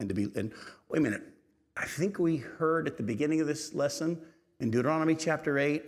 And 0.00 0.08
to 0.08 0.14
be, 0.14 0.24
and 0.34 0.52
wait 0.88 0.98
a 0.98 1.02
minute, 1.02 1.22
I 1.76 1.86
think 1.86 2.18
we 2.18 2.38
heard 2.38 2.88
at 2.88 2.96
the 2.96 3.04
beginning 3.04 3.40
of 3.40 3.46
this 3.46 3.72
lesson 3.74 4.20
in 4.58 4.72
Deuteronomy 4.72 5.14
chapter 5.14 5.56
8, 5.56 5.84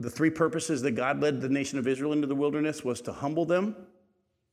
the 0.00 0.10
three 0.10 0.30
purposes 0.30 0.80
that 0.80 0.92
God 0.92 1.20
led 1.20 1.42
the 1.42 1.48
nation 1.50 1.78
of 1.78 1.86
Israel 1.86 2.14
into 2.14 2.26
the 2.26 2.34
wilderness 2.34 2.84
was 2.84 3.02
to 3.02 3.12
humble 3.12 3.44
them, 3.44 3.76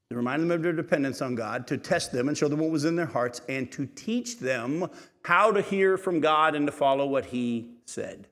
to 0.10 0.16
remind 0.16 0.42
them 0.42 0.52
of 0.52 0.62
their 0.62 0.74
dependence 0.74 1.22
on 1.22 1.36
God, 1.36 1.66
to 1.68 1.78
test 1.78 2.12
them 2.12 2.28
and 2.28 2.38
show 2.38 2.48
them 2.48 2.60
what 2.60 2.70
was 2.70 2.86
in 2.86 2.96
their 2.96 3.06
hearts, 3.06 3.42
and 3.50 3.72
to 3.72 3.88
teach 3.88 4.40
them 4.40 4.88
how 5.24 5.52
to 5.52 5.62
hear 5.62 5.98
from 5.98 6.20
God 6.20 6.56
and 6.56 6.68
to 6.68 6.72
follow 6.72 7.08
what 7.08 7.26
He 7.26 7.72
said. 7.86 8.28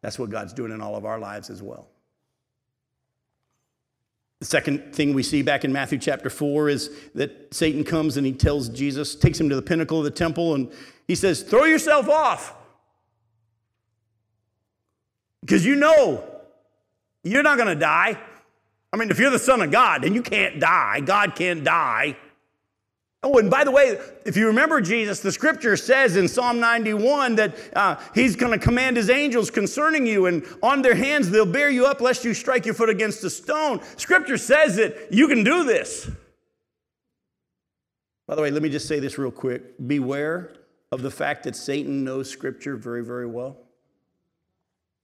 That's 0.00 0.18
what 0.18 0.30
God's 0.30 0.52
doing 0.52 0.72
in 0.72 0.80
all 0.80 0.96
of 0.96 1.04
our 1.04 1.18
lives 1.18 1.48
as 1.48 1.62
well. 1.62 1.88
The 4.40 4.46
second 4.46 4.92
thing 4.92 5.14
we 5.14 5.22
see 5.22 5.42
back 5.42 5.64
in 5.64 5.72
Matthew 5.72 5.98
chapter 5.98 6.28
4 6.28 6.68
is 6.68 6.90
that 7.14 7.54
Satan 7.54 7.84
comes 7.84 8.16
and 8.16 8.26
he 8.26 8.32
tells 8.32 8.68
Jesus, 8.68 9.14
takes 9.14 9.38
him 9.38 9.48
to 9.48 9.54
the 9.54 9.62
pinnacle 9.62 9.98
of 9.98 10.04
the 10.04 10.10
temple, 10.10 10.56
and 10.56 10.72
he 11.06 11.14
says, 11.14 11.42
Throw 11.42 11.64
yourself 11.64 12.08
off. 12.08 12.56
Because 15.42 15.64
you 15.64 15.76
know 15.76 16.24
you're 17.22 17.44
not 17.44 17.56
going 17.56 17.68
to 17.68 17.78
die. 17.78 18.18
I 18.92 18.98
mean, 18.98 19.10
if 19.10 19.18
you're 19.18 19.30
the 19.30 19.38
Son 19.38 19.62
of 19.62 19.70
God, 19.70 20.02
then 20.02 20.14
you 20.14 20.22
can't 20.22 20.60
die. 20.60 21.00
God 21.00 21.34
can't 21.34 21.64
die. 21.64 22.16
Oh, 23.24 23.38
and 23.38 23.48
by 23.48 23.62
the 23.62 23.70
way, 23.70 23.98
if 24.26 24.36
you 24.36 24.48
remember 24.48 24.80
Jesus, 24.80 25.20
the 25.20 25.30
scripture 25.30 25.76
says 25.76 26.16
in 26.16 26.26
Psalm 26.26 26.58
91 26.58 27.36
that 27.36 27.54
uh, 27.74 27.96
he's 28.14 28.34
going 28.34 28.52
to 28.52 28.58
command 28.58 28.96
his 28.96 29.08
angels 29.08 29.48
concerning 29.48 30.06
you, 30.06 30.26
and 30.26 30.44
on 30.60 30.82
their 30.82 30.96
hands 30.96 31.30
they'll 31.30 31.46
bear 31.46 31.70
you 31.70 31.86
up 31.86 32.00
lest 32.00 32.24
you 32.24 32.34
strike 32.34 32.66
your 32.66 32.74
foot 32.74 32.90
against 32.90 33.22
a 33.22 33.30
stone. 33.30 33.80
Scripture 33.96 34.36
says 34.36 34.76
that 34.76 35.12
you 35.12 35.28
can 35.28 35.44
do 35.44 35.62
this. 35.62 36.10
By 38.26 38.34
the 38.34 38.42
way, 38.42 38.50
let 38.50 38.62
me 38.62 38.70
just 38.70 38.88
say 38.88 38.98
this 38.98 39.18
real 39.18 39.30
quick. 39.30 39.74
Beware 39.86 40.52
of 40.90 41.02
the 41.02 41.10
fact 41.10 41.44
that 41.44 41.54
Satan 41.54 42.02
knows 42.02 42.28
scripture 42.28 42.76
very, 42.76 43.04
very 43.04 43.26
well, 43.26 43.56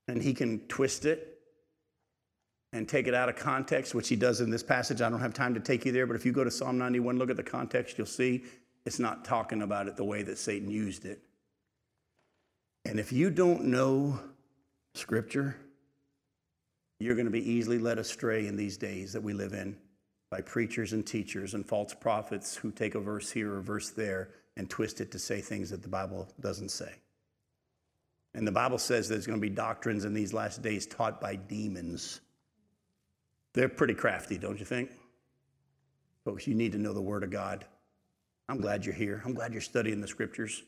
and 0.09 0.21
he 0.21 0.35
can 0.35 0.59
twist 0.67 1.05
it 1.05 1.38
and 2.73 2.89
take 2.89 3.07
it 3.07 3.15
out 3.15 3.29
of 3.29 3.37
context, 3.37 3.95
which 3.95 4.09
he 4.09 4.17
does 4.17 4.41
in 4.41 4.51
this 4.51 4.63
passage. 4.63 5.01
I 5.01 5.09
don't 5.09 5.21
have 5.21 5.35
time 5.35 5.55
to 5.55 5.61
take 5.61 5.85
you 5.87 5.93
there, 5.93 6.07
but 6.07 6.17
if 6.17 6.27
you 6.27 6.33
go 6.33 6.45
to 6.45 6.51
Psalm 6.51 6.79
91, 6.79 7.19
look 7.19 7.31
at 7.31 7.37
the 7.37 7.43
context, 7.43 7.97
you'll 7.97 8.07
see 8.07 8.45
it's 8.85 8.99
not 8.99 9.25
talking 9.25 9.63
about 9.63 9.89
it 9.89 9.97
the 9.97 10.05
way 10.05 10.23
that 10.23 10.39
Satan 10.39 10.71
used 10.71 11.05
it. 11.05 11.23
And 12.85 12.99
if 12.99 13.13
you 13.13 13.31
don't 13.31 13.65
know 13.65 14.21
Scripture, 14.95 15.57
you're 17.01 17.15
going 17.15 17.27
to 17.27 17.31
be 17.31 17.51
easily 17.51 17.79
led 17.79 17.99
astray 17.99 18.47
in 18.47 18.57
these 18.57 18.77
days 18.77 19.13
that 19.13 19.23
we 19.23 19.33
live 19.33 19.53
in 19.53 19.77
by 20.31 20.41
preachers 20.41 20.93
and 20.93 21.07
teachers 21.07 21.55
and 21.55 21.67
false 21.67 21.95
prophets 21.95 22.57
who 22.57 22.71
take 22.71 22.95
a 22.95 23.01
verse 23.01 23.31
here 23.31 23.53
or 23.53 23.59
a 23.59 23.63
verse 23.63 23.91
there 23.91 24.31
and 24.57 24.69
twist 24.69 25.01
it 25.01 25.11
to 25.13 25.19
say 25.19 25.41
things 25.41 25.71
that 25.71 25.83
the 25.83 25.89
Bible 25.89 26.29
doesn't 26.41 26.71
say. 26.71 26.93
And 28.35 28.47
the 28.47 28.53
Bible 28.53 28.79
says 28.79 29.09
there's 29.09 29.27
going 29.27 29.41
to 29.41 29.47
be 29.47 29.55
doctrines 29.55 30.05
in 30.05 30.13
these 30.13 30.33
last 30.33 30.61
days 30.61 30.87
taught 30.87 31.21
by 31.21 31.37
demons 31.37 32.21
they're 33.59 33.69
pretty 33.69 33.95
crafty, 33.95 34.39
don't 34.39 34.61
you 34.61 34.65
think? 34.65 34.89
Folks, 36.25 36.47
you 36.47 36.55
need 36.55 36.71
to 36.73 36.79
know 36.79 36.93
the 36.93 37.01
Word 37.01 37.25
of 37.25 37.31
God. 37.31 37.65
I'm 38.49 38.61
glad 38.61 38.87
you're 38.87 38.95
here. 38.95 39.21
I'm 39.25 39.35
glad 39.35 39.53
you're 39.53 39.61
studying 39.61 40.01
the 40.01 40.07
Scriptures. 40.07 40.63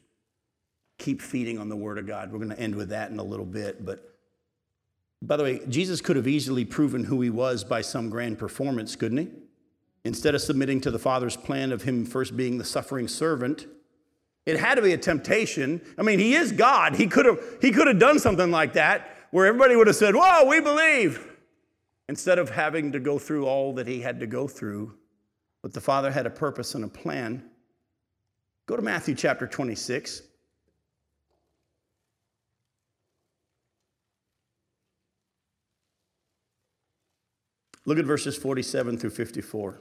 Keep 0.99 1.23
feeding 1.23 1.57
on 1.57 1.69
the 1.69 1.77
Word 1.77 1.99
of 1.99 2.07
God. 2.09 2.33
We're 2.33 2.39
going 2.39 2.51
to 2.51 2.59
end 2.59 2.75
with 2.75 2.89
that 2.89 3.13
in 3.13 3.21
a 3.21 3.23
little 3.23 3.47
bit. 3.47 3.87
But 3.87 4.17
by 5.23 5.37
the 5.37 5.45
way, 5.45 5.61
Jesus 5.69 6.01
could 6.01 6.17
have 6.17 6.27
easily 6.27 6.65
proven 6.65 7.05
who 7.05 7.21
he 7.21 7.31
was 7.31 7.63
by 7.63 7.81
some 7.81 8.11
grand 8.11 8.39
performance, 8.39 8.97
couldn't 8.97 9.19
he? 9.19 9.29
Instead 10.05 10.35
of 10.35 10.41
submitting 10.41 10.81
to 10.81 10.91
the 10.91 10.99
Father's 10.99 11.37
plan 11.37 11.71
of 11.71 11.83
him 11.83 12.05
first 12.05 12.37
being 12.37 12.59
the 12.59 12.65
suffering 12.65 13.07
servant, 13.07 13.69
it 14.47 14.59
had 14.59 14.75
to 14.75 14.83
be 14.83 14.93
a 14.95 14.99
temptation. 14.99 15.81
I 15.97 16.03
mean, 16.03 16.19
he 16.19 16.35
is 16.35 16.51
God. 16.51 16.97
He 16.97 17.07
could 17.07 17.27
have, 17.27 17.39
he 17.63 17.71
could 17.71 17.87
have 17.87 18.01
done 18.01 18.19
something 18.19 18.51
like 18.51 18.73
that 18.73 19.17
where 19.31 19.47
everybody 19.47 19.77
would 19.77 19.87
have 19.87 19.95
said, 19.95 20.17
Whoa, 20.17 20.47
we 20.47 20.61
believe. 20.61 21.30
Instead 22.11 22.41
of 22.41 22.51
having 22.51 22.91
to 22.91 22.99
go 22.99 23.21
through 23.21 23.47
all 23.47 23.73
that 23.73 23.87
he 23.87 24.01
had 24.01 24.19
to 24.19 24.27
go 24.27 24.49
through, 24.49 24.93
but 25.63 25.73
the 25.73 25.81
Father 25.81 26.11
had 26.11 26.27
a 26.27 26.31
purpose 26.31 26.75
and 26.75 26.83
a 26.83 26.89
plan. 26.89 27.49
Go 28.67 28.75
to 28.75 28.83
Matthew 28.83 29.15
chapter 29.15 29.47
26. 29.47 30.23
Look 37.85 37.97
at 37.97 38.05
verses 38.05 38.37
47 38.37 38.99
through 38.99 39.11
54. 39.11 39.81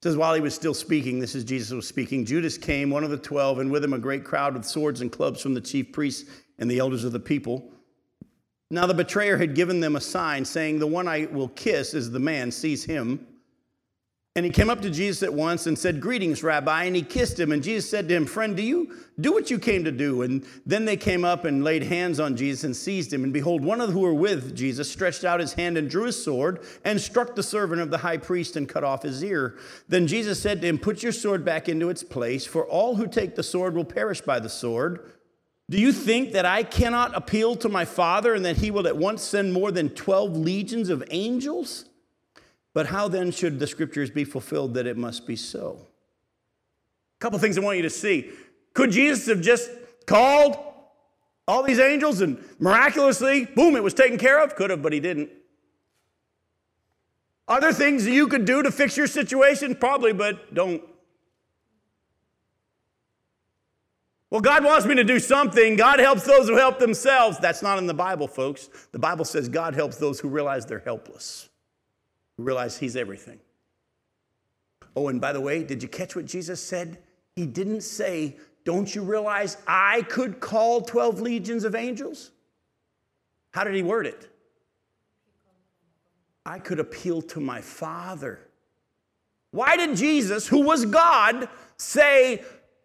It 0.00 0.04
says, 0.04 0.16
while 0.16 0.32
he 0.32 0.40
was 0.40 0.54
still 0.54 0.72
speaking, 0.72 1.18
this 1.18 1.34
is 1.34 1.44
Jesus 1.44 1.72
was 1.72 1.86
speaking, 1.86 2.24
Judas 2.24 2.56
came, 2.56 2.88
one 2.88 3.04
of 3.04 3.10
the 3.10 3.18
twelve, 3.18 3.58
and 3.58 3.70
with 3.70 3.84
him 3.84 3.92
a 3.92 3.98
great 3.98 4.24
crowd 4.24 4.54
with 4.54 4.64
swords 4.64 5.02
and 5.02 5.12
clubs 5.12 5.42
from 5.42 5.52
the 5.52 5.60
chief 5.60 5.92
priests 5.92 6.30
and 6.58 6.70
the 6.70 6.78
elders 6.78 7.04
of 7.04 7.12
the 7.12 7.20
people. 7.20 7.70
Now 8.70 8.86
the 8.86 8.94
betrayer 8.94 9.36
had 9.36 9.54
given 9.54 9.80
them 9.80 9.96
a 9.96 10.00
sign, 10.00 10.46
saying, 10.46 10.78
The 10.78 10.86
one 10.86 11.06
I 11.06 11.26
will 11.30 11.48
kiss 11.48 11.92
is 11.92 12.10
the 12.10 12.18
man, 12.18 12.50
seize 12.50 12.82
him. 12.82 13.26
And 14.36 14.46
he 14.46 14.52
came 14.52 14.70
up 14.70 14.80
to 14.82 14.90
Jesus 14.90 15.24
at 15.24 15.34
once 15.34 15.66
and 15.66 15.76
said, 15.76 16.00
Greetings, 16.00 16.44
Rabbi. 16.44 16.84
And 16.84 16.94
he 16.94 17.02
kissed 17.02 17.38
him. 17.38 17.50
And 17.50 17.64
Jesus 17.64 17.90
said 17.90 18.08
to 18.08 18.14
him, 18.14 18.26
Friend, 18.26 18.56
do 18.56 18.62
you 18.62 18.94
do 19.18 19.32
what 19.32 19.50
you 19.50 19.58
came 19.58 19.82
to 19.82 19.90
do? 19.90 20.22
And 20.22 20.46
then 20.64 20.84
they 20.84 20.96
came 20.96 21.24
up 21.24 21.44
and 21.44 21.64
laid 21.64 21.82
hands 21.82 22.20
on 22.20 22.36
Jesus 22.36 22.62
and 22.62 22.76
seized 22.76 23.12
him. 23.12 23.24
And 23.24 23.32
behold, 23.32 23.64
one 23.64 23.80
of 23.80 23.90
who 23.90 24.00
were 24.00 24.14
with 24.14 24.54
Jesus 24.54 24.88
stretched 24.88 25.24
out 25.24 25.40
his 25.40 25.54
hand 25.54 25.76
and 25.76 25.90
drew 25.90 26.04
his 26.04 26.22
sword 26.22 26.64
and 26.84 27.00
struck 27.00 27.34
the 27.34 27.42
servant 27.42 27.80
of 27.80 27.90
the 27.90 27.98
high 27.98 28.18
priest 28.18 28.54
and 28.54 28.68
cut 28.68 28.84
off 28.84 29.02
his 29.02 29.24
ear. 29.24 29.58
Then 29.88 30.06
Jesus 30.06 30.40
said 30.40 30.60
to 30.60 30.68
him, 30.68 30.78
Put 30.78 31.02
your 31.02 31.12
sword 31.12 31.44
back 31.44 31.68
into 31.68 31.90
its 31.90 32.04
place, 32.04 32.46
for 32.46 32.64
all 32.64 32.94
who 32.94 33.08
take 33.08 33.34
the 33.34 33.42
sword 33.42 33.74
will 33.74 33.84
perish 33.84 34.20
by 34.20 34.38
the 34.38 34.48
sword. 34.48 35.10
Do 35.68 35.80
you 35.80 35.92
think 35.92 36.32
that 36.32 36.46
I 36.46 36.62
cannot 36.62 37.16
appeal 37.16 37.56
to 37.56 37.68
my 37.68 37.84
Father 37.84 38.34
and 38.34 38.44
that 38.44 38.58
he 38.58 38.70
will 38.70 38.86
at 38.86 38.96
once 38.96 39.22
send 39.22 39.52
more 39.52 39.72
than 39.72 39.88
12 39.90 40.36
legions 40.36 40.88
of 40.88 41.02
angels? 41.10 41.86
But 42.72 42.86
how 42.86 43.08
then 43.08 43.30
should 43.32 43.58
the 43.58 43.66
scriptures 43.66 44.10
be 44.10 44.24
fulfilled 44.24 44.74
that 44.74 44.86
it 44.86 44.96
must 44.96 45.26
be 45.26 45.36
so? 45.36 45.78
A 47.18 47.20
couple 47.20 47.38
things 47.38 47.58
I 47.58 47.60
want 47.60 47.76
you 47.76 47.82
to 47.82 47.90
see. 47.90 48.30
Could 48.74 48.92
Jesus 48.92 49.26
have 49.26 49.40
just 49.40 49.70
called 50.06 50.56
all 51.48 51.62
these 51.64 51.80
angels 51.80 52.20
and 52.20 52.42
miraculously, 52.60 53.44
boom, 53.44 53.74
it 53.74 53.82
was 53.82 53.94
taken 53.94 54.18
care 54.18 54.42
of? 54.42 54.54
Could 54.54 54.70
have, 54.70 54.82
but 54.82 54.92
he 54.92 55.00
didn't. 55.00 55.30
Are 57.48 57.60
there 57.60 57.72
things 57.72 58.06
you 58.06 58.28
could 58.28 58.44
do 58.44 58.62
to 58.62 58.70
fix 58.70 58.96
your 58.96 59.08
situation? 59.08 59.74
Probably, 59.74 60.12
but 60.12 60.54
don't. 60.54 60.82
Well, 64.30 64.40
God 64.40 64.62
wants 64.62 64.86
me 64.86 64.94
to 64.94 65.02
do 65.02 65.18
something. 65.18 65.74
God 65.74 65.98
helps 65.98 66.22
those 66.24 66.48
who 66.48 66.56
help 66.56 66.78
themselves. 66.78 67.38
That's 67.40 67.62
not 67.62 67.78
in 67.78 67.88
the 67.88 67.94
Bible, 67.94 68.28
folks. 68.28 68.70
The 68.92 69.00
Bible 69.00 69.24
says 69.24 69.48
God 69.48 69.74
helps 69.74 69.96
those 69.96 70.20
who 70.20 70.28
realize 70.28 70.64
they're 70.64 70.78
helpless 70.78 71.49
realize 72.44 72.78
he's 72.78 72.96
everything. 72.96 73.40
Oh, 74.96 75.08
and 75.08 75.20
by 75.20 75.32
the 75.32 75.40
way, 75.40 75.62
did 75.62 75.82
you 75.82 75.88
catch 75.88 76.16
what 76.16 76.26
Jesus 76.26 76.62
said? 76.62 76.98
He 77.36 77.46
didn't 77.46 77.82
say, 77.82 78.36
Don't 78.64 78.92
you 78.94 79.02
realize 79.02 79.56
I 79.66 80.02
could 80.02 80.40
call 80.40 80.80
12 80.80 81.20
legions 81.20 81.64
of 81.64 81.74
angels? 81.74 82.32
How 83.52 83.64
did 83.64 83.74
he 83.74 83.82
word 83.82 84.06
it? 84.06 84.28
I 86.44 86.58
could 86.58 86.80
appeal 86.80 87.22
to 87.22 87.40
my 87.40 87.60
Father. 87.60 88.40
Why 89.52 89.76
did 89.76 89.96
Jesus, 89.96 90.46
who 90.46 90.62
was 90.62 90.86
God, 90.86 91.48
say, 91.76 92.42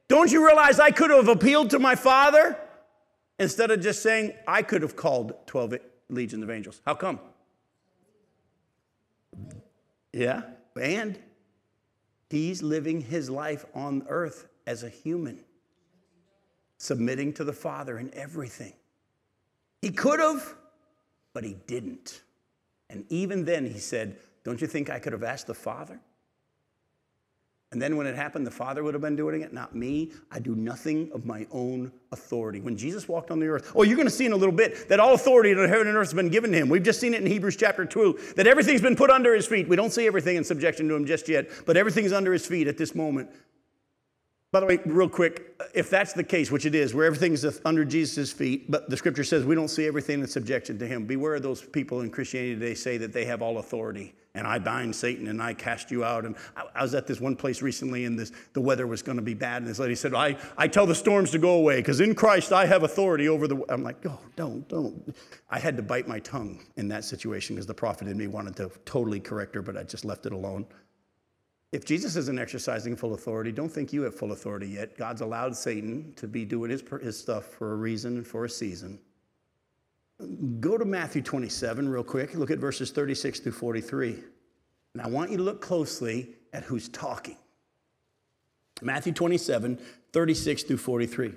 Don't 0.08 0.32
you 0.32 0.46
realize 0.46 0.80
I 0.80 0.92
could 0.92 1.10
have 1.10 1.28
appealed 1.28 1.72
to 1.72 1.80
my 1.80 1.96
Father? 1.96 2.58
Instead 3.40 3.72
of 3.72 3.82
just 3.82 4.02
saying, 4.02 4.34
I 4.48 4.62
could 4.62 4.82
have 4.82 4.96
called 4.96 5.34
12 5.48 5.76
legions 6.10 6.44
of 6.44 6.50
angels. 6.50 6.82
How 6.86 6.96
come? 6.96 7.20
Yeah, 10.16 10.44
and 10.82 11.20
he's 12.30 12.64
living 12.64 13.02
his 13.02 13.30
life 13.30 13.66
on 13.76 14.06
earth 14.08 14.48
as 14.66 14.82
a 14.82 14.88
human, 14.88 15.44
submitting 16.78 17.34
to 17.34 17.44
the 17.44 17.52
Father 17.52 18.00
in 18.00 18.14
everything. 18.14 18.72
He 19.82 19.90
could 19.90 20.22
have, 20.22 20.56
but 21.34 21.44
he 21.44 21.58
didn't. 21.68 22.22
And 22.90 23.04
even 23.10 23.44
then, 23.44 23.66
he 23.66 23.78
said, 23.78 24.16
Don't 24.46 24.62
you 24.62 24.68
think 24.68 24.90
I 24.90 25.00
could 25.00 25.12
have 25.12 25.24
asked 25.24 25.48
the 25.48 25.54
Father? 25.54 26.00
And 27.72 27.82
then 27.82 27.98
when 27.98 28.08
it 28.08 28.16
happened, 28.16 28.46
the 28.46 28.52
Father 28.52 28.84
would 28.84 28.94
have 28.94 29.02
been 29.02 29.16
doing 29.16 29.42
it, 29.42 29.52
not 29.52 29.76
me. 29.76 30.12
I 30.32 30.40
do 30.40 30.56
nothing 30.56 31.12
of 31.14 31.26
my 31.26 31.46
own 31.52 31.92
authority. 32.12 32.62
When 32.62 32.78
Jesus 32.78 33.08
walked 33.08 33.32
on 33.32 33.40
the 33.40 33.48
earth, 33.48 33.72
oh, 33.76 33.84
you're 33.84 33.98
going 33.98 34.08
to 34.08 34.14
see 34.14 34.26
in 34.26 34.32
a 34.32 34.38
little 34.38 34.56
bit 34.56 34.88
that 34.88 35.00
all 35.00 35.14
authority 35.14 35.52
in 35.52 35.58
heaven 35.58 35.88
and 35.88 35.98
earth 35.98 36.08
has 36.08 36.14
been 36.14 36.30
given 36.30 36.52
to 36.52 36.58
him. 36.58 36.70
We've 36.70 36.84
just 36.84 37.02
seen 37.02 37.14
it 37.14 37.22
in 37.22 37.28
Hebrews 37.28 37.58
chapter 37.58 37.84
2, 37.84 38.34
that 38.38 38.48
everything's 38.48 38.82
been 38.82 38.96
put 38.96 39.10
under 39.10 39.34
his 39.34 39.48
feet. 39.48 39.68
We 39.68 39.76
don't 39.76 39.92
see 39.92 40.08
everything 40.08 40.38
in 40.38 40.44
subjection 40.44 40.88
to 40.88 40.96
him 40.96 41.06
just 41.06 41.28
yet, 41.28 41.50
but 41.66 41.76
everything's 41.76 42.14
under 42.14 42.32
his 42.32 42.46
feet 42.46 42.68
at 42.68 42.78
this 42.78 42.96
moment. 42.96 43.30
By 44.56 44.62
the 44.62 44.68
way, 44.68 44.80
real 44.86 45.10
quick, 45.10 45.62
if 45.74 45.90
that's 45.90 46.14
the 46.14 46.24
case, 46.24 46.50
which 46.50 46.66
it 46.66 46.74
is, 46.74 46.94
where 46.94 47.06
everything's 47.06 47.44
under 47.66 47.84
Jesus' 47.84 48.32
feet, 48.32 48.72
but 48.72 48.90
the 48.90 48.96
scripture 48.96 49.26
says 49.26 49.44
we 49.44 49.54
don't 49.54 49.68
see 49.68 49.86
everything 49.86 50.22
in 50.22 50.28
subjection 50.28 50.80
to 50.80 50.88
him, 50.88 51.06
beware 51.06 51.36
of 51.36 51.44
those 51.44 51.62
people 51.62 52.00
in 52.00 52.10
Christianity 52.10 52.54
today 52.54 52.74
say 52.74 52.96
that 53.00 53.12
they 53.12 53.26
have 53.26 53.42
all 53.42 53.58
authority 53.58 54.16
and 54.34 54.48
I 54.48 54.60
bind 54.60 54.96
Satan 54.96 55.28
and 55.28 55.44
I 55.44 55.54
cast 55.54 55.92
you 55.92 56.06
out. 56.06 56.24
And 56.24 56.38
I, 56.56 56.64
I 56.74 56.84
was 56.84 56.96
at 56.96 57.06
this 57.06 57.20
one 57.20 57.36
place 57.36 57.62
recently 57.62 58.06
and 58.06 58.18
this, 58.18 58.32
the 58.54 58.62
weather 58.62 58.88
was 58.88 59.02
going 59.02 59.18
to 59.18 59.22
be 59.22 59.34
bad. 59.34 59.62
And 59.62 59.70
this 59.70 59.80
lady 59.80 59.96
said, 59.96 60.14
I, 60.14 60.38
I 60.58 60.70
tell 60.70 60.86
the 60.86 60.96
storms 60.96 61.32
to 61.32 61.38
go 61.38 61.56
away 61.56 61.78
because 61.78 62.00
in 62.00 62.16
Christ 62.16 62.54
I 62.54 62.66
have 62.66 62.84
authority 62.84 63.28
over 63.28 63.50
the. 63.50 63.62
I'm 63.68 63.84
like, 63.84 64.06
oh, 64.06 64.20
don't, 64.38 64.66
don't. 64.70 65.14
I 65.50 65.60
had 65.60 65.76
to 65.76 65.84
bite 65.84 66.08
my 66.08 66.20
tongue 66.20 66.64
in 66.78 66.88
that 66.88 67.04
situation 67.04 67.58
because 67.58 67.66
the 67.66 67.74
prophet 67.74 68.08
in 68.08 68.18
me 68.18 68.28
wanted 68.28 68.56
to 68.56 68.72
totally 68.86 69.20
correct 69.20 69.54
her, 69.56 69.62
but 69.62 69.76
I 69.76 69.84
just 69.84 70.06
left 70.06 70.26
it 70.26 70.32
alone. 70.32 70.66
If 71.72 71.84
Jesus 71.84 72.16
isn't 72.16 72.40
exercising 72.40 72.96
full 72.96 73.14
authority, 73.14 73.52
don't 73.52 73.70
think 73.70 73.92
you 73.92 74.04
have 74.04 74.16
full 74.16 74.32
authority 74.32 74.68
yet. 74.68 74.98
God's 74.98 75.22
allowed 75.22 75.56
Satan 75.56 76.14
to 76.16 76.28
be 76.28 76.46
doing 76.46 76.72
his, 76.72 76.84
his 77.02 77.20
stuff 77.20 77.46
for 77.46 77.74
a 77.74 77.76
reason 77.76 78.18
and 78.18 78.26
for 78.26 78.46
a 78.46 78.50
season. 78.50 79.00
Go 80.62 80.78
to 80.78 80.86
Matthew 80.86 81.22
27 81.22 81.90
real 81.90 82.04
quick. 82.04 82.34
Look 82.36 82.52
at 82.52 82.60
verses 82.60 82.92
36 82.92 83.42
through 83.42 83.52
43. 83.52 84.16
And 84.94 85.02
I 85.02 85.08
want 85.08 85.32
you 85.32 85.38
to 85.38 85.44
look 85.44 85.60
closely 85.60 86.36
at 86.54 86.64
who's 86.64 86.88
talking. 86.88 87.38
Matthew 88.82 89.12
27, 89.12 89.80
36 90.14 90.64
through 90.64 90.78
43. 90.78 91.34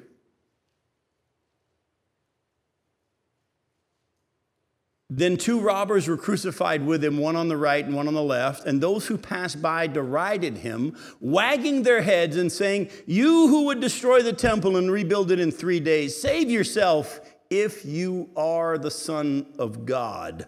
Then 5.10 5.38
two 5.38 5.58
robbers 5.58 6.06
were 6.06 6.18
crucified 6.18 6.84
with 6.84 7.02
him, 7.02 7.16
one 7.16 7.34
on 7.34 7.48
the 7.48 7.56
right 7.56 7.84
and 7.84 7.94
one 7.94 8.08
on 8.08 8.14
the 8.14 8.22
left. 8.22 8.66
And 8.66 8.80
those 8.80 9.06
who 9.06 9.16
passed 9.16 9.62
by 9.62 9.86
derided 9.86 10.58
him, 10.58 10.96
wagging 11.18 11.82
their 11.82 12.02
heads 12.02 12.36
and 12.36 12.52
saying, 12.52 12.90
You 13.06 13.48
who 13.48 13.64
would 13.66 13.80
destroy 13.80 14.22
the 14.22 14.34
temple 14.34 14.76
and 14.76 14.90
rebuild 14.90 15.30
it 15.30 15.40
in 15.40 15.50
three 15.50 15.80
days, 15.80 16.20
save 16.20 16.50
yourself 16.50 17.20
if 17.48 17.86
you 17.86 18.28
are 18.36 18.76
the 18.76 18.90
Son 18.90 19.46
of 19.58 19.86
God. 19.86 20.46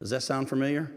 Does 0.00 0.10
that 0.10 0.22
sound 0.22 0.50
familiar? 0.50 0.92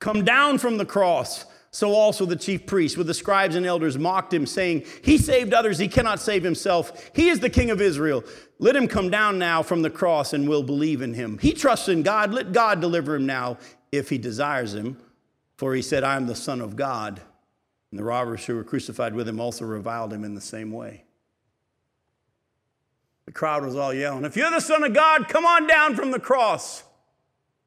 Come 0.00 0.24
down 0.24 0.58
from 0.58 0.78
the 0.78 0.84
cross. 0.84 1.44
So 1.74 1.94
also 1.94 2.26
the 2.26 2.36
chief 2.36 2.66
priests 2.66 2.98
with 2.98 3.06
the 3.06 3.14
scribes 3.14 3.56
and 3.56 3.64
elders 3.64 3.96
mocked 3.96 4.34
him, 4.34 4.44
saying, 4.44 4.84
He 5.02 5.16
saved 5.16 5.54
others, 5.54 5.78
he 5.78 5.88
cannot 5.88 6.20
save 6.20 6.44
himself. 6.44 7.10
He 7.14 7.30
is 7.30 7.40
the 7.40 7.48
king 7.48 7.70
of 7.70 7.80
Israel. 7.80 8.22
Let 8.58 8.76
him 8.76 8.86
come 8.86 9.08
down 9.08 9.38
now 9.38 9.62
from 9.62 9.80
the 9.80 9.88
cross 9.88 10.34
and 10.34 10.46
we'll 10.46 10.62
believe 10.62 11.00
in 11.00 11.14
him. 11.14 11.38
He 11.38 11.52
trusts 11.52 11.88
in 11.88 12.02
God. 12.02 12.32
Let 12.32 12.52
God 12.52 12.80
deliver 12.82 13.16
him 13.16 13.24
now 13.24 13.56
if 13.90 14.10
he 14.10 14.18
desires 14.18 14.74
him. 14.74 14.98
For 15.56 15.74
he 15.74 15.80
said, 15.80 16.04
I 16.04 16.16
am 16.16 16.26
the 16.26 16.34
Son 16.34 16.60
of 16.60 16.76
God. 16.76 17.22
And 17.90 17.98
the 17.98 18.04
robbers 18.04 18.44
who 18.44 18.54
were 18.54 18.64
crucified 18.64 19.14
with 19.14 19.26
him 19.26 19.40
also 19.40 19.64
reviled 19.64 20.12
him 20.12 20.24
in 20.24 20.34
the 20.34 20.40
same 20.40 20.72
way. 20.72 21.04
The 23.24 23.32
crowd 23.32 23.64
was 23.64 23.76
all 23.76 23.94
yelling, 23.94 24.24
If 24.24 24.36
you're 24.36 24.50
the 24.50 24.60
Son 24.60 24.82
of 24.82 24.92
God, 24.92 25.26
come 25.28 25.46
on 25.46 25.66
down 25.66 25.94
from 25.94 26.10
the 26.10 26.20
cross. 26.20 26.84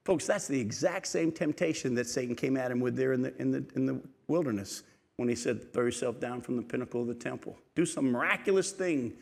Folks, 0.06 0.28
that's 0.28 0.48
the 0.48 0.60
exact 0.60 1.08
same 1.08 1.32
temptation 1.32 1.96
that 1.96 2.08
Satan 2.08 2.36
came 2.36 2.56
at 2.58 2.72
him 2.72 2.80
with 2.80 2.96
there 2.96 3.14
in 3.14 3.24
the, 3.24 3.36
in 3.42 3.50
the, 3.52 3.66
in 3.76 3.88
the 3.88 4.00
wilderness 4.28 4.84
when 5.18 5.28
he 5.28 5.36
said, 5.36 5.74
Throw 5.74 5.86
yourself 5.86 6.20
down 6.20 6.42
from 6.42 6.56
the 6.56 6.62
pinnacle 6.62 7.02
of 7.02 7.08
the 7.08 7.16
temple. 7.16 7.58
Do 7.74 7.86
some 7.86 8.12
miraculous 8.12 8.72
thing. 8.72 9.14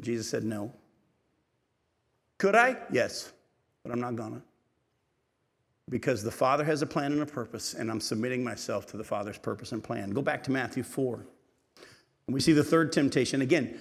Jesus 0.00 0.28
said, 0.28 0.42
No. 0.42 0.72
Could 2.38 2.54
I? 2.54 2.76
Yes, 2.90 3.32
but 3.82 3.92
I'm 3.92 4.00
not 4.00 4.16
gonna. 4.16 4.42
Because 5.90 6.24
the 6.24 6.30
Father 6.30 6.64
has 6.64 6.80
a 6.80 6.86
plan 6.86 7.12
and 7.12 7.20
a 7.20 7.26
purpose, 7.26 7.74
and 7.74 7.90
I'm 7.90 8.00
submitting 8.00 8.42
myself 8.42 8.86
to 8.86 8.96
the 8.96 9.04
Father's 9.04 9.36
purpose 9.36 9.72
and 9.72 9.84
plan. 9.84 10.10
Go 10.10 10.22
back 10.22 10.42
to 10.44 10.50
Matthew 10.50 10.82
4. 10.82 11.26
And 12.26 12.34
we 12.34 12.40
see 12.40 12.52
the 12.52 12.64
third 12.64 12.90
temptation. 12.90 13.42
Again, 13.42 13.78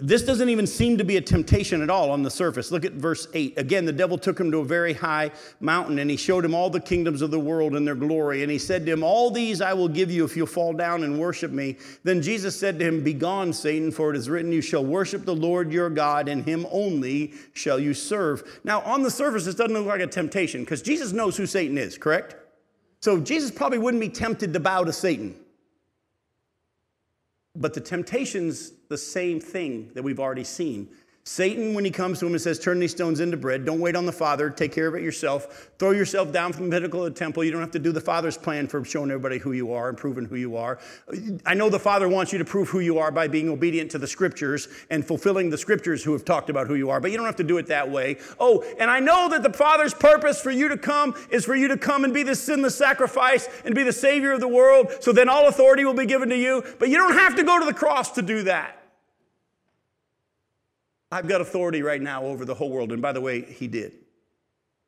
this 0.00 0.22
doesn't 0.22 0.48
even 0.48 0.66
seem 0.66 0.98
to 0.98 1.04
be 1.04 1.16
a 1.16 1.20
temptation 1.20 1.82
at 1.82 1.90
all 1.90 2.10
on 2.10 2.22
the 2.22 2.30
surface. 2.30 2.70
Look 2.70 2.84
at 2.84 2.92
verse 2.92 3.26
8. 3.34 3.58
Again, 3.58 3.84
the 3.84 3.92
devil 3.92 4.16
took 4.16 4.38
him 4.38 4.50
to 4.52 4.58
a 4.58 4.64
very 4.64 4.92
high 4.92 5.30
mountain 5.60 5.98
and 5.98 6.10
he 6.10 6.16
showed 6.16 6.44
him 6.44 6.54
all 6.54 6.70
the 6.70 6.80
kingdoms 6.80 7.22
of 7.22 7.30
the 7.30 7.40
world 7.40 7.74
and 7.74 7.86
their 7.86 7.94
glory. 7.94 8.42
And 8.42 8.50
he 8.50 8.58
said 8.58 8.86
to 8.86 8.92
him, 8.92 9.02
All 9.02 9.30
these 9.30 9.60
I 9.60 9.72
will 9.72 9.88
give 9.88 10.10
you 10.10 10.24
if 10.24 10.36
you'll 10.36 10.46
fall 10.46 10.72
down 10.72 11.02
and 11.02 11.18
worship 11.18 11.50
me. 11.50 11.76
Then 12.04 12.22
Jesus 12.22 12.58
said 12.58 12.78
to 12.78 12.84
him, 12.84 13.02
Begone, 13.02 13.52
Satan, 13.52 13.90
for 13.90 14.10
it 14.10 14.16
is 14.16 14.30
written, 14.30 14.52
You 14.52 14.62
shall 14.62 14.84
worship 14.84 15.24
the 15.24 15.34
Lord 15.34 15.72
your 15.72 15.90
God, 15.90 16.28
and 16.28 16.44
him 16.44 16.66
only 16.70 17.34
shall 17.54 17.80
you 17.80 17.94
serve. 17.94 18.60
Now, 18.64 18.82
on 18.82 19.02
the 19.02 19.10
surface, 19.10 19.44
this 19.44 19.54
doesn't 19.56 19.74
look 19.74 19.86
like 19.86 20.00
a 20.00 20.06
temptation 20.06 20.62
because 20.62 20.82
Jesus 20.82 21.12
knows 21.12 21.36
who 21.36 21.46
Satan 21.46 21.76
is, 21.76 21.98
correct? 21.98 22.36
So 23.00 23.20
Jesus 23.20 23.50
probably 23.50 23.78
wouldn't 23.78 24.00
be 24.00 24.08
tempted 24.08 24.52
to 24.52 24.60
bow 24.60 24.84
to 24.84 24.92
Satan. 24.92 25.34
But 27.60 27.74
the 27.74 27.80
temptation's 27.80 28.72
the 28.88 28.96
same 28.96 29.40
thing 29.40 29.90
that 29.94 30.02
we've 30.04 30.20
already 30.20 30.44
seen. 30.44 30.88
Satan, 31.28 31.74
when 31.74 31.84
he 31.84 31.90
comes 31.90 32.20
to 32.20 32.26
him 32.26 32.32
and 32.32 32.40
says, 32.40 32.58
Turn 32.58 32.78
these 32.78 32.92
stones 32.92 33.20
into 33.20 33.36
bread, 33.36 33.66
don't 33.66 33.80
wait 33.80 33.94
on 33.94 34.06
the 34.06 34.12
Father, 34.12 34.48
take 34.48 34.72
care 34.72 34.86
of 34.86 34.94
it 34.94 35.02
yourself. 35.02 35.68
Throw 35.78 35.90
yourself 35.90 36.32
down 36.32 36.54
from 36.54 36.70
the 36.70 36.76
pinnacle 36.76 37.04
of 37.04 37.12
the 37.12 37.18
temple. 37.18 37.44
You 37.44 37.50
don't 37.50 37.60
have 37.60 37.70
to 37.72 37.78
do 37.78 37.92
the 37.92 38.00
Father's 38.00 38.38
plan 38.38 38.66
for 38.66 38.82
showing 38.82 39.10
everybody 39.10 39.36
who 39.36 39.52
you 39.52 39.74
are 39.74 39.90
and 39.90 39.98
proving 39.98 40.24
who 40.24 40.36
you 40.36 40.56
are. 40.56 40.78
I 41.44 41.52
know 41.52 41.68
the 41.68 41.78
Father 41.78 42.08
wants 42.08 42.32
you 42.32 42.38
to 42.38 42.46
prove 42.46 42.70
who 42.70 42.80
you 42.80 42.98
are 42.98 43.10
by 43.10 43.28
being 43.28 43.50
obedient 43.50 43.90
to 43.90 43.98
the 43.98 44.06
scriptures 44.06 44.68
and 44.88 45.06
fulfilling 45.06 45.50
the 45.50 45.58
scriptures 45.58 46.02
who 46.02 46.14
have 46.14 46.24
talked 46.24 46.48
about 46.48 46.66
who 46.66 46.76
you 46.76 46.88
are, 46.88 46.98
but 46.98 47.10
you 47.10 47.18
don't 47.18 47.26
have 47.26 47.36
to 47.36 47.44
do 47.44 47.58
it 47.58 47.66
that 47.66 47.90
way. 47.90 48.16
Oh, 48.40 48.64
and 48.80 48.90
I 48.90 48.98
know 48.98 49.28
that 49.28 49.42
the 49.42 49.52
Father's 49.52 49.92
purpose 49.92 50.40
for 50.40 50.50
you 50.50 50.66
to 50.68 50.78
come 50.78 51.14
is 51.30 51.44
for 51.44 51.54
you 51.54 51.68
to 51.68 51.76
come 51.76 52.04
and 52.04 52.14
be 52.14 52.22
the 52.22 52.34
sinless 52.34 52.74
sacrifice 52.74 53.50
and 53.66 53.74
be 53.74 53.82
the 53.82 53.92
Savior 53.92 54.32
of 54.32 54.40
the 54.40 54.48
world, 54.48 54.90
so 55.00 55.12
then 55.12 55.28
all 55.28 55.46
authority 55.46 55.84
will 55.84 55.92
be 55.92 56.06
given 56.06 56.30
to 56.30 56.38
you, 56.38 56.64
but 56.78 56.88
you 56.88 56.96
don't 56.96 57.18
have 57.18 57.36
to 57.36 57.44
go 57.44 57.58
to 57.58 57.66
the 57.66 57.74
cross 57.74 58.12
to 58.12 58.22
do 58.22 58.44
that. 58.44 58.78
I've 61.10 61.28
got 61.28 61.40
authority 61.40 61.82
right 61.82 62.02
now 62.02 62.22
over 62.24 62.44
the 62.44 62.54
whole 62.54 62.70
world. 62.70 62.92
And 62.92 63.00
by 63.00 63.12
the 63.12 63.20
way, 63.20 63.42
he 63.42 63.66
did. 63.66 63.92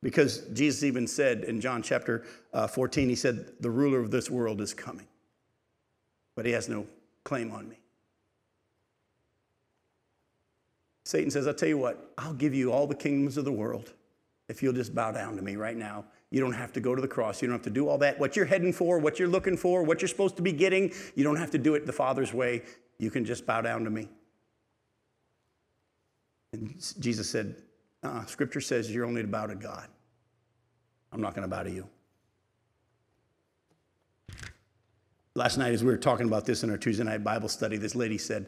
Because 0.03 0.47
Jesus 0.53 0.83
even 0.83 1.07
said 1.07 1.43
in 1.43 1.61
John 1.61 1.81
chapter 1.81 2.25
uh, 2.53 2.67
14, 2.67 3.09
he 3.09 3.15
said, 3.15 3.53
The 3.59 3.69
ruler 3.69 3.99
of 3.99 4.11
this 4.11 4.29
world 4.29 4.61
is 4.61 4.73
coming, 4.73 5.07
but 6.35 6.45
he 6.45 6.51
has 6.51 6.67
no 6.67 6.87
claim 7.23 7.51
on 7.51 7.69
me. 7.69 7.77
Satan 11.05 11.29
says, 11.29 11.47
I'll 11.47 11.53
tell 11.53 11.69
you 11.69 11.77
what, 11.77 12.13
I'll 12.17 12.33
give 12.33 12.53
you 12.53 12.71
all 12.71 12.87
the 12.87 12.95
kingdoms 12.95 13.37
of 13.37 13.45
the 13.45 13.51
world 13.51 13.93
if 14.49 14.63
you'll 14.63 14.73
just 14.73 14.95
bow 14.95 15.11
down 15.11 15.35
to 15.35 15.41
me 15.41 15.55
right 15.55 15.75
now. 15.75 16.05
You 16.29 16.39
don't 16.39 16.53
have 16.53 16.71
to 16.73 16.79
go 16.79 16.95
to 16.95 17.01
the 17.01 17.07
cross. 17.07 17.41
You 17.41 17.47
don't 17.47 17.55
have 17.55 17.63
to 17.63 17.69
do 17.69 17.89
all 17.89 17.97
that. 17.99 18.17
What 18.17 18.35
you're 18.35 18.45
heading 18.45 18.71
for, 18.71 18.97
what 18.97 19.19
you're 19.19 19.27
looking 19.27 19.57
for, 19.57 19.83
what 19.83 20.01
you're 20.01 20.07
supposed 20.07 20.37
to 20.37 20.41
be 20.41 20.53
getting, 20.53 20.93
you 21.15 21.23
don't 21.23 21.35
have 21.35 21.51
to 21.51 21.57
do 21.57 21.75
it 21.75 21.85
the 21.85 21.93
Father's 21.93 22.33
way. 22.33 22.63
You 22.97 23.11
can 23.11 23.25
just 23.25 23.45
bow 23.45 23.61
down 23.61 23.83
to 23.83 23.89
me. 23.89 24.07
And 26.53 26.75
Jesus 26.99 27.29
said, 27.29 27.55
uh, 28.03 28.25
Scripture 28.25 28.61
says 28.61 28.93
you're 28.93 29.05
only 29.05 29.21
to 29.21 29.27
bow 29.27 29.47
to 29.47 29.55
God. 29.55 29.87
I'm 31.11 31.21
not 31.21 31.33
going 31.35 31.43
to 31.43 31.53
bow 31.53 31.63
to 31.63 31.71
you. 31.71 31.87
Last 35.35 35.57
night, 35.57 35.73
as 35.73 35.83
we 35.83 35.91
were 35.91 35.97
talking 35.97 36.27
about 36.27 36.45
this 36.45 36.63
in 36.63 36.69
our 36.69 36.77
Tuesday 36.77 37.03
night 37.03 37.23
Bible 37.23 37.47
study, 37.47 37.77
this 37.77 37.95
lady 37.95 38.17
said, 38.17 38.47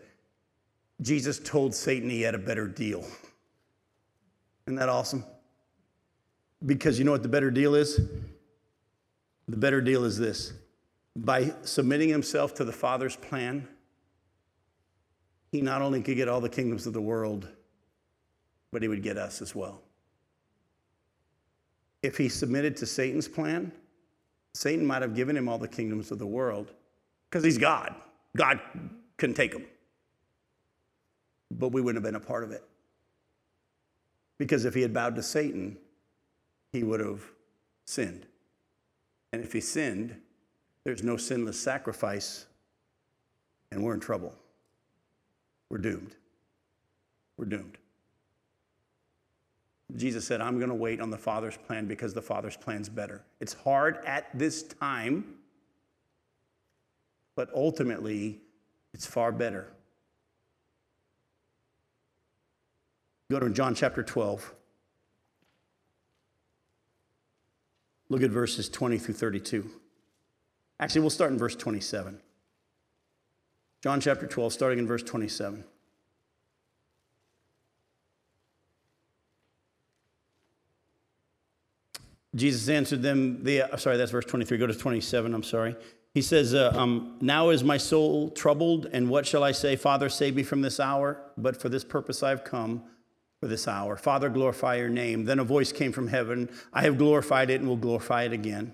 Jesus 1.01 1.39
told 1.39 1.73
Satan 1.73 2.09
he 2.09 2.21
had 2.21 2.35
a 2.35 2.39
better 2.39 2.67
deal. 2.67 3.05
Isn't 4.67 4.75
that 4.75 4.89
awesome? 4.89 5.23
Because 6.65 6.99
you 6.99 7.05
know 7.05 7.11
what 7.11 7.23
the 7.23 7.29
better 7.29 7.51
deal 7.51 7.75
is? 7.75 8.01
The 9.47 9.57
better 9.57 9.81
deal 9.81 10.03
is 10.05 10.17
this 10.17 10.53
by 11.15 11.53
submitting 11.61 12.09
himself 12.09 12.55
to 12.55 12.65
the 12.65 12.71
Father's 12.71 13.15
plan, 13.15 13.67
he 15.51 15.61
not 15.61 15.81
only 15.81 16.01
could 16.01 16.15
get 16.15 16.27
all 16.27 16.41
the 16.41 16.49
kingdoms 16.49 16.87
of 16.87 16.93
the 16.93 17.01
world, 17.01 17.47
but 18.73 18.81
he 18.81 18.87
would 18.87 19.03
get 19.03 19.17
us 19.17 19.41
as 19.41 19.55
well. 19.55 19.81
If 22.01 22.17
he 22.17 22.27
submitted 22.27 22.75
to 22.77 22.85
Satan's 22.85 23.27
plan, 23.27 23.71
Satan 24.53 24.85
might 24.85 25.01
have 25.01 25.15
given 25.15 25.37
him 25.37 25.47
all 25.47 25.57
the 25.57 25.67
kingdoms 25.67 26.11
of 26.11 26.19
the 26.19 26.27
world 26.27 26.71
because 27.29 27.45
he's 27.45 27.57
God. 27.57 27.95
God 28.35 28.59
can 29.17 29.33
take 29.33 29.53
them. 29.53 29.65
But 31.51 31.69
we 31.69 31.81
wouldn't 31.81 32.03
have 32.03 32.11
been 32.11 32.21
a 32.21 32.25
part 32.25 32.43
of 32.43 32.51
it. 32.51 32.63
Because 34.39 34.65
if 34.65 34.73
he 34.73 34.81
had 34.81 34.93
bowed 34.93 35.15
to 35.15 35.23
Satan, 35.23 35.77
he 36.71 36.83
would 36.83 36.99
have 36.99 37.21
sinned. 37.85 38.25
And 39.31 39.43
if 39.43 39.53
he 39.53 39.61
sinned, 39.61 40.19
there's 40.83 41.03
no 41.03 41.15
sinless 41.15 41.59
sacrifice, 41.59 42.47
and 43.71 43.83
we're 43.83 43.93
in 43.93 43.99
trouble. 43.99 44.33
We're 45.69 45.77
doomed. 45.77 46.15
We're 47.37 47.45
doomed. 47.45 47.77
Jesus 49.95 50.25
said, 50.25 50.41
I'm 50.41 50.57
going 50.57 50.69
to 50.69 50.75
wait 50.75 50.99
on 50.99 51.11
the 51.11 51.17
Father's 51.17 51.57
plan 51.57 51.85
because 51.85 52.13
the 52.13 52.21
Father's 52.21 52.57
plan's 52.57 52.89
better. 52.89 53.23
It's 53.39 53.53
hard 53.53 53.99
at 54.05 54.27
this 54.33 54.63
time, 54.63 55.35
but 57.35 57.49
ultimately, 57.53 58.39
it's 58.93 59.05
far 59.05 59.31
better. 59.31 59.67
Go 63.29 63.39
to 63.39 63.49
John 63.49 63.75
chapter 63.75 64.03
12. 64.03 64.53
Look 68.09 68.21
at 68.21 68.31
verses 68.31 68.69
20 68.69 68.97
through 68.97 69.15
32. 69.15 69.69
Actually, 70.79 71.01
we'll 71.01 71.09
start 71.09 71.31
in 71.31 71.37
verse 71.37 71.55
27. 71.55 72.19
John 73.81 73.99
chapter 74.01 74.27
12, 74.27 74.53
starting 74.53 74.79
in 74.79 74.87
verse 74.87 75.03
27. 75.03 75.63
Jesus 82.35 82.67
answered 82.69 83.01
them, 83.01 83.43
the, 83.43 83.63
sorry, 83.77 83.97
that's 83.97 84.11
verse 84.11 84.25
23. 84.25 84.57
Go 84.57 84.67
to 84.67 84.73
27, 84.73 85.33
I'm 85.33 85.43
sorry. 85.43 85.75
He 86.13 86.21
says, 86.21 86.53
uh, 86.53 86.71
um, 86.75 87.17
Now 87.21 87.49
is 87.49 87.63
my 87.63 87.77
soul 87.77 88.29
troubled, 88.29 88.87
and 88.91 89.09
what 89.09 89.25
shall 89.25 89.43
I 89.43 89.51
say? 89.51 89.75
Father, 89.75 90.09
save 90.09 90.35
me 90.35 90.43
from 90.43 90.61
this 90.61 90.79
hour, 90.79 91.19
but 91.37 91.59
for 91.59 91.69
this 91.69 91.83
purpose 91.83 92.23
I 92.23 92.29
have 92.29 92.43
come 92.43 92.83
for 93.39 93.47
this 93.47 93.67
hour. 93.67 93.97
Father, 93.97 94.29
glorify 94.29 94.75
your 94.75 94.89
name. 94.89 95.25
Then 95.25 95.39
a 95.39 95.43
voice 95.43 95.71
came 95.71 95.91
from 95.91 96.07
heaven 96.07 96.49
I 96.71 96.83
have 96.83 96.97
glorified 96.97 97.49
it 97.49 97.59
and 97.59 97.67
will 97.67 97.77
glorify 97.77 98.23
it 98.23 98.33
again. 98.33 98.73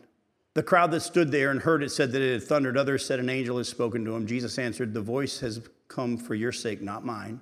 The 0.53 0.63
crowd 0.63 0.91
that 0.91 1.01
stood 1.01 1.31
there 1.31 1.51
and 1.51 1.61
heard 1.61 1.83
it 1.83 1.91
said 1.91 2.11
that 2.11 2.21
it 2.21 2.33
had 2.33 2.43
thundered. 2.43 2.77
Others 2.77 3.05
said, 3.05 3.19
An 3.19 3.29
angel 3.29 3.57
has 3.57 3.69
spoken 3.69 4.03
to 4.05 4.15
him. 4.15 4.27
Jesus 4.27 4.59
answered, 4.59 4.93
The 4.93 5.01
voice 5.01 5.39
has 5.39 5.61
come 5.87 6.17
for 6.17 6.35
your 6.35 6.51
sake, 6.51 6.81
not 6.81 7.05
mine. 7.05 7.39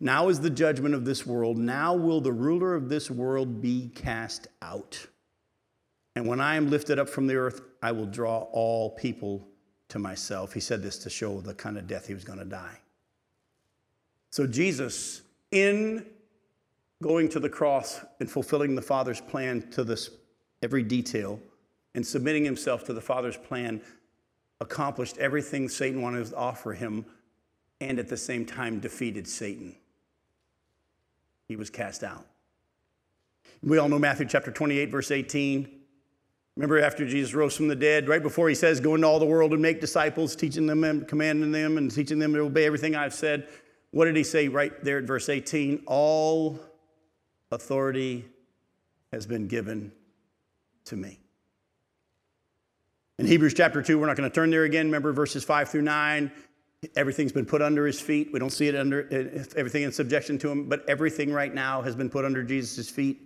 Now 0.00 0.28
is 0.28 0.40
the 0.40 0.50
judgment 0.50 0.94
of 0.94 1.04
this 1.04 1.26
world. 1.26 1.56
Now 1.56 1.94
will 1.94 2.20
the 2.20 2.32
ruler 2.32 2.74
of 2.74 2.88
this 2.88 3.10
world 3.10 3.62
be 3.62 3.88
cast 3.94 4.48
out. 4.60 5.06
And 6.14 6.26
when 6.26 6.40
I 6.40 6.56
am 6.56 6.68
lifted 6.68 6.98
up 6.98 7.08
from 7.08 7.26
the 7.26 7.36
earth, 7.36 7.62
I 7.82 7.92
will 7.92 8.06
draw 8.06 8.46
all 8.52 8.90
people 8.90 9.48
to 9.88 9.98
myself. 9.98 10.52
He 10.52 10.60
said 10.60 10.82
this 10.82 10.98
to 10.98 11.10
show 11.10 11.40
the 11.40 11.54
kind 11.54 11.78
of 11.78 11.86
death 11.86 12.06
he 12.06 12.14
was 12.14 12.24
going 12.24 12.38
to 12.38 12.44
die. 12.44 12.78
So, 14.30 14.46
Jesus, 14.46 15.22
in 15.50 16.06
going 17.02 17.28
to 17.30 17.40
the 17.40 17.48
cross 17.48 18.00
and 18.20 18.30
fulfilling 18.30 18.74
the 18.74 18.82
Father's 18.82 19.20
plan 19.20 19.68
to 19.70 19.84
this 19.84 20.10
every 20.62 20.82
detail 20.82 21.40
and 21.94 22.06
submitting 22.06 22.44
himself 22.44 22.84
to 22.84 22.92
the 22.92 23.00
Father's 23.00 23.36
plan, 23.36 23.80
accomplished 24.60 25.18
everything 25.18 25.68
Satan 25.68 26.00
wanted 26.00 26.24
to 26.26 26.36
offer 26.36 26.72
him 26.72 27.04
and 27.80 27.98
at 27.98 28.08
the 28.08 28.16
same 28.16 28.46
time 28.46 28.78
defeated 28.78 29.26
Satan. 29.26 29.74
He 31.48 31.56
was 31.56 31.68
cast 31.68 32.04
out. 32.04 32.24
We 33.62 33.78
all 33.78 33.88
know 33.88 33.98
Matthew 33.98 34.26
chapter 34.26 34.50
28, 34.50 34.90
verse 34.90 35.10
18. 35.10 35.81
Remember, 36.56 36.80
after 36.80 37.06
Jesus 37.06 37.32
rose 37.34 37.56
from 37.56 37.68
the 37.68 37.76
dead, 37.76 38.08
right 38.08 38.22
before 38.22 38.48
he 38.48 38.54
says, 38.54 38.78
Go 38.78 38.94
into 38.94 39.06
all 39.06 39.18
the 39.18 39.24
world 39.24 39.52
and 39.52 39.62
make 39.62 39.80
disciples, 39.80 40.36
teaching 40.36 40.66
them 40.66 40.84
and 40.84 41.08
commanding 41.08 41.50
them 41.50 41.78
and 41.78 41.90
teaching 41.90 42.18
them 42.18 42.34
to 42.34 42.40
obey 42.40 42.66
everything 42.66 42.94
I've 42.94 43.14
said. 43.14 43.48
What 43.90 44.04
did 44.04 44.16
he 44.16 44.24
say 44.24 44.48
right 44.48 44.72
there 44.84 44.98
at 44.98 45.04
verse 45.04 45.28
18? 45.28 45.84
All 45.86 46.58
authority 47.50 48.26
has 49.12 49.26
been 49.26 49.46
given 49.46 49.92
to 50.86 50.96
me. 50.96 51.18
In 53.18 53.26
Hebrews 53.26 53.54
chapter 53.54 53.82
2, 53.82 53.98
we're 53.98 54.06
not 54.06 54.16
going 54.16 54.28
to 54.28 54.34
turn 54.34 54.50
there 54.50 54.64
again. 54.64 54.86
Remember 54.86 55.12
verses 55.12 55.44
5 55.44 55.70
through 55.70 55.82
9. 55.82 56.30
Everything's 56.96 57.32
been 57.32 57.46
put 57.46 57.62
under 57.62 57.86
his 57.86 58.00
feet. 58.00 58.30
We 58.32 58.38
don't 58.38 58.50
see 58.50 58.68
it 58.68 58.74
under 58.74 59.08
everything 59.54 59.84
in 59.84 59.92
subjection 59.92 60.38
to 60.38 60.50
him, 60.50 60.68
but 60.68 60.86
everything 60.88 61.32
right 61.32 61.54
now 61.54 61.80
has 61.82 61.94
been 61.94 62.10
put 62.10 62.24
under 62.24 62.42
Jesus' 62.42 62.90
feet. 62.90 63.22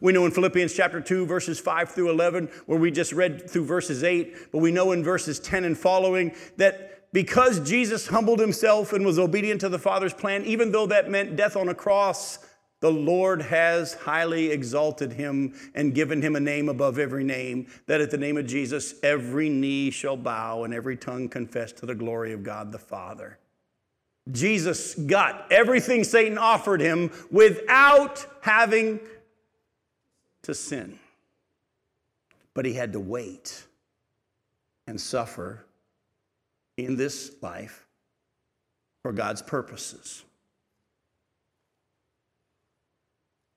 We 0.00 0.12
know 0.12 0.24
in 0.24 0.30
Philippians 0.30 0.74
chapter 0.74 1.00
2, 1.00 1.26
verses 1.26 1.60
5 1.60 1.90
through 1.90 2.10
11, 2.10 2.46
where 2.66 2.78
we 2.78 2.90
just 2.90 3.12
read 3.12 3.50
through 3.50 3.66
verses 3.66 4.02
8, 4.02 4.52
but 4.52 4.58
we 4.58 4.72
know 4.72 4.92
in 4.92 5.04
verses 5.04 5.38
10 5.40 5.64
and 5.64 5.76
following 5.76 6.34
that 6.56 7.12
because 7.12 7.60
Jesus 7.68 8.06
humbled 8.06 8.40
himself 8.40 8.92
and 8.92 9.04
was 9.04 9.18
obedient 9.18 9.60
to 9.62 9.68
the 9.68 9.78
Father's 9.78 10.14
plan, 10.14 10.44
even 10.44 10.72
though 10.72 10.86
that 10.86 11.10
meant 11.10 11.36
death 11.36 11.56
on 11.56 11.68
a 11.68 11.74
cross, 11.74 12.38
the 12.80 12.90
Lord 12.90 13.42
has 13.42 13.94
highly 13.94 14.50
exalted 14.50 15.12
him 15.12 15.54
and 15.74 15.94
given 15.94 16.22
him 16.22 16.34
a 16.34 16.40
name 16.40 16.68
above 16.68 16.98
every 16.98 17.24
name, 17.24 17.66
that 17.86 18.00
at 18.00 18.10
the 18.10 18.16
name 18.16 18.38
of 18.38 18.46
Jesus 18.46 18.94
every 19.02 19.50
knee 19.50 19.90
shall 19.90 20.16
bow 20.16 20.64
and 20.64 20.72
every 20.72 20.96
tongue 20.96 21.28
confess 21.28 21.72
to 21.72 21.86
the 21.86 21.94
glory 21.94 22.32
of 22.32 22.42
God 22.42 22.72
the 22.72 22.78
Father. 22.78 23.38
Jesus 24.30 24.94
got 24.94 25.50
everything 25.50 26.04
Satan 26.04 26.38
offered 26.38 26.80
him 26.80 27.10
without 27.30 28.24
having 28.42 29.00
to 30.50 30.54
sin. 30.54 30.98
But 32.54 32.66
he 32.66 32.74
had 32.74 32.92
to 32.94 33.00
wait 33.00 33.64
and 34.88 35.00
suffer 35.00 35.64
in 36.76 36.96
this 36.96 37.32
life 37.40 37.86
for 39.02 39.12
God's 39.12 39.42
purposes. 39.42 40.24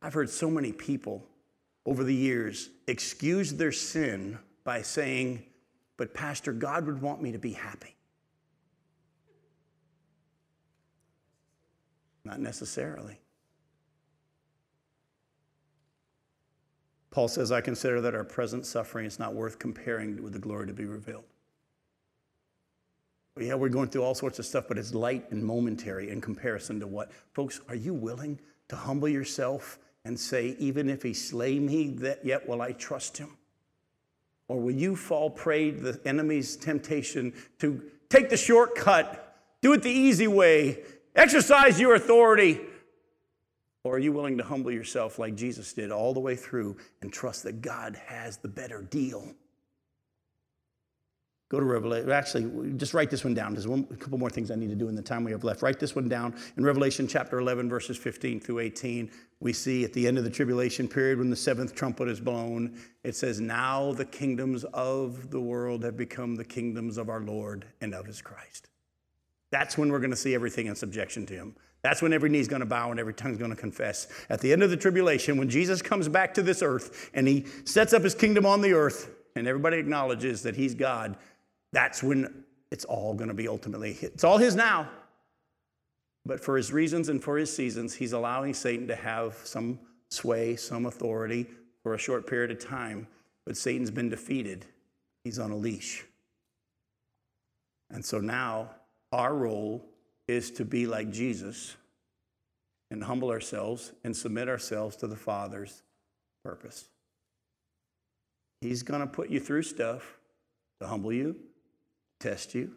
I've 0.03 0.13
heard 0.13 0.29
so 0.29 0.51
many 0.51 0.71
people 0.71 1.25
over 1.85 2.03
the 2.03 2.13
years 2.13 2.69
excuse 2.87 3.53
their 3.53 3.71
sin 3.71 4.37
by 4.63 4.83
saying, 4.83 5.43
But, 5.97 6.13
Pastor, 6.13 6.53
God 6.53 6.85
would 6.85 7.01
want 7.01 7.21
me 7.21 7.31
to 7.31 7.39
be 7.39 7.53
happy. 7.53 7.95
Not 12.23 12.39
necessarily. 12.39 13.17
Paul 17.13 17.27
says, 17.27 17.51
I 17.51 17.61
consider 17.61 18.01
that 18.01 18.15
our 18.15 18.23
present 18.23 18.65
suffering 18.65 19.05
is 19.05 19.19
not 19.19 19.35
worth 19.35 19.59
comparing 19.59 20.23
with 20.23 20.33
the 20.33 20.39
glory 20.39 20.65
to 20.65 20.73
be 20.73 20.85
revealed. 20.85 21.25
Yeah, 23.39 23.53
we're 23.53 23.69
going 23.69 23.89
through 23.89 24.01
all 24.01 24.15
sorts 24.15 24.39
of 24.39 24.47
stuff, 24.47 24.65
but 24.67 24.79
it's 24.79 24.95
light 24.95 25.29
and 25.29 25.45
momentary 25.45 26.09
in 26.09 26.21
comparison 26.21 26.79
to 26.79 26.87
what? 26.87 27.11
Folks, 27.33 27.61
are 27.69 27.75
you 27.75 27.93
willing 27.93 28.39
to 28.67 28.75
humble 28.75 29.07
yourself 29.07 29.77
and 30.05 30.19
say, 30.19 30.55
even 30.57 30.89
if 30.89 31.03
he 31.03 31.13
slay 31.13 31.59
me, 31.59 31.89
that 31.97 32.25
yet 32.25 32.49
will 32.49 32.63
I 32.63 32.71
trust 32.71 33.19
him? 33.19 33.37
Or 34.47 34.59
will 34.59 34.73
you 34.73 34.95
fall 34.95 35.29
prey 35.29 35.69
to 35.69 35.79
the 35.79 36.01
enemy's 36.07 36.55
temptation 36.55 37.31
to 37.59 37.79
take 38.09 38.31
the 38.31 38.37
shortcut, 38.37 39.37
do 39.61 39.71
it 39.73 39.83
the 39.83 39.91
easy 39.91 40.27
way, 40.27 40.79
exercise 41.15 41.79
your 41.79 41.93
authority? 41.93 42.59
Or 43.83 43.95
are 43.95 43.99
you 43.99 44.13
willing 44.13 44.37
to 44.37 44.43
humble 44.43 44.71
yourself 44.71 45.19
like 45.19 45.35
Jesus 45.35 45.73
did 45.73 45.91
all 45.91 46.13
the 46.13 46.19
way 46.19 46.35
through 46.35 46.77
and 47.01 47.11
trust 47.11 47.43
that 47.43 47.61
God 47.61 47.99
has 48.05 48.37
the 48.37 48.47
better 48.47 48.81
deal? 48.81 49.33
Go 51.53 51.59
to 51.59 51.65
Revelation. 51.65 52.09
Actually, 52.09 52.73
just 52.77 52.95
write 52.95 53.11
this 53.11 53.23
one 53.23 53.35
down. 53.35 53.53
There's 53.53 53.67
one, 53.67 53.85
a 53.91 53.95
couple 53.95 54.17
more 54.17 54.29
things 54.29 54.49
I 54.49 54.55
need 54.55 54.69
to 54.69 54.75
do 54.75 54.87
in 54.87 54.95
the 54.95 55.03
time 55.03 55.23
we 55.23 55.31
have 55.31 55.43
left. 55.43 55.61
Write 55.61 55.79
this 55.79 55.95
one 55.95 56.09
down. 56.09 56.33
In 56.57 56.65
Revelation 56.65 57.07
chapter 57.07 57.37
11, 57.37 57.69
verses 57.69 57.95
15 57.95 58.39
through 58.39 58.57
18, 58.57 59.11
we 59.39 59.53
see 59.53 59.83
at 59.83 59.93
the 59.93 60.07
end 60.07 60.17
of 60.17 60.23
the 60.23 60.31
tribulation 60.31 60.87
period 60.87 61.19
when 61.19 61.29
the 61.29 61.35
seventh 61.35 61.75
trumpet 61.75 62.07
is 62.07 62.19
blown, 62.19 62.79
it 63.03 63.15
says, 63.15 63.39
Now 63.39 63.91
the 63.91 64.05
kingdoms 64.05 64.63
of 64.73 65.29
the 65.29 65.41
world 65.41 65.83
have 65.83 65.95
become 65.95 66.35
the 66.35 66.45
kingdoms 66.45 66.97
of 66.97 67.09
our 67.09 67.19
Lord 67.19 67.65
and 67.81 67.93
of 67.93 68.07
his 68.07 68.19
Christ. 68.19 68.69
That's 69.51 69.77
when 69.77 69.91
we're 69.91 69.99
going 69.99 70.09
to 70.09 70.17
see 70.17 70.33
everything 70.33 70.65
in 70.65 70.75
subjection 70.75 71.27
to 71.27 71.35
him. 71.35 71.55
That's 71.83 72.01
when 72.01 72.13
every 72.13 72.29
knee 72.29 72.39
is 72.39 72.47
going 72.47 72.61
to 72.61 72.65
bow 72.65 72.91
and 72.91 72.99
every 72.99 73.13
tongue 73.13 73.33
is 73.33 73.37
going 73.37 73.51
to 73.51 73.57
confess. 73.57 74.07
At 74.29 74.39
the 74.39 74.51
end 74.53 74.63
of 74.63 74.69
the 74.69 74.77
tribulation, 74.77 75.37
when 75.37 75.49
Jesus 75.49 75.81
comes 75.81 76.07
back 76.07 76.33
to 76.35 76.41
this 76.41 76.61
earth 76.61 77.11
and 77.13 77.27
he 77.27 77.45
sets 77.65 77.93
up 77.93 78.03
his 78.03 78.15
kingdom 78.15 78.45
on 78.45 78.61
the 78.61 78.73
earth, 78.73 79.09
and 79.35 79.47
everybody 79.47 79.77
acknowledges 79.77 80.43
that 80.43 80.55
he's 80.55 80.73
God, 80.73 81.17
that's 81.71 82.01
when 82.01 82.43
it's 82.71 82.85
all 82.85 83.13
going 83.13 83.27
to 83.27 83.33
be 83.33 83.47
ultimately 83.47 83.97
It's 84.01 84.23
all 84.23 84.37
his 84.37 84.55
now. 84.55 84.89
But 86.25 86.39
for 86.39 86.55
his 86.55 86.71
reasons 86.71 87.09
and 87.09 87.21
for 87.21 87.37
his 87.37 87.53
seasons, 87.53 87.93
he's 87.93 88.13
allowing 88.13 88.53
Satan 88.53 88.87
to 88.87 88.95
have 88.95 89.35
some 89.43 89.79
sway, 90.09 90.55
some 90.55 90.85
authority 90.85 91.47
for 91.81 91.95
a 91.95 91.97
short 91.97 92.27
period 92.27 92.51
of 92.51 92.59
time. 92.59 93.07
But 93.45 93.57
Satan's 93.57 93.91
been 93.91 94.09
defeated, 94.09 94.65
he's 95.25 95.37
on 95.37 95.51
a 95.51 95.57
leash. 95.57 96.05
And 97.89 98.05
so 98.05 98.19
now 98.19 98.69
our 99.11 99.35
role 99.35 99.83
is 100.27 100.51
to 100.51 100.65
be 100.65 100.87
like 100.87 101.11
Jesus 101.11 101.75
and 102.91 103.03
humble 103.03 103.29
ourselves 103.29 103.91
and 104.03 104.15
submit 104.15 104.47
ourselves 104.47 104.95
to 104.97 105.07
the 105.07 105.15
Father's 105.15 105.81
purpose. 106.43 106.85
He's 108.61 108.83
going 108.83 109.01
to 109.01 109.07
put 109.07 109.29
you 109.29 109.39
through 109.39 109.63
stuff 109.63 110.17
to 110.79 110.87
humble 110.87 111.11
you, 111.11 111.35
test 112.19 112.55
you, 112.55 112.71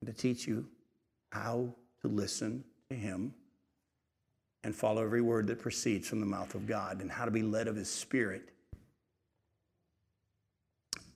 and 0.00 0.06
to 0.06 0.12
teach 0.12 0.46
you 0.46 0.66
how 1.30 1.74
to 2.02 2.08
listen 2.08 2.62
to 2.90 2.96
Him 2.96 3.34
and 4.64 4.74
follow 4.74 5.02
every 5.02 5.22
word 5.22 5.48
that 5.48 5.60
proceeds 5.60 6.08
from 6.08 6.20
the 6.20 6.26
mouth 6.26 6.54
of 6.54 6.66
God 6.66 7.00
and 7.00 7.10
how 7.10 7.24
to 7.24 7.30
be 7.30 7.42
led 7.42 7.66
of 7.66 7.74
His 7.74 7.90
Spirit. 7.90 8.50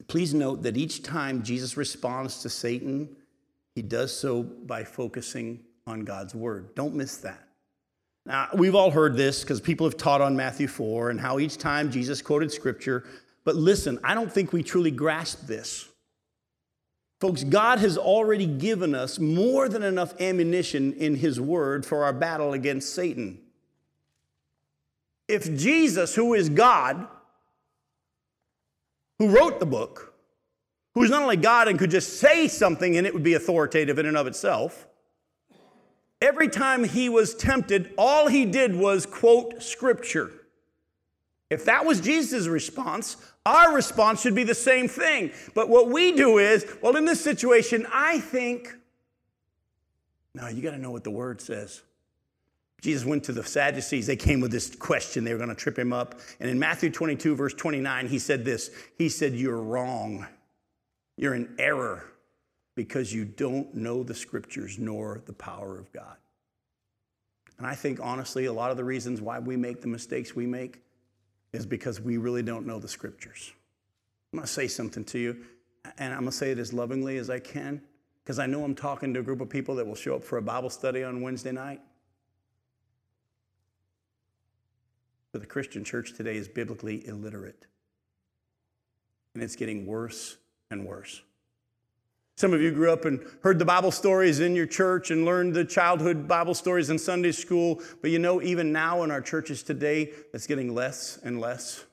Please 0.09 0.35
note 0.35 0.63
that 0.63 0.77
each 0.77 1.03
time 1.03 1.43
Jesus 1.43 1.77
responds 1.77 2.43
to 2.43 2.49
Satan, 2.49 3.09
he 3.77 3.83
does 3.83 4.11
so 4.19 4.43
by 4.43 4.85
focusing 4.85 5.61
on 5.87 6.01
God's 6.01 6.35
word. 6.35 6.75
Don't 6.75 6.95
miss 6.95 7.19
that. 7.19 7.47
Now, 8.25 8.49
we've 8.55 8.75
all 8.75 8.91
heard 8.91 9.19
this 9.19 9.43
because 9.43 9.61
people 9.61 9.87
have 9.87 9.99
taught 9.99 10.23
on 10.23 10.35
Matthew 10.35 10.67
4 10.67 11.11
and 11.11 11.21
how 11.21 11.39
each 11.39 11.59
time 11.59 11.91
Jesus 11.91 12.23
quoted 12.23 12.51
scripture. 12.51 13.05
But 13.45 13.55
listen, 13.55 14.01
I 14.03 14.15
don't 14.15 14.33
think 14.33 14.55
we 14.55 14.63
truly 14.63 14.91
grasp 14.91 15.47
this. 15.47 15.87
Folks, 17.21 17.45
God 17.45 17.79
has 17.79 17.99
already 17.99 18.47
given 18.47 18.95
us 18.95 19.19
more 19.19 19.69
than 19.69 19.83
enough 19.83 20.19
ammunition 20.23 20.95
in 20.95 21.15
His 21.15 21.39
Word 21.39 21.85
for 21.85 22.03
our 22.05 22.15
battle 22.15 22.55
against 22.55 22.95
Satan. 22.95 23.39
If 25.29 25.55
Jesus, 25.55 26.15
who 26.15 26.33
is 26.33 26.49
God, 26.49 27.07
who 29.19 29.29
wrote 29.29 29.61
the 29.61 29.67
book, 29.67 30.15
who's 30.97 31.11
not 31.11 31.23
only 31.23 31.37
God 31.37 31.69
and 31.69 31.79
could 31.79 31.91
just 31.91 32.19
say 32.19 32.49
something 32.49 32.97
and 32.97 33.07
it 33.07 33.13
would 33.13 33.23
be 33.23 33.35
authoritative 33.35 33.99
in 33.99 34.07
and 34.07 34.17
of 34.17 34.27
itself, 34.27 34.87
every 36.23 36.49
time 36.49 36.85
he 36.85 37.11
was 37.11 37.35
tempted, 37.35 37.93
all 37.99 38.29
he 38.29 38.47
did 38.47 38.75
was 38.75 39.05
quote 39.05 39.63
scripture. 39.63 40.33
If 41.51 41.67
that 41.67 41.85
was 41.85 42.01
Jesus' 42.01 42.47
response, 42.47 43.19
our 43.45 43.75
response 43.75 44.23
should 44.23 44.35
be 44.35 44.43
the 44.43 44.55
same 44.55 44.89
thing. 44.89 45.33
But 45.55 45.69
what 45.69 45.91
we 45.91 46.13
do 46.13 46.39
is, 46.39 46.67
well, 46.81 46.97
in 46.97 47.05
this 47.05 47.23
situation, 47.23 47.87
I 47.93 48.19
think, 48.19 48.75
no, 50.35 50.49
you 50.49 50.63
got 50.63 50.71
to 50.71 50.79
know 50.79 50.91
what 50.91 51.05
the 51.05 51.11
word 51.11 51.43
says. 51.43 51.83
Jesus 52.81 53.05
went 53.05 53.23
to 53.25 53.33
the 53.33 53.45
Sadducees. 53.45 54.07
They 54.07 54.17
came 54.17 54.41
with 54.41 54.51
this 54.51 54.75
question. 54.75 55.25
They 55.25 55.33
were 55.33 55.39
going 55.39 55.51
to 55.51 55.55
trip 55.55 55.79
him 55.79 55.93
up. 55.93 56.21
And 56.41 56.49
in 56.49 56.59
Matthew 56.59 56.91
22, 56.91 57.37
verse 57.37 57.53
29, 57.53 58.09
he 58.09 58.19
said 58.19 58.47
this 58.47 58.71
He 58.97 59.11
said, 59.11 59.35
You're 59.35 59.61
wrong. 59.61 60.27
You're 61.17 61.35
in 61.35 61.55
error 61.59 62.05
because 62.75 63.13
you 63.13 63.25
don't 63.25 63.75
know 63.75 64.03
the 64.03 64.15
scriptures 64.15 64.79
nor 64.79 65.23
the 65.25 65.33
power 65.33 65.79
of 65.79 65.93
God. 65.93 66.17
And 67.59 67.67
I 67.67 67.75
think, 67.75 68.01
honestly, 68.03 68.45
a 68.45 68.53
lot 68.53 68.71
of 68.71 68.77
the 68.77 68.85
reasons 68.85 69.23
why 69.23 69.39
we 69.39 69.57
make 69.57 69.81
the 69.81 69.89
mistakes 69.89 70.37
we 70.37 70.47
make 70.47 70.83
is 71.53 71.65
because 71.65 72.01
we 72.01 72.19
really 72.19 72.43
don't 72.43 72.67
know 72.67 72.79
the 72.79 72.89
scriptures. 72.89 73.53
I'm 74.33 74.39
going 74.39 74.47
to 74.47 74.53
say 74.53 74.69
something 74.69 75.05
to 75.05 75.19
you, 75.19 75.37
and 75.97 76.13
I'm 76.13 76.21
going 76.21 76.33
to 76.33 76.37
say 76.37 76.51
it 76.51 76.59
as 76.59 76.75
lovingly 76.75 77.17
as 77.17 77.31
I 77.31 77.39
can, 77.39 77.81
because 78.23 78.39
I 78.39 78.45
know 78.45 78.63
I'm 78.63 78.75
talking 78.75 79.15
to 79.15 79.21
a 79.21 79.23
group 79.23 79.41
of 79.41 79.49
people 79.49 79.75
that 79.77 79.87
will 79.87 79.95
show 79.95 80.17
up 80.17 80.23
for 80.23 80.37
a 80.37 80.43
Bible 80.43 80.69
study 80.69 81.03
on 81.03 81.23
Wednesday 81.23 81.53
night. 81.53 81.81
But 85.33 85.41
the 85.41 85.47
Christian 85.47 85.83
church 85.83 86.13
today 86.13 86.37
is 86.37 86.49
biblically 86.49 87.07
illiterate, 87.07 87.65
and 89.33 89.43
it's 89.43 89.57
getting 89.57 89.87
worse 89.87 90.37
and 90.71 90.85
worse. 90.87 91.23
Some 92.37 92.53
of 92.53 92.61
you 92.61 92.71
grew 92.71 92.93
up 92.93 93.07
and 93.07 93.21
heard 93.43 93.59
the 93.59 93.65
Bible 93.65 93.91
stories 93.91 94.41
in 94.41 94.55
your 94.55 94.67
church 94.67 95.11
and 95.11 95.25
learned 95.25 95.55
the 95.55 95.65
childhood 95.65 96.29
Bible 96.29 96.53
stories 96.53 96.91
in 96.91 96.99
Sunday 96.99 97.33
school, 97.33 97.81
but 98.03 98.11
you 98.11 98.19
know, 98.19 98.43
even 98.43 98.73
now 98.73 99.03
in 99.05 99.11
our 99.11 99.23
churches 99.23 99.63
today, 99.63 100.11
that's 100.33 100.47
getting 100.47 100.75
less 100.75 101.19
and 101.23 101.41
less. 101.41 101.87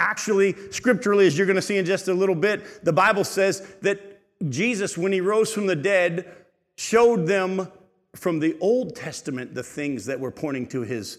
Actually, 0.00 0.54
scripturally, 0.70 1.26
as 1.26 1.36
you're 1.36 1.46
going 1.46 1.56
to 1.56 1.62
see 1.62 1.76
in 1.76 1.84
just 1.84 2.08
a 2.08 2.14
little 2.14 2.34
bit, 2.34 2.84
the 2.84 2.92
Bible 2.92 3.24
says 3.24 3.60
that 3.82 4.20
Jesus, 4.48 4.96
when 4.96 5.12
he 5.12 5.20
rose 5.20 5.52
from 5.52 5.66
the 5.66 5.76
dead, 5.76 6.34
showed 6.76 7.26
them 7.26 7.68
from 8.16 8.38
the 8.38 8.56
Old 8.60 8.96
Testament 8.96 9.54
the 9.54 9.62
things 9.62 10.06
that 10.06 10.18
were 10.18 10.30
pointing 10.30 10.66
to 10.68 10.82
his 10.82 11.18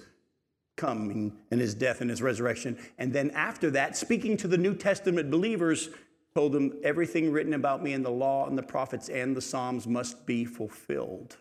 coming 0.76 1.36
and 1.52 1.62
his 1.62 1.74
death 1.74 2.02
and 2.02 2.10
his 2.10 2.22
resurrection. 2.22 2.78
And 2.98 3.14
then 3.14 3.32
after 3.32 3.72
that, 3.72 3.96
speaking 3.96 4.38
to 4.38 4.48
the 4.48 4.58
New 4.58 4.76
Testament 4.76 5.32
believers, 5.32 5.90
told 6.36 6.52
them, 6.52 6.74
Everything 6.84 7.32
written 7.32 7.54
about 7.54 7.82
me 7.82 7.94
in 7.94 8.04
the 8.04 8.12
law 8.12 8.48
and 8.48 8.58
the 8.58 8.64
prophets 8.64 9.10
and 9.10 9.36
the 9.36 9.42
Psalms 9.42 9.88
must 9.88 10.26
be 10.26 10.46
fulfilled. 10.46 11.38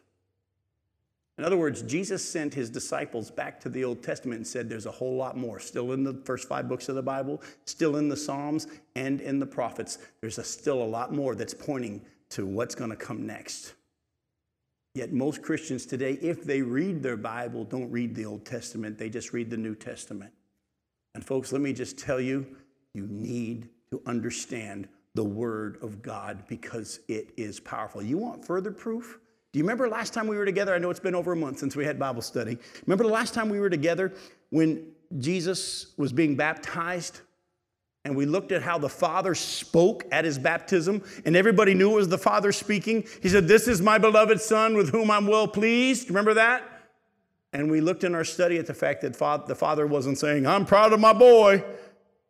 In 1.36 1.44
other 1.44 1.56
words, 1.56 1.82
Jesus 1.82 2.24
sent 2.24 2.54
his 2.54 2.70
disciples 2.70 3.28
back 3.28 3.58
to 3.60 3.68
the 3.68 3.82
Old 3.82 4.04
Testament 4.04 4.38
and 4.38 4.46
said, 4.46 4.68
There's 4.68 4.86
a 4.86 4.92
whole 4.92 5.16
lot 5.16 5.36
more 5.36 5.58
still 5.58 5.92
in 5.92 6.04
the 6.04 6.14
first 6.24 6.48
five 6.48 6.68
books 6.68 6.88
of 6.88 6.94
the 6.94 7.02
Bible, 7.02 7.42
still 7.64 7.96
in 7.96 8.08
the 8.08 8.16
Psalms, 8.16 8.68
and 8.94 9.20
in 9.20 9.40
the 9.40 9.46
prophets. 9.46 9.98
There's 10.20 10.38
a, 10.38 10.44
still 10.44 10.80
a 10.80 10.84
lot 10.84 11.12
more 11.12 11.34
that's 11.34 11.54
pointing 11.54 12.02
to 12.30 12.46
what's 12.46 12.76
going 12.76 12.90
to 12.90 12.96
come 12.96 13.26
next. 13.26 13.74
Yet 14.94 15.12
most 15.12 15.42
Christians 15.42 15.86
today, 15.86 16.18
if 16.22 16.44
they 16.44 16.62
read 16.62 17.02
their 17.02 17.16
Bible, 17.16 17.64
don't 17.64 17.90
read 17.90 18.14
the 18.14 18.26
Old 18.26 18.44
Testament, 18.46 18.96
they 18.96 19.08
just 19.08 19.32
read 19.32 19.50
the 19.50 19.56
New 19.56 19.74
Testament. 19.74 20.32
And 21.14 21.24
folks, 21.24 21.52
let 21.52 21.60
me 21.60 21.72
just 21.72 21.98
tell 21.98 22.20
you, 22.20 22.46
you 22.94 23.06
need 23.08 23.68
to 23.90 24.00
understand 24.06 24.88
the 25.14 25.24
Word 25.24 25.78
of 25.82 26.00
God 26.02 26.44
because 26.48 27.00
it 27.08 27.32
is 27.36 27.58
powerful. 27.60 28.02
You 28.02 28.18
want 28.18 28.44
further 28.44 28.70
proof? 28.70 29.18
Do 29.52 29.58
you 29.58 29.64
remember 29.64 29.88
last 29.88 30.12
time 30.12 30.26
we 30.26 30.36
were 30.36 30.44
together? 30.44 30.74
I 30.74 30.78
know 30.78 30.90
it's 30.90 31.00
been 31.00 31.14
over 31.14 31.32
a 31.32 31.36
month 31.36 31.58
since 31.58 31.76
we 31.76 31.84
had 31.84 31.98
Bible 31.98 32.22
study. 32.22 32.58
Remember 32.86 33.04
the 33.04 33.10
last 33.10 33.34
time 33.34 33.48
we 33.48 33.60
were 33.60 33.70
together 33.70 34.12
when 34.50 34.92
Jesus 35.18 35.94
was 35.96 36.12
being 36.12 36.34
baptized? 36.34 37.20
And 38.04 38.16
we 38.16 38.26
looked 38.26 38.52
at 38.52 38.62
how 38.62 38.78
the 38.78 38.88
Father 38.88 39.34
spoke 39.34 40.04
at 40.12 40.24
his 40.24 40.38
baptism, 40.38 41.02
and 41.24 41.34
everybody 41.34 41.72
knew 41.72 41.92
it 41.92 41.96
was 41.96 42.08
the 42.08 42.18
Father 42.18 42.52
speaking. 42.52 43.06
He 43.22 43.28
said, 43.30 43.48
This 43.48 43.66
is 43.66 43.80
my 43.80 43.96
beloved 43.96 44.40
Son 44.40 44.76
with 44.76 44.90
whom 44.90 45.10
I'm 45.10 45.26
well 45.26 45.48
pleased. 45.48 46.08
Remember 46.08 46.34
that? 46.34 46.62
And 47.52 47.70
we 47.70 47.80
looked 47.80 48.04
in 48.04 48.14
our 48.14 48.24
study 48.24 48.58
at 48.58 48.66
the 48.66 48.74
fact 48.74 49.00
that 49.02 49.46
the 49.46 49.54
Father 49.54 49.86
wasn't 49.86 50.18
saying, 50.18 50.46
I'm 50.46 50.66
proud 50.66 50.92
of 50.92 51.00
my 51.00 51.12
boy 51.12 51.64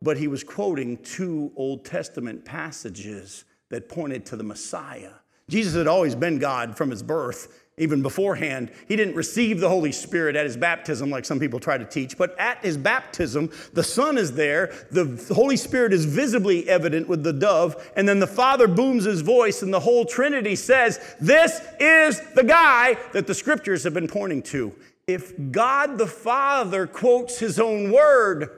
but 0.04 0.18
he 0.18 0.28
was 0.28 0.44
quoting 0.44 0.98
two 0.98 1.50
Old 1.56 1.84
Testament 1.84 2.44
passages 2.44 3.46
that 3.70 3.88
pointed 3.88 4.26
to 4.26 4.36
the 4.36 4.44
Messiah. 4.44 5.12
Jesus 5.48 5.74
had 5.74 5.86
always 5.86 6.14
been 6.14 6.38
God 6.38 6.76
from 6.76 6.90
his 6.90 7.02
birth, 7.02 7.63
even 7.76 8.02
beforehand. 8.02 8.70
He 8.86 8.94
didn't 8.94 9.16
receive 9.16 9.58
the 9.58 9.68
Holy 9.68 9.90
Spirit 9.90 10.36
at 10.36 10.46
his 10.46 10.56
baptism, 10.56 11.10
like 11.10 11.24
some 11.24 11.40
people 11.40 11.58
try 11.58 11.76
to 11.76 11.84
teach, 11.84 12.16
but 12.16 12.38
at 12.38 12.58
his 12.64 12.76
baptism, 12.76 13.50
the 13.72 13.82
Son 13.82 14.16
is 14.16 14.32
there, 14.32 14.72
the 14.92 15.34
Holy 15.34 15.56
Spirit 15.56 15.92
is 15.92 16.04
visibly 16.04 16.68
evident 16.68 17.08
with 17.08 17.24
the 17.24 17.32
dove, 17.32 17.90
and 17.96 18.08
then 18.08 18.20
the 18.20 18.28
Father 18.28 18.68
booms 18.68 19.04
his 19.04 19.22
voice, 19.22 19.62
and 19.62 19.74
the 19.74 19.80
whole 19.80 20.04
Trinity 20.04 20.54
says, 20.54 21.16
This 21.20 21.60
is 21.80 22.20
the 22.34 22.44
guy 22.44 22.96
that 23.12 23.26
the 23.26 23.34
scriptures 23.34 23.82
have 23.82 23.94
been 23.94 24.08
pointing 24.08 24.42
to. 24.42 24.72
If 25.08 25.32
God 25.50 25.98
the 25.98 26.06
Father 26.06 26.86
quotes 26.86 27.38
his 27.38 27.58
own 27.58 27.90
word, 27.90 28.50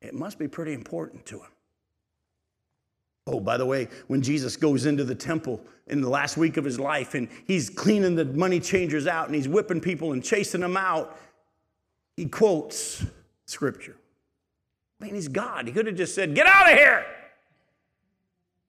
it 0.00 0.14
must 0.14 0.38
be 0.38 0.48
pretty 0.48 0.72
important 0.72 1.26
to 1.26 1.40
him. 1.40 1.48
Oh, 3.26 3.40
by 3.40 3.56
the 3.56 3.64
way, 3.64 3.88
when 4.08 4.20
Jesus 4.20 4.56
goes 4.56 4.84
into 4.84 5.02
the 5.02 5.14
temple 5.14 5.60
in 5.86 6.00
the 6.00 6.08
last 6.08 6.36
week 6.36 6.56
of 6.56 6.64
his 6.64 6.78
life 6.78 7.14
and 7.14 7.28
he's 7.46 7.70
cleaning 7.70 8.16
the 8.16 8.24
money 8.26 8.60
changers 8.60 9.06
out 9.06 9.26
and 9.26 9.34
he's 9.34 9.48
whipping 9.48 9.80
people 9.80 10.12
and 10.12 10.22
chasing 10.22 10.60
them 10.60 10.76
out, 10.76 11.18
he 12.16 12.26
quotes 12.26 13.04
scripture. 13.46 13.96
I 15.00 15.04
mean, 15.06 15.14
he's 15.14 15.28
God. 15.28 15.66
He 15.66 15.72
could 15.72 15.86
have 15.86 15.96
just 15.96 16.14
said, 16.14 16.34
Get 16.34 16.46
out 16.46 16.70
of 16.70 16.76
here. 16.76 17.06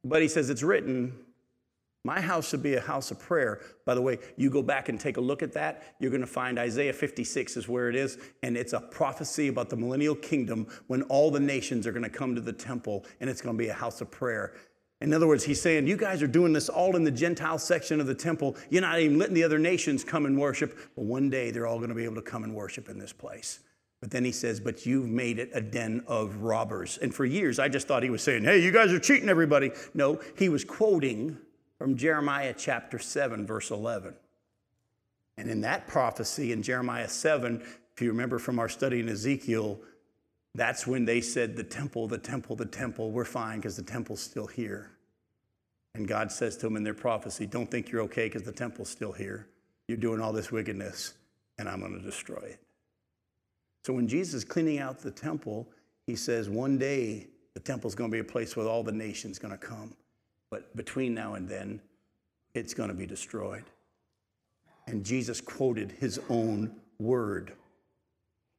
But 0.03 0.22
he 0.22 0.28
says, 0.28 0.49
It's 0.49 0.64
written, 0.64 1.14
my 2.06 2.22
house 2.22 2.47
should 2.47 2.62
be 2.62 2.76
a 2.76 2.82
house 2.82 3.10
of 3.10 3.20
prayer. 3.20 3.62
By 3.84 3.95
the 3.95 4.01
way, 4.01 4.20
you 4.38 4.51
go 4.51 4.62
back 4.62 4.89
and 4.89 4.99
take 4.99 5.18
a 5.18 5.22
look 5.22 5.41
at 5.41 5.51
that, 5.53 5.95
you're 5.99 6.12
going 6.12 6.22
to 6.22 6.28
find 6.28 6.60
Isaiah 6.60 6.93
56 6.93 7.58
is 7.58 7.68
where 7.68 7.89
it 7.89 7.95
is, 7.95 8.20
and 8.43 8.56
it's 8.56 8.74
a 8.74 8.80
prophecy 8.80 9.47
about 9.47 9.70
the 9.70 9.76
millennial 9.76 10.16
kingdom 10.16 10.68
when 10.86 11.01
all 11.03 11.32
the 11.32 11.39
nations 11.39 11.88
are 11.88 11.91
going 11.91 12.03
to 12.03 12.10
come 12.10 12.36
to 12.36 12.41
the 12.41 12.53
temple 12.53 13.06
and 13.20 13.30
it's 13.30 13.41
going 13.41 13.58
to 13.58 13.62
be 13.62 13.70
a 13.70 13.74
house 13.74 14.01
of 14.01 14.12
prayer. 14.12 14.53
In 15.01 15.14
other 15.14 15.28
words, 15.28 15.43
he's 15.43 15.62
saying, 15.62 15.88
You 15.88 15.97
guys 15.97 16.22
are 16.22 16.28
doing 16.28 16.53
this 16.53 16.70
all 16.70 16.95
in 16.95 17.03
the 17.03 17.12
Gentile 17.12 17.58
section 17.58 17.99
of 17.99 18.08
the 18.08 18.16
temple. 18.16 18.56
You're 18.70 18.82
not 18.82 18.99
even 18.99 19.18
letting 19.18 19.36
the 19.36 19.43
other 19.43 19.60
nations 19.60 20.03
come 20.03 20.26
and 20.26 20.39
worship. 20.39 20.78
But 20.95 21.06
one 21.06 21.30
day 21.30 21.51
they're 21.51 21.68
all 21.68 21.78
going 21.78 21.89
to 21.89 21.95
be 21.95 22.06
able 22.06 22.16
to 22.16 22.22
come 22.22 22.43
and 22.43 22.56
worship 22.56 22.88
in 22.88 22.97
this 22.97 23.12
place. 23.12 23.60
But 23.99 24.12
then 24.12 24.24
he 24.24 24.32
says, 24.32 24.60
But 24.60 24.86
you've 24.86 25.10
made 25.10 25.38
it 25.38 25.49
a 25.53 25.62
den 25.62 26.03
of 26.08 26.38
robbers. 26.38 26.97
And 26.97 27.14
for 27.14 27.26
years, 27.26 27.60
I 27.60 27.68
just 27.68 27.88
thought 27.88 28.03
he 28.03 28.10
was 28.10 28.24
saying, 28.24 28.45
Hey, 28.45 28.60
you 28.60 28.72
guys 28.72 28.93
are 28.93 28.99
cheating 28.99 29.28
everybody. 29.28 29.72
No, 29.93 30.22
he 30.38 30.47
was 30.47 30.64
quoting 30.64 31.38
from 31.78 31.97
Jeremiah 31.97 32.53
chapter 32.57 32.99
7, 32.99 33.45
verse 33.45 33.71
11. 33.71 34.13
And 35.38 35.49
in 35.49 35.61
that 35.61 35.88
prophecy 35.88 36.51
in 36.51 36.63
Jeremiah 36.63 37.09
7, 37.09 37.61
if 37.93 38.01
you 38.01 38.09
remember 38.09 38.39
from 38.39 38.59
our 38.59 38.69
study 38.69 38.99
in 38.99 39.09
Ezekiel, 39.09 39.80
that's 40.53 40.88
when 40.88 41.03
they 41.05 41.19
said, 41.21 41.55
The 41.55 41.63
temple, 41.63 42.07
the 42.07 42.17
temple, 42.17 42.55
the 42.55 42.65
temple, 42.65 43.11
we're 43.11 43.26
fine 43.26 43.59
because 43.59 43.76
the 43.76 43.84
temple's 43.84 44.21
still 44.21 44.47
here. 44.47 44.91
And 45.93 46.07
God 46.07 46.32
says 46.32 46.57
to 46.57 46.67
them 46.67 46.78
in 46.78 46.84
their 46.84 46.93
prophecy, 46.93 47.45
Don't 47.45 47.69
think 47.69 47.91
you're 47.91 48.01
okay 48.03 48.28
because 48.28 48.43
the 48.43 48.51
temple's 48.51 48.89
still 48.89 49.11
here. 49.11 49.47
You're 49.88 49.97
doing 49.97 50.21
all 50.21 50.34
this 50.34 50.51
wickedness, 50.51 51.13
and 51.57 51.69
I'm 51.69 51.82
going 51.82 51.93
to 51.93 52.03
destroy 52.03 52.41
it. 52.43 52.59
So 53.84 53.93
when 53.93 54.07
Jesus 54.07 54.34
is 54.34 54.43
cleaning 54.45 54.80
out 54.80 54.99
the 54.99 55.11
temple, 55.11 55.67
he 56.07 56.15
says, 56.15 56.49
One 56.49 56.78
day 56.78 57.28
the 57.53 57.59
temple's 57.59 57.95
going 57.95 58.09
to 58.09 58.15
be 58.15 58.19
a 58.19 58.23
place 58.23 58.55
where 58.55 58.65
all 58.67 58.84
the 58.84 58.91
nations 58.91 59.39
going 59.39 59.51
to 59.51 59.57
come. 59.57 59.93
But 60.50 60.76
between 60.76 61.14
now 61.14 61.34
and 61.34 61.50
then, 61.50 61.82
it's 62.54 62.74
going 62.74 62.89
to 62.89 62.96
be 62.96 63.06
destroyed. 63.06 63.66
And 64.88 65.04
Jesus 65.04 65.41
quoted 65.41 65.91
his 65.93 66.20
own 66.30 66.76
word. 67.00 67.54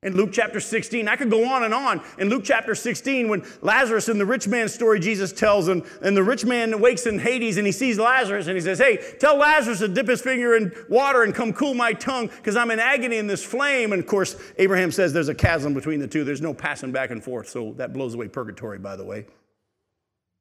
In 0.03 0.15
Luke 0.15 0.31
chapter 0.31 0.61
16, 0.61 1.09
I 1.09 1.17
could 1.17 1.31
go 1.31 1.49
on 1.49 1.65
and 1.65 1.73
on. 1.73 2.03
In 2.19 2.29
Luke 2.29 2.43
chapter 2.45 2.75
16, 2.75 3.29
when 3.29 3.45
Lazarus 3.63 4.09
in 4.09 4.19
the 4.19 4.27
rich 4.27 4.47
man's 4.47 4.75
story, 4.75 5.01
Jesus 5.01 5.33
tells, 5.33 5.69
and, 5.69 5.83
and 6.03 6.17
the 6.17 6.23
rich 6.23 6.45
man 6.45 6.81
wakes 6.81 7.07
in 7.07 7.19
Hades 7.19 7.57
and 7.57 7.67
he 7.67 7.73
sees 7.73 7.99
Lazarus 7.99 8.47
and 8.47 8.57
he 8.57 8.61
says, 8.61 8.79
Hey, 8.79 8.99
tell 9.19 9.37
Lazarus 9.37 9.79
to 9.79 9.89
dip 9.89 10.07
his 10.07 10.21
finger 10.21 10.55
in 10.55 10.71
water 10.89 11.23
and 11.23 11.35
come 11.35 11.53
cool 11.53 11.73
my 11.73 11.95
tongue 11.95 12.29
because 12.29 12.57
I'm 12.57 12.71
in 12.71 12.79
agony 12.79 13.17
in 13.17 13.27
this 13.27 13.43
flame. 13.43 13.93
And 13.93 14.01
of 14.01 14.07
course, 14.07 14.37
Abraham 14.59 14.93
says 14.93 15.13
there's 15.13 15.31
a 15.31 15.35
chasm 15.35 15.73
between 15.73 15.99
the 15.99 16.07
two. 16.07 16.25
There's 16.25 16.43
no 16.43 16.53
passing 16.53 16.93
back 16.93 17.11
and 17.11 17.25
forth. 17.25 17.49
So 17.49 17.73
that 17.73 17.95
blows 17.95 18.15
away 18.15 18.29
purgatory, 18.29 18.79
by 18.79 18.97
the 18.97 19.05
way. 19.05 19.27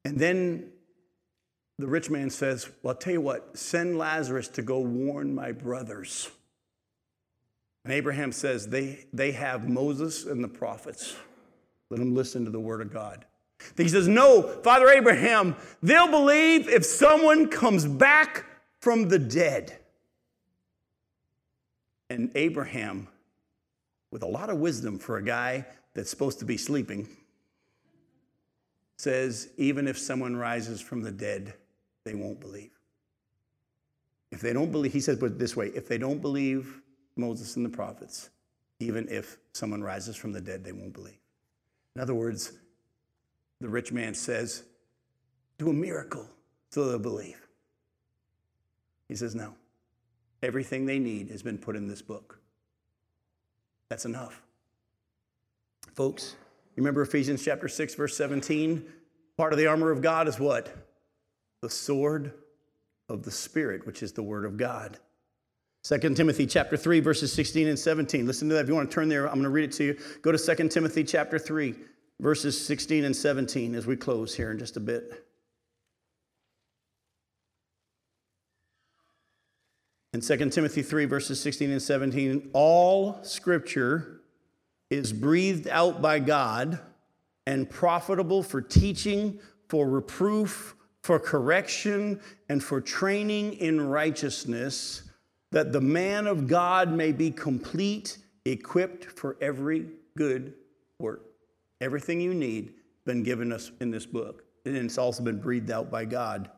And 0.04 0.20
then 0.20 0.70
the 1.78 1.88
rich 1.88 2.09
man 2.09 2.30
says, 2.30 2.69
Well, 2.82 2.93
I'll 2.93 2.99
tell 2.99 3.13
you 3.13 3.21
what, 3.21 3.57
send 3.57 3.97
Lazarus 3.97 4.47
to 4.49 4.61
go 4.61 4.80
warn 4.80 5.36
my 5.36 5.51
brothers. 5.51 6.30
And 7.84 7.93
Abraham 7.93 8.32
says, 8.32 8.67
They, 8.67 9.05
they 9.13 9.32
have 9.34 9.67
Moses 9.67 10.26
and 10.26 10.43
the 10.43 10.47
prophets. 10.47 11.15
Let 11.89 11.99
them 11.99 12.15
listen 12.15 12.45
to 12.45 12.51
the 12.51 12.59
word 12.59 12.82
of 12.82 12.91
God. 12.91 13.26
He 13.78 13.88
says, 13.88 14.07
No, 14.07 14.41
Father 14.63 14.89
Abraham, 14.89 15.55
they'll 15.84 16.09
believe 16.09 16.67
if 16.67 16.86
someone 16.86 17.49
comes 17.49 17.86
back 17.86 18.45
from 18.80 19.09
the 19.09 19.19
dead. 19.19 19.78
And 22.09 22.32
Abraham, 22.36 23.07
with 24.11 24.23
a 24.23 24.28
lot 24.28 24.49
of 24.49 24.57
wisdom 24.57 24.99
for 24.99 25.17
a 25.17 25.23
guy 25.23 25.65
that's 25.93 26.09
supposed 26.09 26.39
to 26.39 26.45
be 26.45 26.57
sleeping, 26.57 27.07
says, 28.97 29.49
Even 29.57 29.88
if 29.88 29.97
someone 29.97 30.36
rises 30.36 30.82
from 30.82 31.01
the 31.01 31.11
dead, 31.11 31.53
they 32.06 32.16
won't 32.16 32.39
believe. 32.39 32.72
If 34.32 34.41
they 34.41 34.53
don't 34.53 34.72
believe, 34.72 34.93
he 34.93 34.99
says, 34.99 35.18
but 35.18 35.38
this 35.38 35.56
way, 35.56 35.68
if 35.68 35.88
they 35.88 35.97
don't 35.97 36.22
believe 36.22 36.82
Moses 37.16 37.56
and 37.56 37.66
the 37.66 37.70
prophets, 37.70 38.30
even 38.80 39.08
if 39.10 39.38
someone 39.53 39.82
rises 39.82 40.16
from 40.16 40.32
the 40.32 40.41
dead, 40.41 40.64
they 40.64 40.72
won't 40.72 40.93
believe. 40.93 41.18
In 41.95 42.01
other 42.01 42.14
words, 42.14 42.53
the 43.62 43.70
rich 43.70 43.91
man 43.91 44.14
says, 44.14 44.64
do 45.58 45.70
a 45.70 45.74
miracle 45.74 46.30
so 46.70 46.88
they'll 46.88 46.99
believe. 46.99 47.47
He 49.08 49.16
says, 49.16 49.36
no. 49.36 49.53
Everything 50.43 50.86
they 50.86 50.99
need 50.99 51.30
has 51.30 51.41
been 51.41 51.58
put 51.58 51.76
in 51.76 51.88
this 51.88 52.01
book. 52.01 52.39
That's 53.89 54.06
enough. 54.06 54.41
Folks, 55.93 56.36
remember 56.76 57.01
Ephesians 57.01 57.43
chapter 57.43 57.70
6, 57.70 57.95
verse 57.95 58.18
17? 58.18 58.86
Part 59.38 59.53
of 59.53 59.60
the 59.60 59.68
armor 59.68 59.91
of 59.91 60.01
God 60.01 60.28
is 60.28 60.39
what? 60.39 60.85
The 61.66 61.72
sword 61.72 62.32
of 63.09 63.24
the 63.24 63.32
Spirit, 63.32 63.88
which 63.88 64.03
is 64.03 64.11
the 64.11 64.22
word 64.22 64.45
of 64.45 64.55
God. 64.55 64.99
2 65.82 65.97
Timothy 66.13 66.45
chapter 66.45 66.78
3, 66.78 66.99
verses 66.99 67.34
16 67.34 67.68
and 67.68 67.80
17. 67.80 68.28
Listen 68.28 68.47
to 68.49 68.53
that. 68.53 68.61
If 68.61 68.68
you 68.68 68.76
want 68.76 68.91
to 68.91 68.93
turn 68.93 69.09
there, 69.09 69.26
I'm 69.26 69.34
going 69.34 69.45
to 69.45 69.49
read 69.49 69.63
it 69.63 69.72
to 69.78 69.84
you. 69.84 69.97
Go 70.22 70.32
to 70.32 70.38
2 70.38 70.70
Timothy 70.70 71.03
chapter 71.03 71.39
3, 71.39 71.74
verses 72.20 72.63
16 72.63 73.03
and 73.03 73.16
17 73.16 73.74
as 73.74 73.88
we 73.88 73.95
close 73.95 74.36
here 74.36 74.51
in 74.51 74.59
just 74.59 74.78
a 74.78 74.80
bit. 74.80 75.26
In 80.13 80.22
2 80.22 80.49
Timothy 80.51 80.84
3, 80.84 81.05
verses 81.05 81.41
16 81.41 81.72
and 81.72 81.82
17, 81.82 82.51
all 82.53 83.18
scripture 83.24 84.22
is 84.91 85.11
breathed 85.11 85.68
out 85.68 85.99
by 85.99 86.20
God 86.20 86.78
and 87.47 87.68
profitable 87.68 88.43
for 88.43 88.61
teaching, 88.61 89.39
for 89.68 89.89
reproof, 89.89 90.76
for 91.06 91.20
correction, 91.20 92.20
and 92.49 92.64
for 92.64 92.82
training 92.82 93.53
in 93.53 93.80
righteousness, 93.80 95.03
that 95.51 95.72
the 95.72 95.80
man 95.80 96.26
of 96.26 96.47
God 96.47 96.91
may 96.91 97.12
be 97.12 97.30
complete, 97.30 98.18
equipped 98.45 99.06
for 99.06 99.38
every 99.39 99.86
good 100.18 100.56
work. 100.97 101.22
Everything 101.80 102.20
you 102.20 102.34
need 102.34 102.74
been 103.06 103.22
given 103.22 103.51
us 103.51 103.72
in 103.82 103.91
this 103.91 104.08
book, 104.08 104.45
and 104.66 104.76
it's 104.76 104.97
also 104.97 105.22
been 105.22 105.39
breathed 105.39 105.70
out 105.70 105.91
by 105.91 106.06
God. 106.06 106.49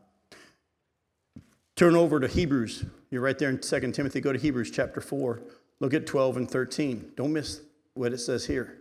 Turn 1.75 1.97
over 1.97 2.17
to 2.17 2.27
Hebrews. 2.29 2.85
You're 3.11 3.21
right 3.21 3.37
there 3.37 3.49
in 3.49 3.59
2 3.59 3.91
Timothy. 3.91 4.21
Go 4.21 4.31
to 4.31 4.39
Hebrews 4.39 4.71
chapter 4.71 5.01
4. 5.01 5.41
Look 5.81 5.93
at 5.93 6.07
12 6.07 6.37
and 6.37 6.49
13. 6.49 7.11
Don't 7.17 7.33
miss 7.33 7.63
what 7.95 8.13
it 8.13 8.19
says 8.19 8.45
here. 8.45 8.77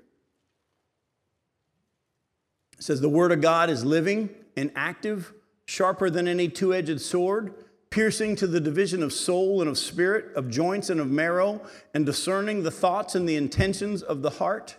It 2.78 2.84
says, 2.84 3.00
The 3.00 3.08
word 3.08 3.32
of 3.32 3.40
God 3.40 3.68
is 3.68 3.84
living 3.84 4.30
and 4.56 4.70
active, 4.76 5.32
sharper 5.66 6.08
than 6.08 6.26
any 6.26 6.48
two 6.48 6.72
edged 6.72 7.00
sword, 7.00 7.54
piercing 7.90 8.36
to 8.36 8.46
the 8.46 8.60
division 8.60 9.02
of 9.02 9.12
soul 9.12 9.60
and 9.60 9.68
of 9.68 9.78
spirit, 9.78 10.34
of 10.34 10.50
joints 10.50 10.90
and 10.90 11.00
of 11.00 11.10
marrow, 11.10 11.60
and 11.94 12.06
discerning 12.06 12.62
the 12.62 12.70
thoughts 12.70 13.14
and 13.14 13.28
the 13.28 13.36
intentions 13.36 14.02
of 14.02 14.22
the 14.22 14.30
heart. 14.30 14.76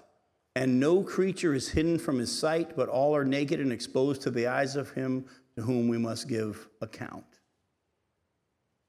And 0.56 0.80
no 0.80 1.04
creature 1.04 1.54
is 1.54 1.70
hidden 1.70 2.00
from 2.00 2.18
his 2.18 2.36
sight, 2.36 2.76
but 2.76 2.90
all 2.90 3.16
are 3.16 3.26
naked 3.26 3.60
and 3.60 3.72
exposed 3.72 4.24
to 4.24 4.32
the 4.32 4.48
eyes 4.48 4.76
of 4.76 4.92
him 4.92 5.26
to 5.56 5.62
whom 5.62 5.88
we 5.88 5.98
must 5.98 6.28
give 6.28 6.68
account. 6.82 7.26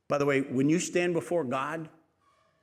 By 0.08 0.16
the 0.16 0.24
way, 0.24 0.40
when 0.40 0.70
you 0.70 0.78
stand 0.78 1.12
before 1.12 1.44
God, 1.44 1.90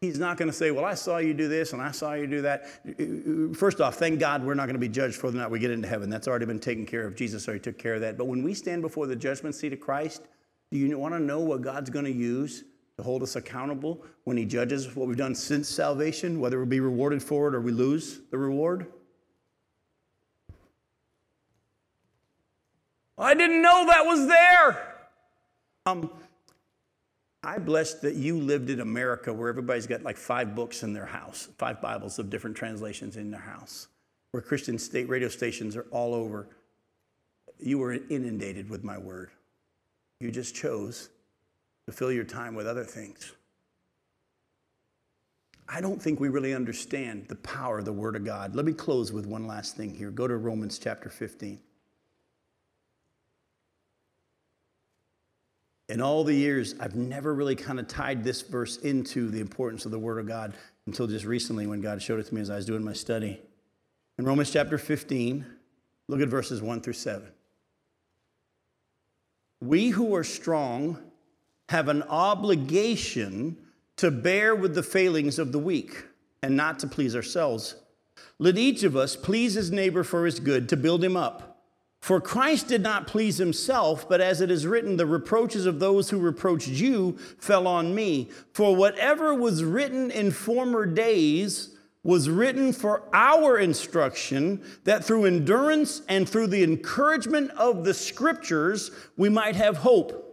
He's 0.05 0.19
not 0.19 0.37
going 0.37 0.49
to 0.49 0.55
say, 0.55 0.69
Well, 0.69 0.85
I 0.85 0.93
saw 0.93 1.17
you 1.17 1.33
do 1.33 1.47
this 1.47 1.73
and 1.73 1.81
I 1.81 1.91
saw 1.91 2.13
you 2.13 2.27
do 2.27 2.41
that. 2.43 3.57
First 3.57 3.81
off, 3.81 3.95
thank 3.95 4.19
God 4.19 4.43
we're 4.43 4.53
not 4.53 4.65
going 4.65 4.75
to 4.75 4.79
be 4.79 4.89
judged 4.89 5.15
for 5.15 5.31
the 5.31 5.39
night 5.39 5.49
we 5.49 5.59
get 5.59 5.71
into 5.71 5.87
heaven. 5.87 6.09
That's 6.09 6.27
already 6.27 6.45
been 6.45 6.59
taken 6.59 6.85
care 6.85 7.07
of. 7.07 7.15
Jesus 7.15 7.47
already 7.47 7.61
took 7.61 7.77
care 7.77 7.95
of 7.95 8.01
that. 8.01 8.17
But 8.17 8.25
when 8.25 8.43
we 8.43 8.53
stand 8.53 8.83
before 8.83 9.07
the 9.07 9.15
judgment 9.15 9.55
seat 9.55 9.73
of 9.73 9.79
Christ, 9.79 10.23
do 10.71 10.77
you 10.77 10.97
want 10.99 11.15
to 11.15 11.19
know 11.19 11.39
what 11.39 11.61
God's 11.61 11.89
going 11.89 12.05
to 12.05 12.11
use 12.11 12.63
to 12.97 13.03
hold 13.03 13.23
us 13.23 13.35
accountable 13.35 14.05
when 14.25 14.37
He 14.37 14.45
judges 14.45 14.95
what 14.95 15.07
we've 15.07 15.17
done 15.17 15.33
since 15.33 15.67
salvation, 15.67 16.39
whether 16.39 16.59
we 16.59 16.65
be 16.65 16.79
rewarded 16.79 17.23
for 17.23 17.47
it 17.47 17.55
or 17.55 17.61
we 17.61 17.71
lose 17.71 18.21
the 18.29 18.37
reward? 18.37 18.85
I 23.17 23.33
didn't 23.33 23.61
know 23.61 23.85
that 23.87 24.05
was 24.05 24.27
there. 24.27 24.95
Um, 25.85 26.09
I 27.45 27.59
blessed 27.59 28.01
that 28.01 28.15
you 28.15 28.39
lived 28.39 28.71
in 28.71 28.79
America 28.79 29.31
where 29.31 29.49
everybody's 29.49 29.85
got 29.85 30.01
like 30.01 30.17
five 30.17 30.55
books 30.55 30.81
in 30.81 30.93
their 30.93 31.05
house, 31.05 31.47
five 31.57 31.79
Bibles 31.79 32.17
of 32.17 32.29
different 32.29 32.57
translations 32.57 33.17
in 33.17 33.29
their 33.29 33.39
house, 33.39 33.87
where 34.31 34.41
Christian 34.41 34.79
state 34.79 35.07
radio 35.07 35.29
stations 35.29 35.75
are 35.75 35.85
all 35.91 36.15
over. 36.15 36.47
You 37.59 37.77
were 37.77 37.93
inundated 37.93 38.69
with 38.69 38.83
my 38.83 38.97
word. 38.97 39.29
You 40.19 40.31
just 40.31 40.55
chose 40.55 41.09
to 41.85 41.91
fill 41.93 42.11
your 42.11 42.23
time 42.23 42.55
with 42.55 42.65
other 42.65 42.83
things. 42.83 43.31
I 45.69 45.81
don't 45.81 46.01
think 46.01 46.19
we 46.19 46.29
really 46.29 46.53
understand 46.53 47.27
the 47.27 47.35
power 47.35 47.79
of 47.79 47.85
the 47.85 47.93
Word 47.93 48.15
of 48.15 48.23
God. 48.23 48.55
Let 48.55 48.65
me 48.65 48.73
close 48.73 49.11
with 49.11 49.25
one 49.25 49.47
last 49.47 49.75
thing 49.75 49.93
here. 49.93 50.11
Go 50.11 50.27
to 50.27 50.37
Romans 50.37 50.77
chapter 50.77 51.09
15. 51.09 51.59
In 55.87 56.01
all 56.01 56.23
the 56.23 56.33
years, 56.33 56.73
I've 56.79 56.95
never 56.95 57.33
really 57.33 57.55
kind 57.55 57.79
of 57.79 57.87
tied 57.87 58.23
this 58.23 58.41
verse 58.41 58.77
into 58.77 59.29
the 59.29 59.39
importance 59.39 59.85
of 59.85 59.91
the 59.91 59.99
Word 59.99 60.17
of 60.17 60.27
God 60.27 60.53
until 60.87 61.07
just 61.07 61.25
recently 61.25 61.67
when 61.67 61.81
God 61.81 62.01
showed 62.01 62.19
it 62.19 62.27
to 62.27 62.35
me 62.35 62.41
as 62.41 62.49
I 62.49 62.55
was 62.55 62.65
doing 62.65 62.83
my 62.83 62.93
study. 62.93 63.39
In 64.17 64.25
Romans 64.25 64.51
chapter 64.51 64.77
15, 64.77 65.45
look 66.07 66.21
at 66.21 66.27
verses 66.27 66.61
1 66.61 66.81
through 66.81 66.93
7. 66.93 67.27
We 69.61 69.89
who 69.89 70.15
are 70.15 70.23
strong 70.23 70.97
have 71.69 71.87
an 71.87 72.03
obligation 72.03 73.57
to 73.97 74.11
bear 74.11 74.55
with 74.55 74.75
the 74.75 74.83
failings 74.83 75.39
of 75.39 75.51
the 75.51 75.59
weak 75.59 76.05
and 76.41 76.55
not 76.55 76.79
to 76.79 76.87
please 76.87 77.15
ourselves. 77.15 77.75
Let 78.37 78.57
each 78.57 78.83
of 78.83 78.95
us 78.95 79.15
please 79.15 79.53
his 79.53 79.71
neighbor 79.71 80.03
for 80.03 80.25
his 80.25 80.39
good, 80.39 80.67
to 80.69 80.77
build 80.77 81.03
him 81.03 81.15
up. 81.15 81.54
For 82.05 82.21
Christ 82.21 82.67
did 82.67 82.83
not 82.83 83.07
please 83.07 83.39
himself, 83.39 84.07
but 84.07 84.21
as 84.21 84.39
it 84.39 84.51
is 84.51 84.67
written, 84.67 84.95
the 84.95 85.07
reproaches 85.07 85.65
of 85.65 85.79
those 85.79 86.07
who 86.11 86.19
reproached 86.19 86.67
you 86.67 87.17
fell 87.39 87.65
on 87.65 87.95
me. 87.95 88.29
For 88.53 88.75
whatever 88.75 89.33
was 89.33 89.63
written 89.63 90.11
in 90.11 90.29
former 90.29 90.85
days 90.85 91.75
was 92.03 92.29
written 92.29 92.73
for 92.73 93.09
our 93.11 93.57
instruction, 93.57 94.61
that 94.83 95.03
through 95.03 95.25
endurance 95.25 96.03
and 96.07 96.29
through 96.29 96.45
the 96.45 96.63
encouragement 96.63 97.49
of 97.57 97.83
the 97.83 97.93
scriptures 97.95 98.91
we 99.17 99.27
might 99.27 99.55
have 99.55 99.77
hope. 99.77 100.24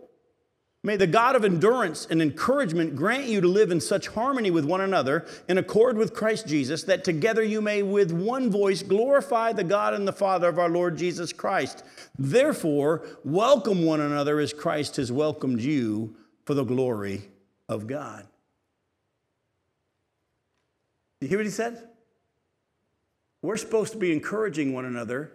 May 0.85 0.97
the 0.97 1.07
God 1.07 1.37
of 1.37 1.45
endurance 1.45 2.09
and 2.11 2.20
encouragement 2.20 2.97
grant 2.97 3.26
you 3.26 3.41
to 3.41 3.47
live 3.47 3.70
in 3.70 3.80
such 3.80 4.09
harmony 4.09 4.51
with 4.51 4.64
one 4.64 4.80
another, 4.80 5.24
in 5.49 5.57
accord 5.57 5.97
with 5.97 6.12
Christ 6.12 6.49
Jesus, 6.49 6.83
that 6.85 7.05
together 7.05 7.43
you 7.43 7.62
may 7.62 7.85
with 7.85 8.11
one 8.11 8.51
voice 8.51 8.83
glorify 8.83 9.53
the 9.53 9.62
God 9.62 9.95
and 9.95 10.09
the 10.09 10.12
Father 10.12 10.49
of 10.49 10.59
our 10.59 10.68
Lord 10.68 10.99
Jesus 10.99 11.33
Christ. 11.33 11.85
Therefore, 12.18 13.07
welcome 13.24 13.85
one 13.85 14.01
another 14.01 14.41
as 14.41 14.53
Christ 14.53 14.97
has 14.97 15.12
welcomed 15.12 15.61
you 15.61 16.16
for 16.45 16.55
the 16.55 16.64
glory 16.64 17.22
of 17.68 17.87
God. 17.87 18.26
You 21.20 21.28
hear 21.28 21.39
what 21.39 21.47
he 21.47 21.53
said? 21.53 21.89
We're 23.41 23.57
supposed 23.57 23.93
to 23.93 23.99
be 23.99 24.12
encouraging 24.12 24.72
one 24.72 24.85
another 24.85 25.30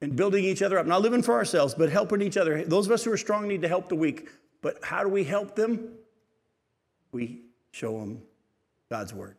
and 0.00 0.16
building 0.16 0.44
each 0.44 0.62
other 0.62 0.78
up, 0.78 0.86
not 0.86 1.02
living 1.02 1.22
for 1.22 1.34
ourselves, 1.34 1.74
but 1.74 1.90
helping 1.90 2.22
each 2.22 2.38
other. 2.38 2.64
Those 2.64 2.86
of 2.86 2.92
us 2.92 3.04
who 3.04 3.12
are 3.12 3.18
strong 3.18 3.46
need 3.46 3.60
to 3.60 3.68
help 3.68 3.90
the 3.90 3.94
weak. 3.94 4.30
But 4.62 4.84
how 4.84 5.02
do 5.02 5.08
we 5.08 5.24
help 5.24 5.54
them? 5.54 5.92
We 7.12 7.42
show 7.72 7.98
them 8.00 8.22
God's 8.90 9.14
word. 9.14 9.36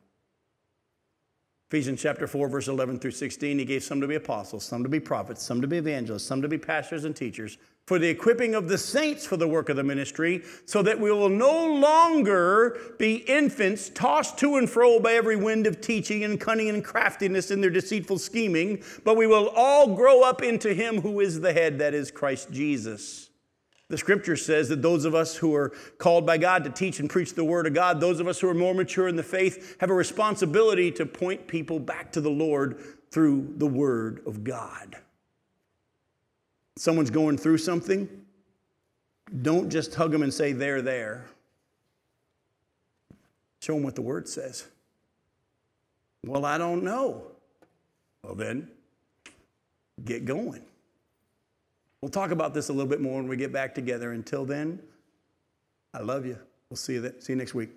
Ephesians 1.70 2.02
chapter 2.02 2.28
4, 2.28 2.48
verse 2.48 2.70
11 2.70 2.98
through 2.98 3.12
16, 3.12 3.60
he 3.60 3.66
gave 3.66 3.84
some 3.84 4.00
to 4.00 4.08
be 4.08 4.16
apostles, 4.16 4.64
some 4.64 4.84
to 4.84 4.90
be 4.90 5.02
prophets, 5.02 5.44
some 5.44 5.60
to 5.60 5.68
be 5.68 5.76
evangelists, 5.76 6.24
some 6.24 6.42
to 6.42 6.48
be 6.48 6.58
pastors 6.58 7.04
and 7.04 7.14
teachers, 7.14 7.58
for 7.86 8.00
the 8.00 8.08
equipping 8.08 8.56
of 8.56 8.70
the 8.70 8.78
saints 8.78 9.26
for 9.26 9.36
the 9.36 9.48
work 9.50 9.68
of 9.68 9.76
the 9.76 9.84
ministry, 9.84 10.44
so 10.66 10.82
that 10.82 10.98
we 10.98 11.12
will 11.12 11.28
no 11.28 11.74
longer 11.74 12.80
be 12.98 13.16
infants 13.16 13.90
tossed 13.90 14.38
to 14.38 14.56
and 14.56 14.70
fro 14.70 14.98
by 14.98 15.12
every 15.12 15.36
wind 15.36 15.68
of 15.68 15.82
teaching 15.82 16.24
and 16.24 16.40
cunning 16.40 16.70
and 16.70 16.86
craftiness 16.86 17.52
in 17.52 17.60
their 17.60 17.70
deceitful 17.70 18.18
scheming, 18.18 18.82
but 19.04 19.18
we 19.18 19.28
will 19.28 19.50
all 19.50 19.94
grow 19.94 20.24
up 20.24 20.42
into 20.42 20.74
him 20.74 21.02
who 21.02 21.20
is 21.20 21.42
the 21.42 21.52
head, 21.52 21.80
that 21.80 21.94
is 21.94 22.12
Christ 22.12 22.50
Jesus 22.50 23.27
the 23.90 23.98
scripture 23.98 24.36
says 24.36 24.68
that 24.70 24.82
those 24.82 25.06
of 25.06 25.16
us 25.16 25.36
who 25.38 25.56
are 25.56 25.70
called 25.98 26.26
by 26.26 26.38
God 26.38 26.64
to 26.66 26.70
teach 26.70 27.00
and 27.00 27.10
preach 27.10 27.34
the 27.34 27.44
word 27.44 27.68
of 27.68 27.74
God, 27.74 28.02
those 28.02 28.20
of 28.20 28.28
us 28.28 28.40
who 28.40 28.50
are 28.50 28.54
more 28.54 28.74
mature 28.74 29.08
in 29.08 29.16
the 29.16 29.24
faith, 29.24 29.78
have 29.80 29.90
a 29.90 29.94
responsibility 29.94 30.92
to 30.92 31.06
point 31.06 31.48
people 31.48 31.80
back 31.80 32.12
to 32.12 32.22
the 32.22 32.30
Lord 32.30 32.84
through 33.12 33.54
the 33.58 33.68
word 33.68 34.22
of 34.26 34.44
God. 34.44 34.98
Someone's 36.76 37.10
going 37.10 37.38
through 37.38 37.60
something, 37.60 38.10
don't 39.42 39.70
just 39.70 39.96
hug 39.96 40.12
them 40.12 40.22
and 40.22 40.34
say, 40.34 40.52
They're 40.52 40.82
there. 40.82 41.26
Show 43.62 43.74
them 43.74 43.84
what 43.84 43.96
the 43.96 44.02
word 44.02 44.28
says. 44.28 44.68
Well, 46.26 46.46
I 46.46 46.58
don't 46.58 46.84
know. 46.84 47.24
Well, 48.24 48.36
then, 48.36 48.70
get 50.04 50.26
going. 50.26 50.62
We'll 52.08 52.12
talk 52.14 52.32
about 52.32 52.54
this 52.54 52.70
a 52.70 52.72
little 52.72 52.88
bit 52.88 53.02
more 53.02 53.16
when 53.16 53.28
we 53.28 53.36
get 53.36 53.52
back 53.52 53.76
together. 53.76 54.14
Until 54.14 54.46
then, 54.46 54.80
I 55.94 56.00
love 56.00 56.26
you. 56.26 56.40
We'll 56.70 56.78
see 56.78 56.94
you, 56.94 57.14
see 57.20 57.34
you 57.34 57.36
next 57.36 57.54
week. 57.54 57.72